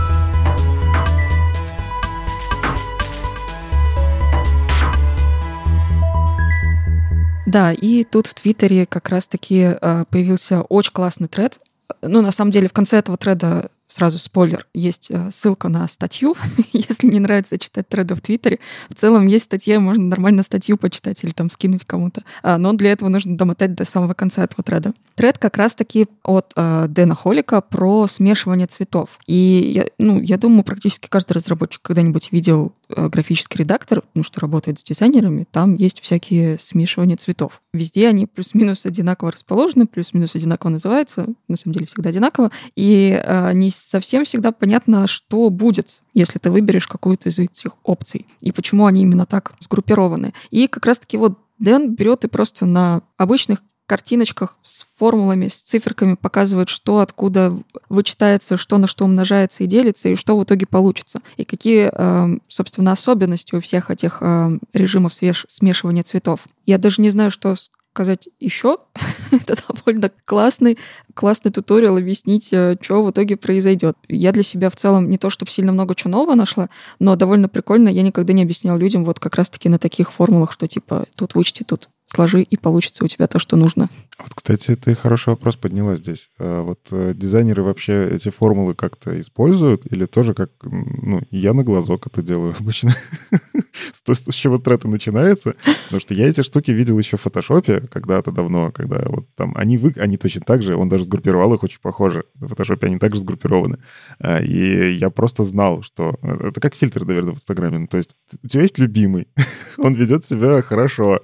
[7.46, 11.60] Да, и тут в Твиттере как раз-таки э, появился очень классный тред.
[12.02, 16.34] Ну, на самом деле, в конце этого треда сразу спойлер, есть э, ссылка на статью,
[16.72, 18.58] если не нравится читать треды в Твиттере.
[18.88, 22.22] В целом есть статья, можно нормально статью почитать или там скинуть кому-то.
[22.42, 24.92] А, но для этого нужно домотать до самого конца этого треда.
[25.14, 29.18] Тред как раз-таки от э, Дэна Холика про смешивание цветов.
[29.26, 34.40] И я, ну, я думаю, практически каждый разработчик когда-нибудь видел э, графический редактор, ну, что
[34.40, 37.62] работает с дизайнерами, там есть всякие смешивания цветов.
[37.72, 43.46] Везде они плюс-минус одинаково расположены, плюс-минус одинаково называются, на самом деле всегда одинаково, и э,
[43.46, 48.86] они совсем всегда понятно, что будет, если ты выберешь какую-то из этих опций, и почему
[48.86, 50.32] они именно так сгруппированы.
[50.50, 56.14] И как раз-таки вот Дэн берет и просто на обычных картиночках с формулами, с циферками
[56.14, 57.56] показывает, что откуда
[57.88, 61.20] вычитается, что на что умножается и делится, и что в итоге получится.
[61.36, 66.40] И какие, эм, собственно, особенности у всех этих эм, режимов смешивания цветов.
[66.66, 67.54] Я даже не знаю, что
[67.96, 68.76] сказать еще.
[69.32, 70.76] Это довольно классный,
[71.14, 73.96] классный туториал объяснить, э, что в итоге произойдет.
[74.06, 76.68] Я для себя в целом не то, чтобы сильно много чего нового нашла,
[76.98, 77.88] но довольно прикольно.
[77.88, 81.64] Я никогда не объяснял людям вот как раз-таки на таких формулах, что типа тут вычти,
[81.64, 83.88] тут сложи, и получится у тебя то, что нужно.
[84.18, 86.30] Вот, кстати, ты хороший вопрос подняла здесь.
[86.38, 91.64] А вот э, дизайнеры вообще эти формулы как-то используют или тоже как, ну, я на
[91.64, 92.94] глазок это делаю обычно.
[93.92, 95.54] С чего трета начинается?
[95.84, 99.76] Потому что я эти штуки видел еще в фотошопе когда-то давно, когда вот там они,
[99.76, 102.24] вы, они точно так же, он даже сгруппировал их очень похоже.
[102.34, 103.78] В фотошопе они также сгруппированы.
[104.18, 106.18] А, и я просто знал, что...
[106.22, 107.78] Э, это как фильтр, наверное, в Инстаграме.
[107.80, 109.28] Ну, то есть у тебя есть любимый,
[109.76, 111.20] он ведет себя хорошо,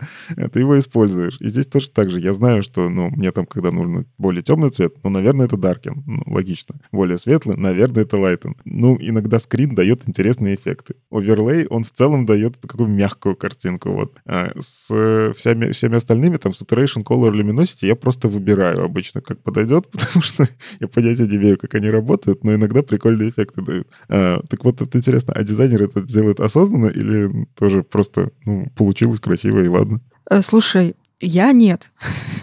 [0.52, 1.36] ты его используешь.
[1.40, 2.20] И здесь тоже так же.
[2.20, 6.03] Я знаю, что, ну, мне там, когда нужно более темный цвет, ну, наверное, это даркен.
[6.07, 6.77] Ну, логично.
[6.93, 8.57] Более светлый, наверное, это лайтен.
[8.65, 10.94] Ну, иногда скрин дает интересные эффекты.
[11.11, 13.90] Оверлей, он в целом дает такую мягкую картинку.
[13.90, 14.15] Вот.
[14.27, 19.89] А с всеми, всеми остальными, там, saturation, color, luminosity, я просто выбираю обычно, как подойдет,
[19.90, 20.49] потому что
[20.81, 23.89] я понятия не имею, как они работают, но иногда прикольные эффекты дают.
[24.09, 29.20] А, так вот, это интересно, а дизайнеры это делают осознанно или тоже просто, ну, получилось
[29.20, 30.01] красиво и ладно?
[30.31, 31.90] Э, слушай, я нет.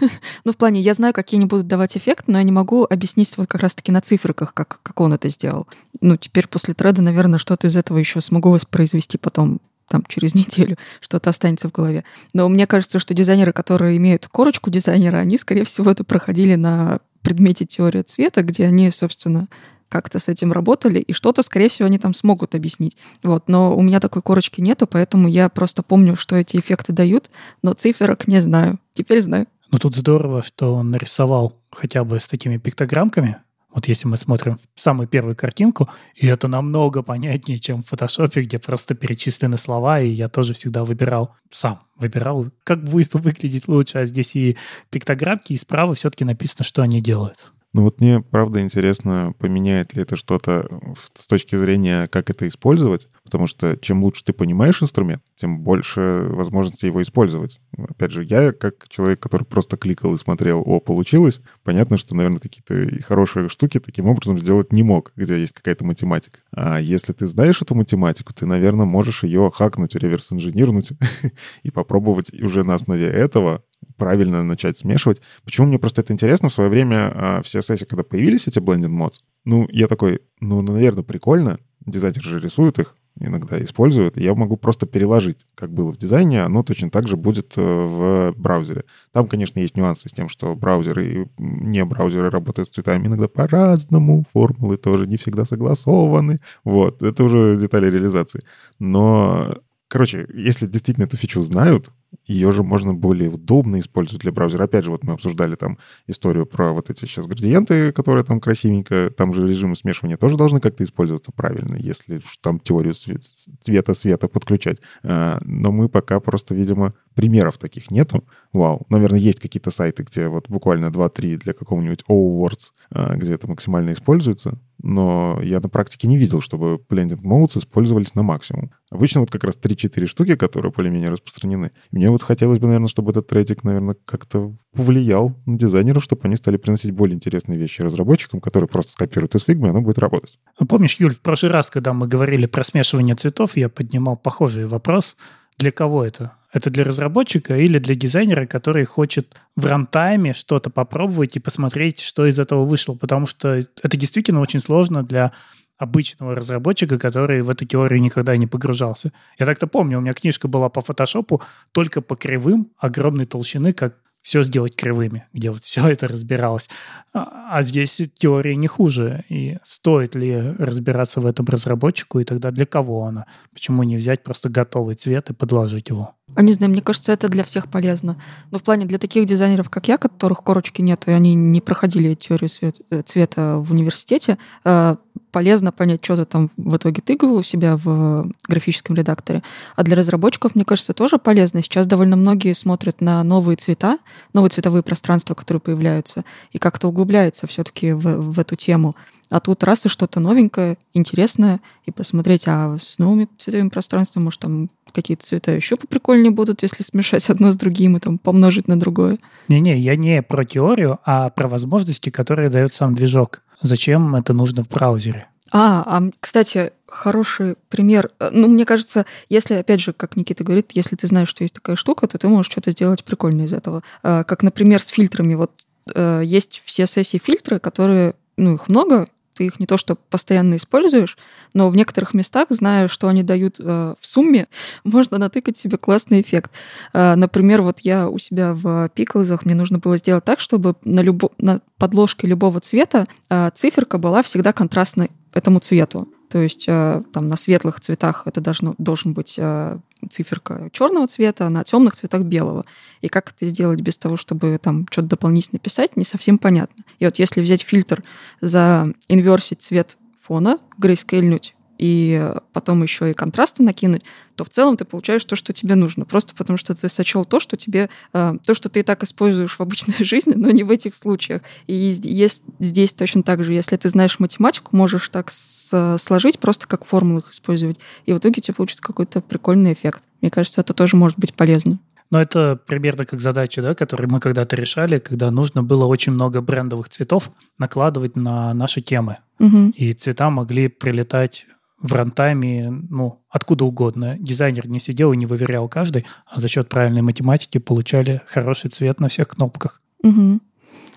[0.44, 3.36] ну, в плане, я знаю, какие они будут давать эффект, но я не могу объяснить
[3.36, 5.66] вот как раз-таки на циферках, как, как он это сделал.
[6.00, 10.76] Ну, теперь после треда, наверное, что-то из этого еще смогу воспроизвести потом там через неделю
[11.00, 12.04] что-то останется в голове.
[12.32, 17.00] Но мне кажется, что дизайнеры, которые имеют корочку дизайнера, они, скорее всего, это проходили на
[17.22, 19.48] предмете теория цвета, где они, собственно,
[19.90, 22.96] как-то с этим работали, и что-то, скорее всего, они там смогут объяснить.
[23.22, 27.30] Вот, но у меня такой корочки нету, поэтому я просто помню, что эти эффекты дают,
[27.62, 28.78] но циферок не знаю.
[28.94, 29.46] Теперь знаю.
[29.70, 33.36] Ну тут здорово, что он нарисовал хотя бы с такими пиктограммками,
[33.72, 38.58] вот если мы смотрим самую первую картинку, и это намного понятнее, чем в фотошопе, где
[38.58, 44.06] просто перечислены слова, и я тоже всегда выбирал, сам выбирал, как будет выглядеть лучше, а
[44.06, 44.56] здесь и
[44.90, 47.52] пиктограммки, и справа все-таки написано, что они делают.
[47.72, 50.68] Ну вот мне, правда, интересно, поменяет ли это что-то
[51.14, 56.26] с точки зрения, как это использовать, потому что чем лучше ты понимаешь инструмент, тем больше
[56.30, 57.60] возможностей его использовать.
[57.78, 62.40] Опять же, я как человек, который просто кликал и смотрел, о, получилось, понятно, что, наверное,
[62.40, 66.40] какие-то хорошие штуки таким образом сделать не мог, где есть какая-то математика.
[66.52, 70.90] А если ты знаешь эту математику, ты, наверное, можешь ее хакнуть, реверс-инженернуть
[71.62, 73.62] и попробовать уже на основе этого
[74.00, 75.20] правильно начать смешивать.
[75.44, 76.48] Почему мне просто это интересно?
[76.48, 80.62] В свое время а, все сессии, когда появились эти blended mods, ну, я такой, ну,
[80.62, 81.58] наверное, прикольно.
[81.84, 84.16] Дизайнер же рисует их, иногда используют.
[84.16, 88.34] Я могу просто переложить, как было в дизайне, оно точно так же будет э, в
[88.36, 88.84] браузере.
[89.12, 93.28] Там, конечно, есть нюансы с тем, что браузеры и не браузеры работают с цветами иногда
[93.28, 96.38] по-разному, формулы тоже не всегда согласованы.
[96.64, 98.42] Вот, это уже детали реализации.
[98.78, 99.54] Но
[99.90, 101.90] Короче, если действительно эту фичу знают,
[102.24, 104.64] ее же можно более удобно использовать для браузера.
[104.64, 109.10] Опять же, вот мы обсуждали там историю про вот эти сейчас градиенты, которые там красивенько,
[109.10, 114.78] там же режимы смешивания тоже должны как-то использоваться правильно, если там теорию цвета света подключать.
[115.02, 118.24] А, но мы пока просто, видимо, примеров таких нету.
[118.52, 118.86] Вау.
[118.88, 123.92] Наверное, есть какие-то сайты, где вот буквально 2-3 для какого-нибудь O-Words, а, где это максимально
[123.92, 128.72] используется но я на практике не видел, чтобы blending modes использовались на максимум.
[128.90, 131.72] Обычно вот как раз 3-4 штуки, которые более-менее распространены.
[131.90, 136.36] Мне вот хотелось бы, наверное, чтобы этот трейдик, наверное, как-то повлиял на дизайнеров, чтобы они
[136.36, 140.38] стали приносить более интересные вещи разработчикам, которые просто скопируют из Figma, и оно будет работать.
[140.58, 144.66] Ну, помнишь, Юль, в прошлый раз, когда мы говорили про смешивание цветов, я поднимал похожий
[144.66, 145.16] вопрос.
[145.58, 146.32] Для кого это?
[146.52, 152.26] Это для разработчика или для дизайнера, который хочет в рантайме что-то попробовать и посмотреть, что
[152.26, 152.94] из этого вышло?
[152.94, 155.32] Потому что это действительно очень сложно для
[155.78, 159.12] обычного разработчика, который в эту теорию никогда не погружался.
[159.38, 161.40] Я так-то помню, у меня книжка была по фотошопу
[161.72, 166.68] только по кривым огромной толщины, как все сделать кривыми, где вот все это разбиралось.
[167.14, 169.24] А, а здесь теория не хуже.
[169.28, 173.26] И стоит ли разбираться в этом разработчику, и тогда для кого она?
[173.52, 176.14] Почему не взять просто готовый цвет и подложить его?
[176.34, 178.16] А не знаю, мне кажется, это для всех полезно.
[178.50, 182.14] Но в плане для таких дизайнеров, как я, которых корочки нет, и они не проходили
[182.14, 182.48] теорию
[182.90, 184.96] э, цвета в университете, э,
[185.32, 189.42] полезно понять, что ты там в итоге тыгал у себя в графическом редакторе.
[189.76, 191.62] А для разработчиков, мне кажется, тоже полезно.
[191.62, 193.98] Сейчас довольно многие смотрят на новые цвета,
[194.32, 198.94] новые цветовые пространства, которые появляются, и как-то углубляются все-таки в, в эту тему.
[199.30, 204.40] А тут раз и что-то новенькое, интересное, и посмотреть, а с новыми цветовыми пространствами, может,
[204.40, 208.78] там какие-то цвета еще поприкольнее будут, если смешать одно с другим и там помножить на
[208.78, 209.18] другое.
[209.48, 213.42] Не-не, я не про теорию, а про возможности, которые дает сам движок.
[213.62, 215.28] Зачем это нужно в браузере?
[215.52, 218.10] А, а, кстати, хороший пример.
[218.20, 221.54] Э, ну, мне кажется, если, опять же, как Никита говорит, если ты знаешь, что есть
[221.54, 223.82] такая штука, то ты можешь что-то сделать прикольное из этого.
[224.02, 225.34] Э, как, например, с фильтрами.
[225.34, 225.50] Вот
[225.92, 229.06] э, есть все сессии фильтры, которые, ну, их много,
[229.40, 231.16] ты их не то что постоянно используешь,
[231.54, 234.48] но в некоторых местах, зная, что они дают э, в сумме,
[234.84, 236.50] можно натыкать себе классный эффект.
[236.92, 241.00] Э, например, вот я у себя в пиклзах, мне нужно было сделать так, чтобы на,
[241.00, 246.06] любо, на подложке любого цвета э, циферка была всегда контрастной этому цвету.
[246.30, 249.78] То есть э, там на светлых цветах это должно, должен быть э,
[250.08, 252.64] циферка черного цвета, а на темных цветах белого.
[253.00, 256.84] И как это сделать без того, чтобы там что-то дополнительно писать, не совсем понятно.
[257.00, 258.04] И вот если взять фильтр
[258.40, 264.02] за инверсить цвет фона, грейскейльнуть и потом еще и контрасты накинуть,
[264.34, 266.04] то в целом ты получаешь то, что тебе нужно.
[266.04, 269.56] Просто потому что ты сочел то, что тебе, э, то, что ты и так используешь
[269.56, 271.40] в обычной жизни, но не в этих случаях.
[271.66, 273.54] И есть здесь точно так же.
[273.54, 277.78] Если ты знаешь математику, можешь так сложить, просто как формулах использовать.
[278.04, 280.02] И в итоге тебе получится какой-то прикольный эффект.
[280.20, 281.78] Мне кажется, это тоже может быть полезно.
[282.10, 286.42] Но это примерно как задача, да, которую мы когда-то решали, когда нужно было очень много
[286.42, 289.18] брендовых цветов накладывать на наши темы.
[289.38, 289.72] Угу.
[289.76, 291.46] И цвета могли прилетать
[291.80, 294.16] в рантайме, ну, откуда угодно.
[294.18, 299.00] Дизайнер не сидел и не выверял каждый, а за счет правильной математики получали хороший цвет
[299.00, 299.80] на всех кнопках.
[300.02, 300.40] Угу.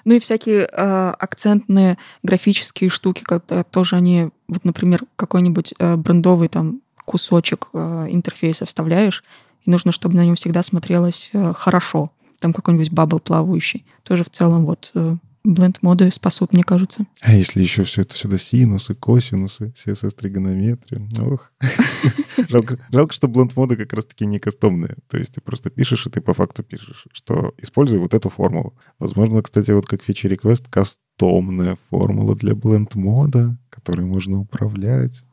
[0.06, 6.50] Ну и всякие э, акцентные графические штуки, когда тоже они, вот, например, какой-нибудь э, брендовый
[6.50, 9.24] там кусочек э, интерфейса вставляешь,
[9.66, 12.08] и нужно, чтобы на нем всегда смотрелось э, хорошо.
[12.40, 13.86] Там какой-нибудь бабл плавающий.
[14.04, 17.06] Тоже в целом вот э, бленд-моды спасут, мне кажется.
[17.22, 21.52] А если еще все это сюда синусы, косинусы, CSS тригонометрию, ох.
[22.50, 24.96] жалко, жалко, что бленд-моды как раз-таки не кастомные.
[25.10, 28.76] То есть ты просто пишешь, и ты по факту пишешь, что используй вот эту формулу.
[29.00, 35.24] Возможно, кстати, вот как фичи request кастомная формула для бленд-мода, которой можно управлять.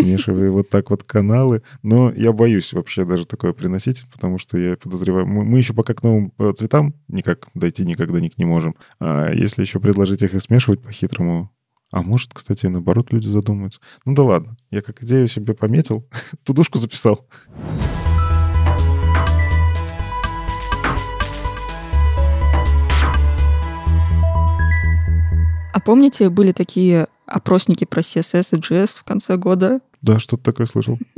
[0.00, 1.62] Смешивая вот так вот каналы.
[1.82, 5.26] Но я боюсь вообще даже такое приносить, потому что я подозреваю...
[5.26, 8.76] Мы, мы еще пока к новым э, цветам никак дойти никогда не к не можем.
[8.98, 11.50] А если еще предложить их и смешивать по-хитрому,
[11.92, 13.80] а может, кстати, наоборот, люди задумаются.
[14.04, 16.06] Ну да ладно, я как идею себе пометил,
[16.44, 17.26] тудушку записал.
[25.72, 29.80] А помните, были такие опросники про CSS и JS в конце года?
[30.02, 30.98] Да, что-то такое слышал.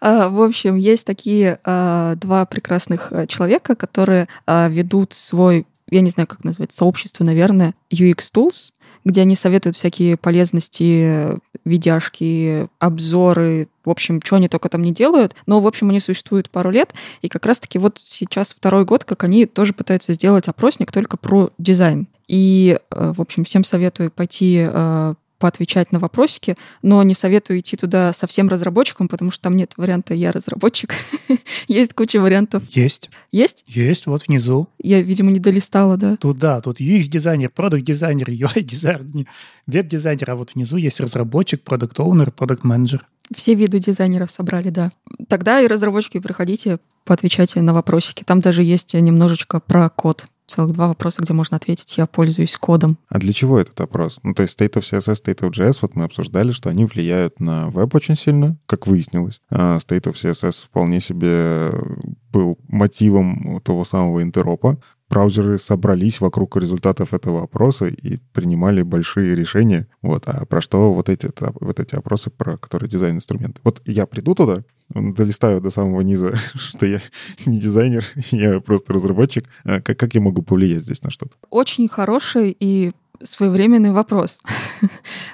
[0.00, 6.08] А, в общем, есть такие а, два прекрасных а, человека, которые ведут свой я не
[6.08, 8.72] знаю, как назвать, сообщество, наверное, UX Tools,
[9.04, 15.34] где они советуют всякие полезности, видяшки, обзоры, в общем, что они только там не делают.
[15.44, 19.22] Но, в общем, они существуют пару лет, и как раз-таки вот сейчас второй год, как
[19.24, 22.08] они тоже пытаются сделать опросник только про дизайн.
[22.26, 27.76] И, э, в общем, всем советую пойти э, поотвечать на вопросики, но не советую идти
[27.76, 30.94] туда совсем разработчиком, потому что там нет варианта «я разработчик».
[31.66, 32.62] Есть куча вариантов.
[32.70, 33.10] Есть.
[33.32, 33.64] Есть?
[33.66, 34.68] Есть, вот внизу.
[34.80, 36.16] Я, видимо, не долистала, да?
[36.16, 39.26] Тут, да, тут UX-дизайнер, продукт-дизайнер, UI-дизайнер,
[39.66, 43.04] веб-дизайнер, а вот внизу есть разработчик, продукт-оунер, продукт-менеджер.
[43.34, 44.92] Все виды дизайнеров собрали, да.
[45.28, 48.22] Тогда и разработчики приходите, поотвечайте на вопросики.
[48.22, 52.98] Там даже есть немножечко про код целых два вопроса, где можно ответить «я пользуюсь кодом».
[53.08, 54.18] А для чего этот опрос?
[54.22, 57.40] Ну, то есть State of CSS, State of JS, вот мы обсуждали, что они влияют
[57.40, 59.40] на веб очень сильно, как выяснилось.
[59.50, 61.70] А State of CSS вполне себе
[62.32, 64.78] был мотивом того самого интеропа,
[65.12, 69.86] браузеры собрались вокруг результатов этого опроса и принимали большие решения.
[70.00, 70.22] Вот.
[70.26, 71.28] А про что вот эти,
[71.60, 73.60] вот эти опросы, про которые дизайн-инструменты?
[73.62, 77.02] Вот я приду туда, долистаю до самого низа, что я
[77.46, 79.44] не дизайнер, я просто разработчик.
[79.64, 81.34] А как, как я могу повлиять здесь на что-то?
[81.50, 84.38] Очень хороший и своевременный вопрос.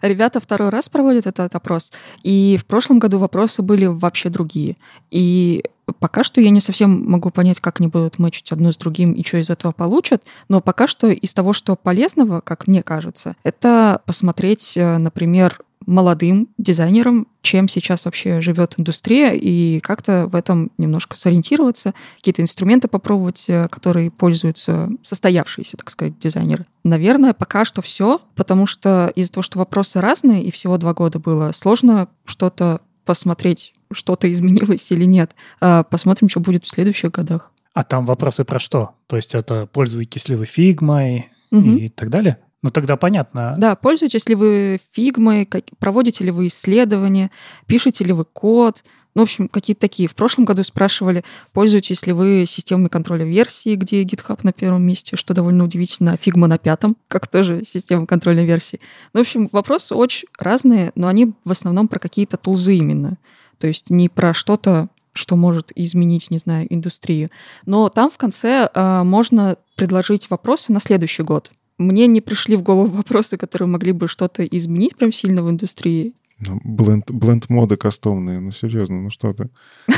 [0.02, 1.92] Ребята второй раз проводят этот опрос,
[2.24, 4.76] и в прошлом году вопросы были вообще другие.
[5.12, 5.62] И
[5.98, 9.24] пока что я не совсем могу понять, как они будут мэчить одно с другим и
[9.24, 14.02] что из этого получат, но пока что из того, что полезного, как мне кажется, это
[14.06, 21.16] посмотреть, э, например, молодым дизайнерам, чем сейчас вообще живет индустрия, и как-то в этом немножко
[21.16, 26.66] сориентироваться, какие-то инструменты попробовать, э, которые пользуются состоявшиеся, так сказать, дизайнеры.
[26.84, 31.18] Наверное, пока что все, потому что из-за того, что вопросы разные, и всего два года
[31.18, 35.34] было, сложно что-то посмотреть, что-то изменилось или нет.
[35.60, 37.52] А посмотрим, что будет в следующих годах.
[37.74, 38.92] А там вопросы про что?
[39.06, 41.70] То есть это пользуетесь ли вы фигмой угу.
[41.70, 42.38] и так далее?
[42.62, 43.54] Ну, тогда понятно.
[43.56, 45.48] Да, пользуетесь ли вы фигмой,
[45.78, 47.30] проводите ли вы исследования,
[47.66, 48.82] пишете ли вы код,
[49.14, 50.08] ну, в общем, какие-то такие.
[50.08, 55.16] В прошлом году спрашивали, пользуетесь ли вы системой контроля версии, где GitHub на первом месте,
[55.16, 58.80] что довольно удивительно, а Figma на пятом, как тоже система контроля версии.
[59.12, 63.18] Ну, в общем, вопросы очень разные, но они в основном про какие-то тулзы именно.
[63.58, 67.28] То есть не про что-то, что может изменить, не знаю, индустрию.
[67.66, 71.50] Но там в конце э, можно предложить вопросы на следующий год.
[71.76, 76.14] Мне не пришли в голову вопросы, которые могли бы что-то изменить прям сильно в индустрии.
[76.46, 79.50] Ну, бленд, бленд моды кастомные, ну серьезно, ну что ты?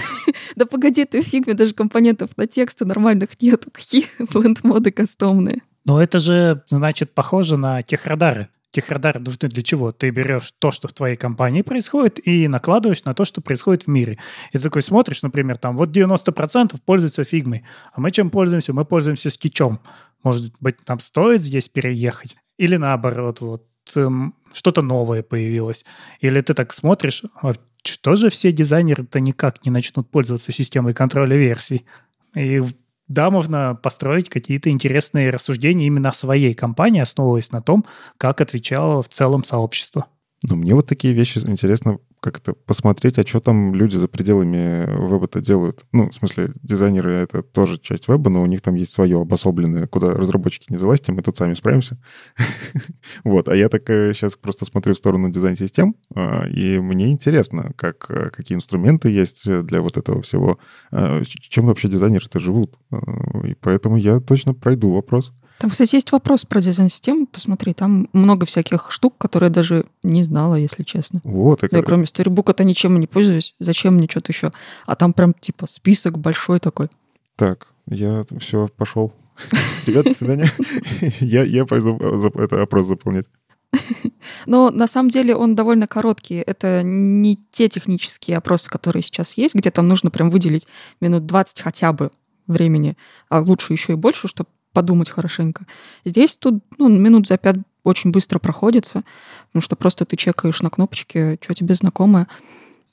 [0.57, 3.71] Да погоди, ты в фигме даже компонентов на тексты нормальных нету.
[3.73, 5.63] Какие бленд моды кастомные?
[5.85, 8.49] Ну это же, значит, похоже на техрадары.
[8.71, 9.91] Техрадары нужны для чего?
[9.91, 13.87] Ты берешь то, что в твоей компании происходит, и накладываешь на то, что происходит в
[13.89, 14.19] мире.
[14.53, 17.65] И ты такой смотришь, например, там вот 90% пользуются фигмой.
[17.93, 18.73] А мы чем пользуемся?
[18.73, 19.81] Мы пользуемся скетчом.
[20.23, 22.37] Может быть, нам стоит здесь переехать?
[22.59, 23.67] Или наоборот, вот
[23.97, 25.85] эм, что-то новое появилось.
[26.21, 31.37] Или ты так смотришь, а что же все дизайнеры-то никак не начнут пользоваться системой контроля
[31.37, 31.87] версий?
[32.35, 32.63] И
[33.11, 37.85] да, можно построить какие-то интересные рассуждения именно о своей компании, основываясь на том,
[38.17, 40.07] как отвечало в целом сообщество.
[40.49, 45.41] Ну, мне вот такие вещи интересно как-то посмотреть, а что там люди за пределами веба-то
[45.41, 45.85] делают.
[45.93, 49.87] Ну, в смысле, дизайнеры— это тоже часть веба, но у них там есть свое обособленное,
[49.87, 51.99] куда разработчики не залазьте, мы тут сами справимся.
[53.25, 58.07] Вот, а я так сейчас просто смотрю в сторону дизайн-систем, а, и мне интересно, как,
[58.11, 60.59] э, какие инструменты есть для вот этого всего,
[60.91, 62.77] а, чем вообще дизайнеры-то живут.
[62.91, 65.33] А, и поэтому я точно пройду вопрос.
[65.61, 67.27] Там, кстати, есть вопрос про дизайн-систему.
[67.27, 71.21] Посмотри, там много всяких штук, которые я даже не знала, если честно.
[71.23, 71.63] Вот.
[71.71, 73.55] Я кроме сторибука-то ничем не пользуюсь.
[73.59, 74.53] Зачем мне что-то еще?
[74.87, 76.89] А там прям типа список большой такой.
[77.37, 79.13] Так, я все, пошел.
[79.87, 80.51] Ребята, до свидания.
[81.21, 81.99] Я, я пойду
[82.37, 83.27] это опрос заполнять.
[84.47, 86.37] Но на самом деле он довольно короткий.
[86.37, 90.67] Это не те технические опросы, которые сейчас есть, где там нужно прям выделить
[91.03, 92.11] минут 20 хотя бы
[92.47, 92.97] времени,
[93.29, 95.67] а лучше еще и больше, чтобы подумать хорошенько.
[96.05, 99.03] Здесь тут ну, минут за пять очень быстро проходится,
[99.49, 102.29] потому что просто ты чекаешь на кнопочке, что тебе знакомое.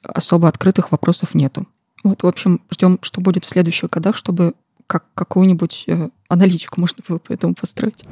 [0.04, 1.68] особо открытых вопросов нету.
[2.04, 4.54] Вот, в общем, ждем, что будет в следующих годах, чтобы
[4.86, 8.06] как какую-нибудь э, аналитику можно было по этому построить.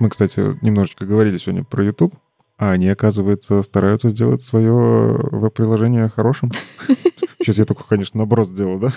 [0.00, 2.12] Мы, кстати, немножечко говорили сегодня про YouTube,
[2.62, 6.52] а они, оказывается, стараются сделать свое веб-приложение хорошим.
[7.40, 8.92] Сейчас я только, конечно, наброс сделал, да?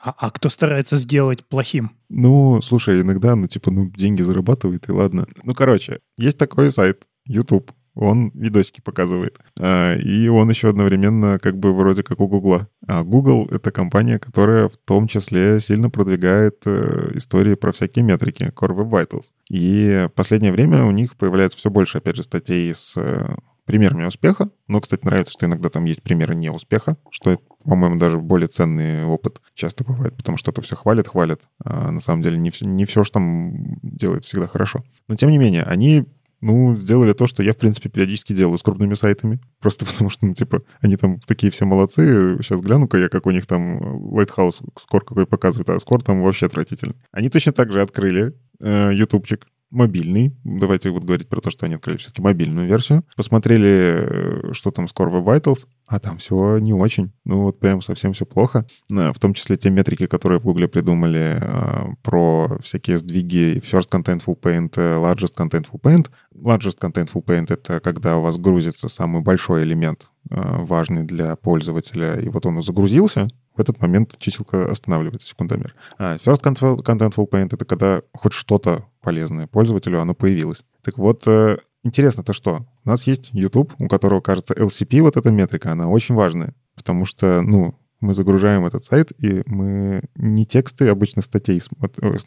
[0.00, 1.90] А, а кто старается сделать плохим?
[2.08, 5.26] Ну, слушай, иногда, ну, типа, ну, деньги зарабатывает, и ладно.
[5.42, 9.38] Ну, короче, есть такой сайт, YouTube он видосики показывает.
[9.58, 12.68] А, и он еще одновременно как бы вроде как у Гугла.
[12.86, 18.52] А Google— это компания, которая в том числе сильно продвигает э, истории про всякие метрики,
[18.54, 19.26] Core Web Vitals.
[19.50, 23.34] И в последнее время у них появляется все больше, опять же, статей с э,
[23.66, 24.50] примерами успеха.
[24.68, 29.40] Но, кстати, нравится, что иногда там есть примеры неуспеха, что по-моему, даже более ценный опыт
[29.54, 32.84] часто бывает, потому что это все хвалят, хвалят, а на самом деле не все, не
[32.86, 34.82] все, что там делает всегда хорошо.
[35.08, 36.06] Но, тем не менее, они
[36.42, 39.40] ну, сделали то, что я, в принципе, периодически делаю с крупными сайтами.
[39.60, 42.36] Просто потому что, ну, типа, они там такие все молодцы.
[42.42, 43.78] Сейчас гляну-ка я, как у них там
[44.12, 46.96] Lighthouse скор какой показывает, а скор там вообще отвратительный.
[47.12, 50.36] Они точно так же открыли э, ютубчик, мобильный.
[50.44, 53.04] Давайте вот говорить про то, что они открыли все-таки мобильную версию.
[53.16, 57.12] Посмотрели, э, что там с Core Web Vitals, а там все не очень.
[57.26, 58.64] Ну вот прям совсем все плохо.
[58.90, 63.90] Э, в том числе те метрики, которые в Google придумали э, про всякие сдвиги First
[63.92, 66.10] Contentful Paint, Largest Contentful Paint.
[66.34, 72.28] Largest Contentful Paint— это когда у вас грузится самый большой элемент, важный для пользователя, и
[72.30, 75.74] вот он загрузился, в этот момент чиселка останавливается, секундомер.
[75.98, 80.64] А First Contentful Paint— это когда хоть что-то полезное пользователю, оно появилось.
[80.82, 82.66] Так вот, э, интересно-то что?
[82.84, 87.04] У нас есть YouTube, у которого, кажется, LCP, вот эта метрика, она очень важная, потому
[87.04, 91.62] что, ну, мы загружаем этот сайт, и мы не тексты обычно статей,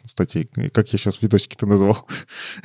[0.06, 2.06] статей, как я сейчас видосики-то назвал.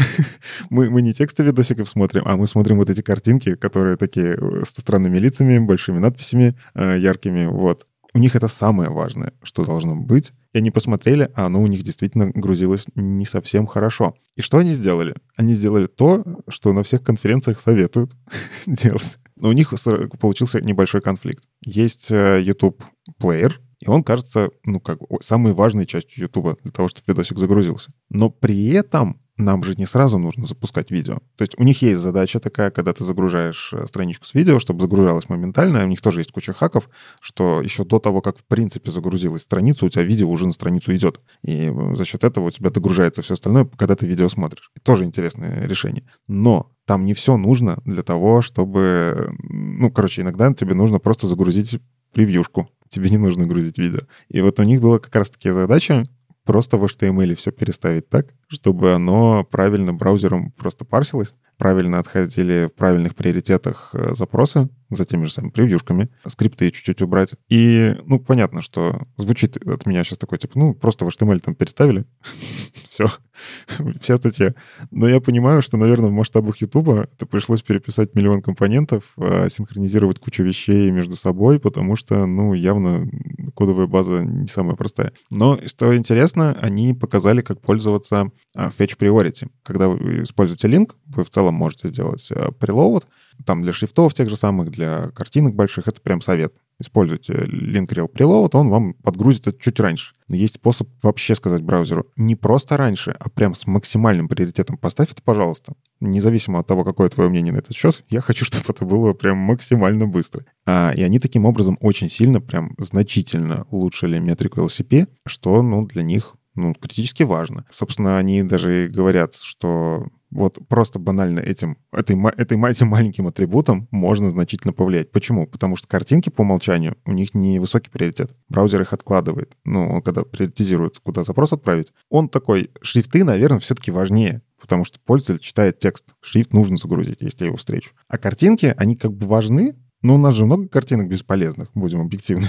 [0.70, 4.62] мы, мы не тексты видосиков смотрим, а мы смотрим вот эти картинки, которые такие э,
[4.66, 7.86] со странными лицами, большими надписями, э, яркими, вот.
[8.14, 10.32] У них это самое важное, что должно быть.
[10.53, 14.15] И они посмотрели, а оно у них действительно грузилось не совсем хорошо.
[14.36, 15.15] И что они сделали?
[15.36, 18.11] Они сделали то, что на всех конференциях советуют
[18.65, 19.18] делать.
[19.36, 19.73] Но у них
[20.19, 21.44] получился небольшой конфликт.
[21.65, 22.84] Есть э, YouTube
[23.19, 27.91] Player, и он кажется, ну, как самой важной частью YouTube для того, чтобы видосик загрузился.
[28.10, 31.20] Но при этом нам же не сразу нужно запускать видео.
[31.36, 34.82] То есть у них есть задача такая, когда ты загружаешь э, страничку с видео, чтобы
[34.82, 35.84] загружалось моментально.
[35.84, 36.90] У них тоже есть куча хаков,
[37.20, 40.94] что еще до того, как в принципе загрузилась страница, у тебя видео уже на страницу
[40.95, 41.20] идет.
[41.44, 44.72] И э, за счет этого у тебя догружается все остальное, когда ты видео смотришь.
[44.76, 46.03] И тоже интересное решение.
[46.28, 49.36] Но там не все нужно для того, чтобы...
[49.40, 51.80] Ну, короче, иногда тебе нужно просто загрузить
[52.14, 52.70] превьюшку.
[52.92, 54.02] Тебе не нужно грузить видео.
[54.28, 56.04] И вот у них была как раз-таки задача
[56.44, 62.76] просто в HTML все переставить так, чтобы оно правильно браузером просто парсилось, правильно отходили в
[62.76, 67.36] правильных приоритетах э, запросы за теми же самыми превьюшками, скрипты чуть-чуть убрать.
[67.48, 71.56] И, ну, понятно, что звучит от меня сейчас такой, типа, ну, просто в HTML там
[71.56, 72.04] переставили,
[72.90, 73.08] все,
[74.02, 74.54] вся статья.
[74.92, 80.20] Но я понимаю, что, наверное, в масштабах YouTube это пришлось переписать миллион компонентов, а, синхронизировать
[80.20, 83.10] кучу вещей между собой, потому что, ну, явно
[83.56, 85.14] кодовая база не самая простая.
[85.30, 89.50] Но, что интересно, они показали, как пользоваться а, Fetch Priority.
[89.64, 93.04] Когда вы используете линк, вы в целом можете сделать а, preload,
[93.46, 96.54] там для шрифтов тех же самых, для картинок больших, это прям совет.
[96.82, 100.16] Используйте link rel preload, он вам подгрузит это чуть раньше.
[100.28, 105.12] Но есть способ вообще сказать браузеру, не просто раньше, а прям с максимальным приоритетом поставь
[105.12, 105.74] это, пожалуйста.
[105.99, 109.38] Независимо от того, какое твое мнение на этот счет, я хочу, чтобы это было прям
[109.38, 110.44] максимально быстро.
[110.66, 116.02] А, и они таким образом очень сильно, прям значительно улучшили метрику LCP, что, ну, для
[116.02, 117.66] них ну, критически важно.
[117.72, 124.30] Собственно, они даже говорят, что вот просто банально этим, этой, этой, этим маленьким атрибутом можно
[124.30, 125.12] значительно повлиять.
[125.12, 125.45] Почему?
[125.45, 128.32] Потому что картинки по умолчанию, у них не высокий приоритет.
[128.49, 129.56] Браузер их откладывает.
[129.66, 134.99] Ну, он когда приоритизирует, куда запрос отправить, он такой, шрифты, наверное, все-таки важнее потому что
[134.99, 136.06] пользователь читает текст.
[136.22, 137.91] Шрифт нужно загрузить, если я его встречу.
[138.08, 142.48] А картинки, они как бы важны, но у нас же много картинок бесполезных, будем объективны.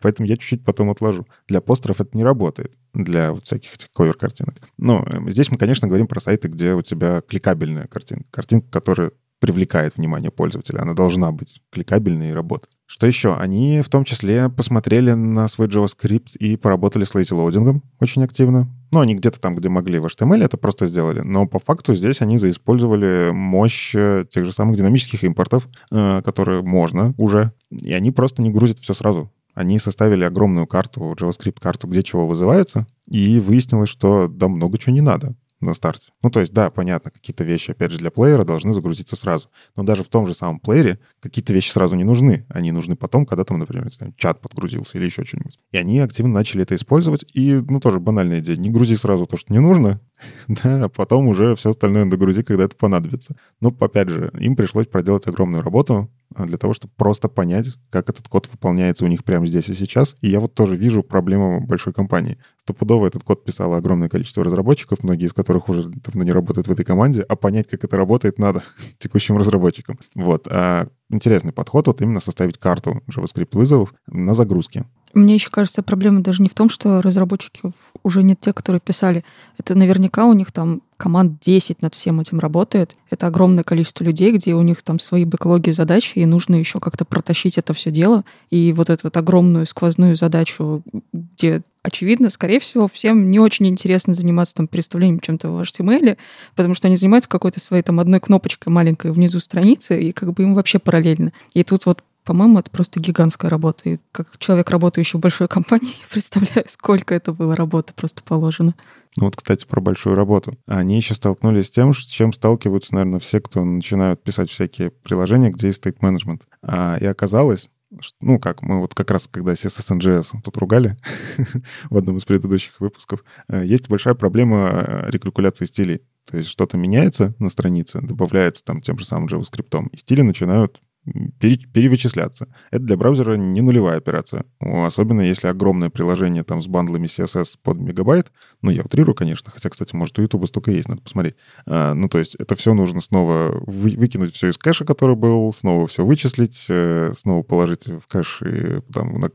[0.00, 1.26] Поэтому я чуть-чуть потом отложу.
[1.48, 4.54] Для постеров это не работает, для вот всяких этих ковер-картинок.
[4.78, 8.24] Но э, здесь мы, конечно, говорим про сайты, где у тебя кликабельная картинка.
[8.30, 10.82] Картинка, которая привлекает внимание пользователя.
[10.82, 12.70] Она должна быть кликабельной и работать.
[12.86, 13.34] Что еще?
[13.34, 18.68] Они в том числе посмотрели на свой JavaScript и поработали с лейти-лоудингом очень активно.
[18.92, 21.22] Ну, они где-то там, где могли в HTML, это просто сделали.
[21.24, 26.62] Но по факту здесь они заиспользовали мощь э, тех же самых динамических импортов, э, которые
[26.62, 27.52] можно уже.
[27.70, 29.32] И они просто не грузят все сразу.
[29.54, 35.00] Они составили огромную карту, JavaScript-карту, где чего вызывается, и выяснилось, что да много чего не
[35.00, 35.34] надо.
[35.62, 36.10] на старте.
[36.22, 39.48] Ну, то есть, да, понятно, какие-то вещи, опять же, для плеера должны загрузиться сразу.
[39.76, 42.44] Но даже в том же самом плеере какие-то вещи сразу не нужны.
[42.48, 45.58] Они нужны потом, когда там, например, знаю, чат подгрузился или еще что-нибудь.
[45.70, 47.24] И они активно начали это использовать.
[47.32, 48.56] И, ну, тоже банальная идея.
[48.56, 50.00] Не грузи сразу то, что не нужно,
[50.48, 53.36] да, а потом уже все остальное догрузи, когда это понадобится.
[53.60, 58.08] Но, опять же, им пришлось проделать огромную работу, а, для того, чтобы просто понять, как
[58.08, 60.14] этот код выполняется у них прямо здесь и сейчас.
[60.20, 62.38] И я вот тоже вижу проблему большой компании.
[62.56, 66.70] Стопудово этот код писало огромное количество разработчиков, многие из которых уже давно не работают в
[66.70, 68.62] этой команде, а понять, как это работает, надо
[68.98, 69.98] текущим разработчикам.
[70.14, 70.48] Вот.
[70.50, 74.86] А интересный подход вот именно составить карту JavaScript вызовов на загрузке.
[75.14, 77.72] Мне еще кажется, проблема даже не в том, что разработчики
[78.02, 79.24] уже нет тех, которые писали.
[79.58, 82.96] Это наверняка у них там команд 10 над всем этим работает.
[83.10, 87.04] Это огромное количество людей, где у них там свои бэклоги задач, и нужно еще как-то
[87.04, 88.24] протащить это все дело.
[88.50, 90.82] И вот эту вот огромную сквозную задачу,
[91.12, 96.16] где очевидно, скорее всего, всем не очень интересно заниматься там переставлением чем-то в HTML,
[96.54, 100.44] потому что они занимаются какой-то своей там одной кнопочкой маленькой внизу страницы, и как бы
[100.44, 101.32] им вообще параллельно.
[101.52, 103.88] И тут вот по-моему, это просто гигантская работа.
[103.90, 108.74] И как человек, работающий в большой компании, я представляю, сколько это было работы просто положено.
[109.16, 110.56] Ну вот, кстати, про большую работу.
[110.66, 115.50] Они еще столкнулись с тем, с чем сталкиваются, наверное, все, кто начинают писать всякие приложения,
[115.50, 116.42] где есть management.
[116.62, 117.68] А, и оказалось,
[118.00, 120.96] что, ну как, мы вот как раз, когда CSS тут ругали
[121.90, 126.02] в одном из предыдущих выпусков, э, есть большая проблема э, рекалькуляции стилей.
[126.30, 130.80] То есть что-то меняется на странице, добавляется там тем же самым JavaScript, и стили начинают
[131.04, 132.46] перевычисляться.
[132.70, 134.44] Это для браузера не нулевая операция.
[134.60, 138.30] Особенно если огромное приложение там с бандлами CSS под мегабайт.
[138.62, 141.34] Ну, я утрирую, конечно, хотя, кстати, может, у YouTube столько есть, надо посмотреть.
[141.66, 145.52] А, ну, то есть это все нужно снова вы, выкинуть все из кэша, который был,
[145.52, 149.30] снова все вычислить, э, снова положить в кэш и там на,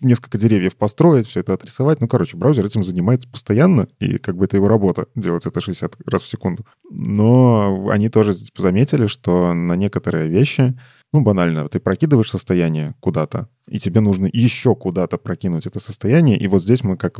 [0.00, 2.00] несколько деревьев построить, все это отрисовать.
[2.00, 5.96] Ну, короче, браузер этим занимается постоянно, и как бы это его работа, делать это 60
[6.06, 6.66] раз в секунду.
[6.90, 10.73] Но они тоже заметили, что на некоторые вещи
[11.14, 16.36] ну, банально, ты прокидываешь состояние куда-то, и тебе нужно еще куда-то прокинуть это состояние.
[16.36, 17.18] И вот здесь мы как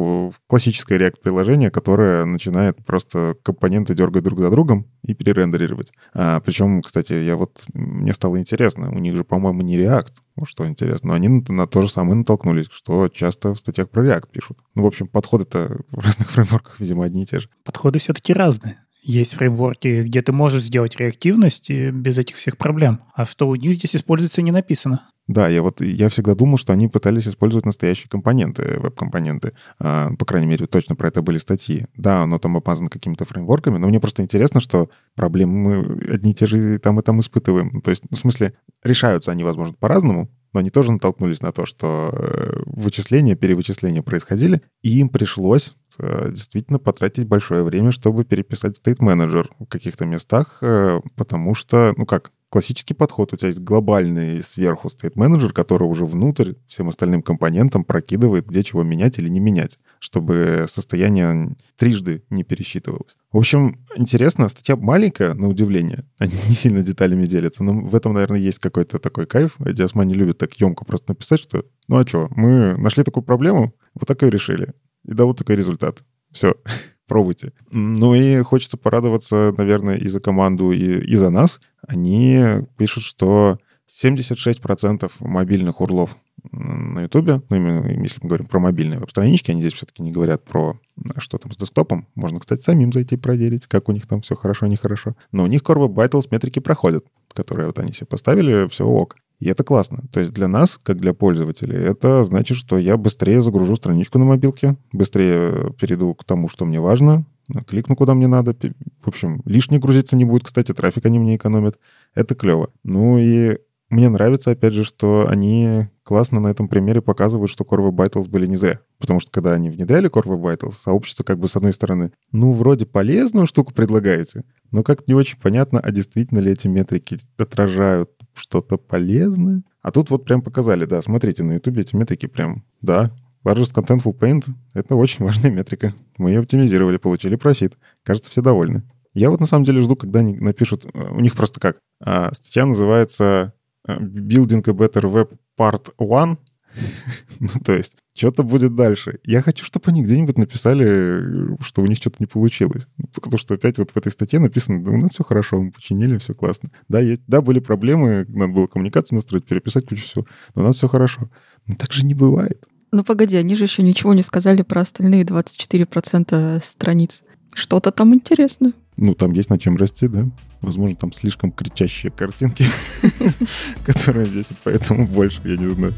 [0.48, 5.92] классическое React-приложение, которое начинает просто компоненты дергать друг за другом и перерендерировать.
[6.12, 10.44] А, причем, кстати, я вот мне стало интересно, у них же, по-моему, не React, ну,
[10.44, 14.04] что интересно, но они на, на то же самое натолкнулись, что часто в статьях про
[14.04, 14.58] React пишут.
[14.74, 17.48] Ну, в общем, подходы-то в разных фреймворках, видимо, одни и те же.
[17.62, 18.83] Подходы все-таки разные.
[19.06, 23.00] Есть фреймворки, где ты можешь сделать реактивность без этих всех проблем.
[23.14, 25.10] А что у них здесь используется, не написано.
[25.26, 29.52] Да, я вот я всегда думал, что они пытались использовать настоящие компоненты, веб-компоненты.
[29.78, 31.86] А, по крайней мере, точно про это были статьи.
[31.96, 36.34] Да, оно там опазано какими-то фреймворками, но мне просто интересно, что проблемы мы одни и
[36.34, 37.82] те же там и там испытываем.
[37.82, 41.66] То есть, ну, в смысле, решаются они, возможно, по-разному, но они тоже натолкнулись на то,
[41.66, 48.80] что э, вычисления, перевычисления происходили, и им пришлось э, действительно потратить большое время, чтобы переписать
[49.00, 53.32] Manager в каких-то местах, э, потому что, ну как, классический подход.
[53.32, 58.62] У тебя есть глобальный сверху State Manager, который уже внутрь всем остальным компонентам прокидывает, где
[58.62, 63.16] чего менять или не менять, чтобы состояние трижды не пересчитывалось.
[63.32, 66.04] В общем, интересно, статья маленькая, на удивление.
[66.20, 69.56] Они не сильно деталями делятся, но в этом, наверное, есть какой-то такой кайф.
[69.58, 73.74] Эти османе любят так емко просто написать, что ну а что, мы нашли такую проблему,
[73.94, 74.74] вот так и решили.
[75.04, 76.04] И дало такой результат.
[76.30, 76.54] Все
[77.08, 77.52] пробуйте.
[77.72, 81.58] Ну и хочется порадоваться, наверное, и за команду, и, и за нас.
[81.88, 82.40] Они
[82.76, 83.58] пишут, что
[84.02, 86.16] 76% мобильных урлов
[86.50, 90.44] на Ютубе, ну, именно если мы говорим про мобильные веб-странички, они здесь все-таки не говорят
[90.44, 90.78] про
[91.18, 92.06] что там с десктопом.
[92.14, 95.16] Можно, кстати, самим зайти проверить, как у них там все хорошо, нехорошо.
[95.32, 99.16] Но у них Core Web метрики проходят, которые вот они себе поставили, все ок.
[99.40, 100.04] И это классно.
[100.12, 104.24] То есть для нас, как для пользователей, это значит, что я быстрее загружу страничку на
[104.24, 107.24] мобилке, быстрее перейду к тому, что мне важно,
[107.66, 108.56] кликну, куда мне надо.
[109.02, 110.44] В общем, лишнее грузиться не будет.
[110.44, 111.78] Кстати, трафик они мне экономят.
[112.14, 112.70] Это клево.
[112.82, 113.58] Ну и
[113.90, 118.46] мне нравится, опять же, что они классно на этом примере показывают, что Web Vitals были
[118.46, 118.80] не зря.
[118.98, 122.86] Потому что когда они внедряли Web Vitals, сообщество как бы с одной стороны, ну, вроде
[122.86, 128.76] полезную штуку предлагаете, но как-то не очень понятно, а действительно ли эти метрики отражают что-то
[128.76, 129.62] полезное.
[129.80, 133.12] А тут вот прям показали, да, смотрите, на YouTube эти метрики прям, да,
[133.44, 135.94] Largest Contentful Paint— это очень важная метрика.
[136.18, 137.74] Мы ее оптимизировали, получили профит.
[138.02, 138.82] Кажется, все довольны.
[139.12, 140.86] Я вот на самом деле жду, когда они напишут...
[140.92, 141.78] Э, у них просто как?
[142.00, 143.52] А, статья называется
[143.86, 146.38] э, Building a Better Web Part 1.
[147.40, 149.20] ну, то есть, что-то будет дальше.
[149.24, 152.88] Я хочу, чтобы они где-нибудь написали, что у них что-то не получилось.
[152.96, 155.70] Ну, потому что опять вот в этой статье написано, да у нас все хорошо, мы
[155.70, 156.70] починили, все классно.
[156.88, 160.76] Да, есть, да, были проблемы, надо было коммуникацию настроить, переписать кучу всего, но у нас
[160.76, 161.30] все хорошо.
[161.66, 162.64] Но так же не бывает.
[162.94, 167.24] Ну погоди, они же еще ничего не сказали про остальные 24% страниц.
[167.52, 168.72] Что-то там интересное.
[168.96, 170.28] Ну, там есть над чем расти, да?
[170.60, 172.66] Возможно, там слишком кричащие картинки,
[173.84, 175.92] которые весят, поэтому больше, я не знаю.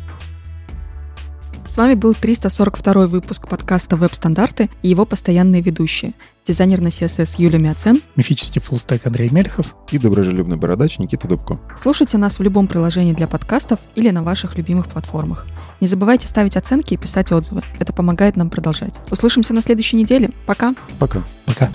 [1.66, 6.14] С вами был 342 выпуск подкаста «Веб-стандарты» и его постоянные ведущие.
[6.46, 8.00] Дизайнер на CSS Юлия Мяцен.
[8.14, 9.74] Мифический фуллстек Андрей Мельхов.
[9.90, 11.60] И доброжелюбный бородач Никита Дубко.
[11.78, 15.46] Слушайте нас в любом приложении для подкастов или на ваших любимых платформах.
[15.80, 17.62] Не забывайте ставить оценки и писать отзывы.
[17.78, 18.94] Это помогает нам продолжать.
[19.10, 20.30] Услышимся на следующей неделе.
[20.46, 20.74] Пока.
[20.98, 21.22] Пока.
[21.44, 21.70] Пока.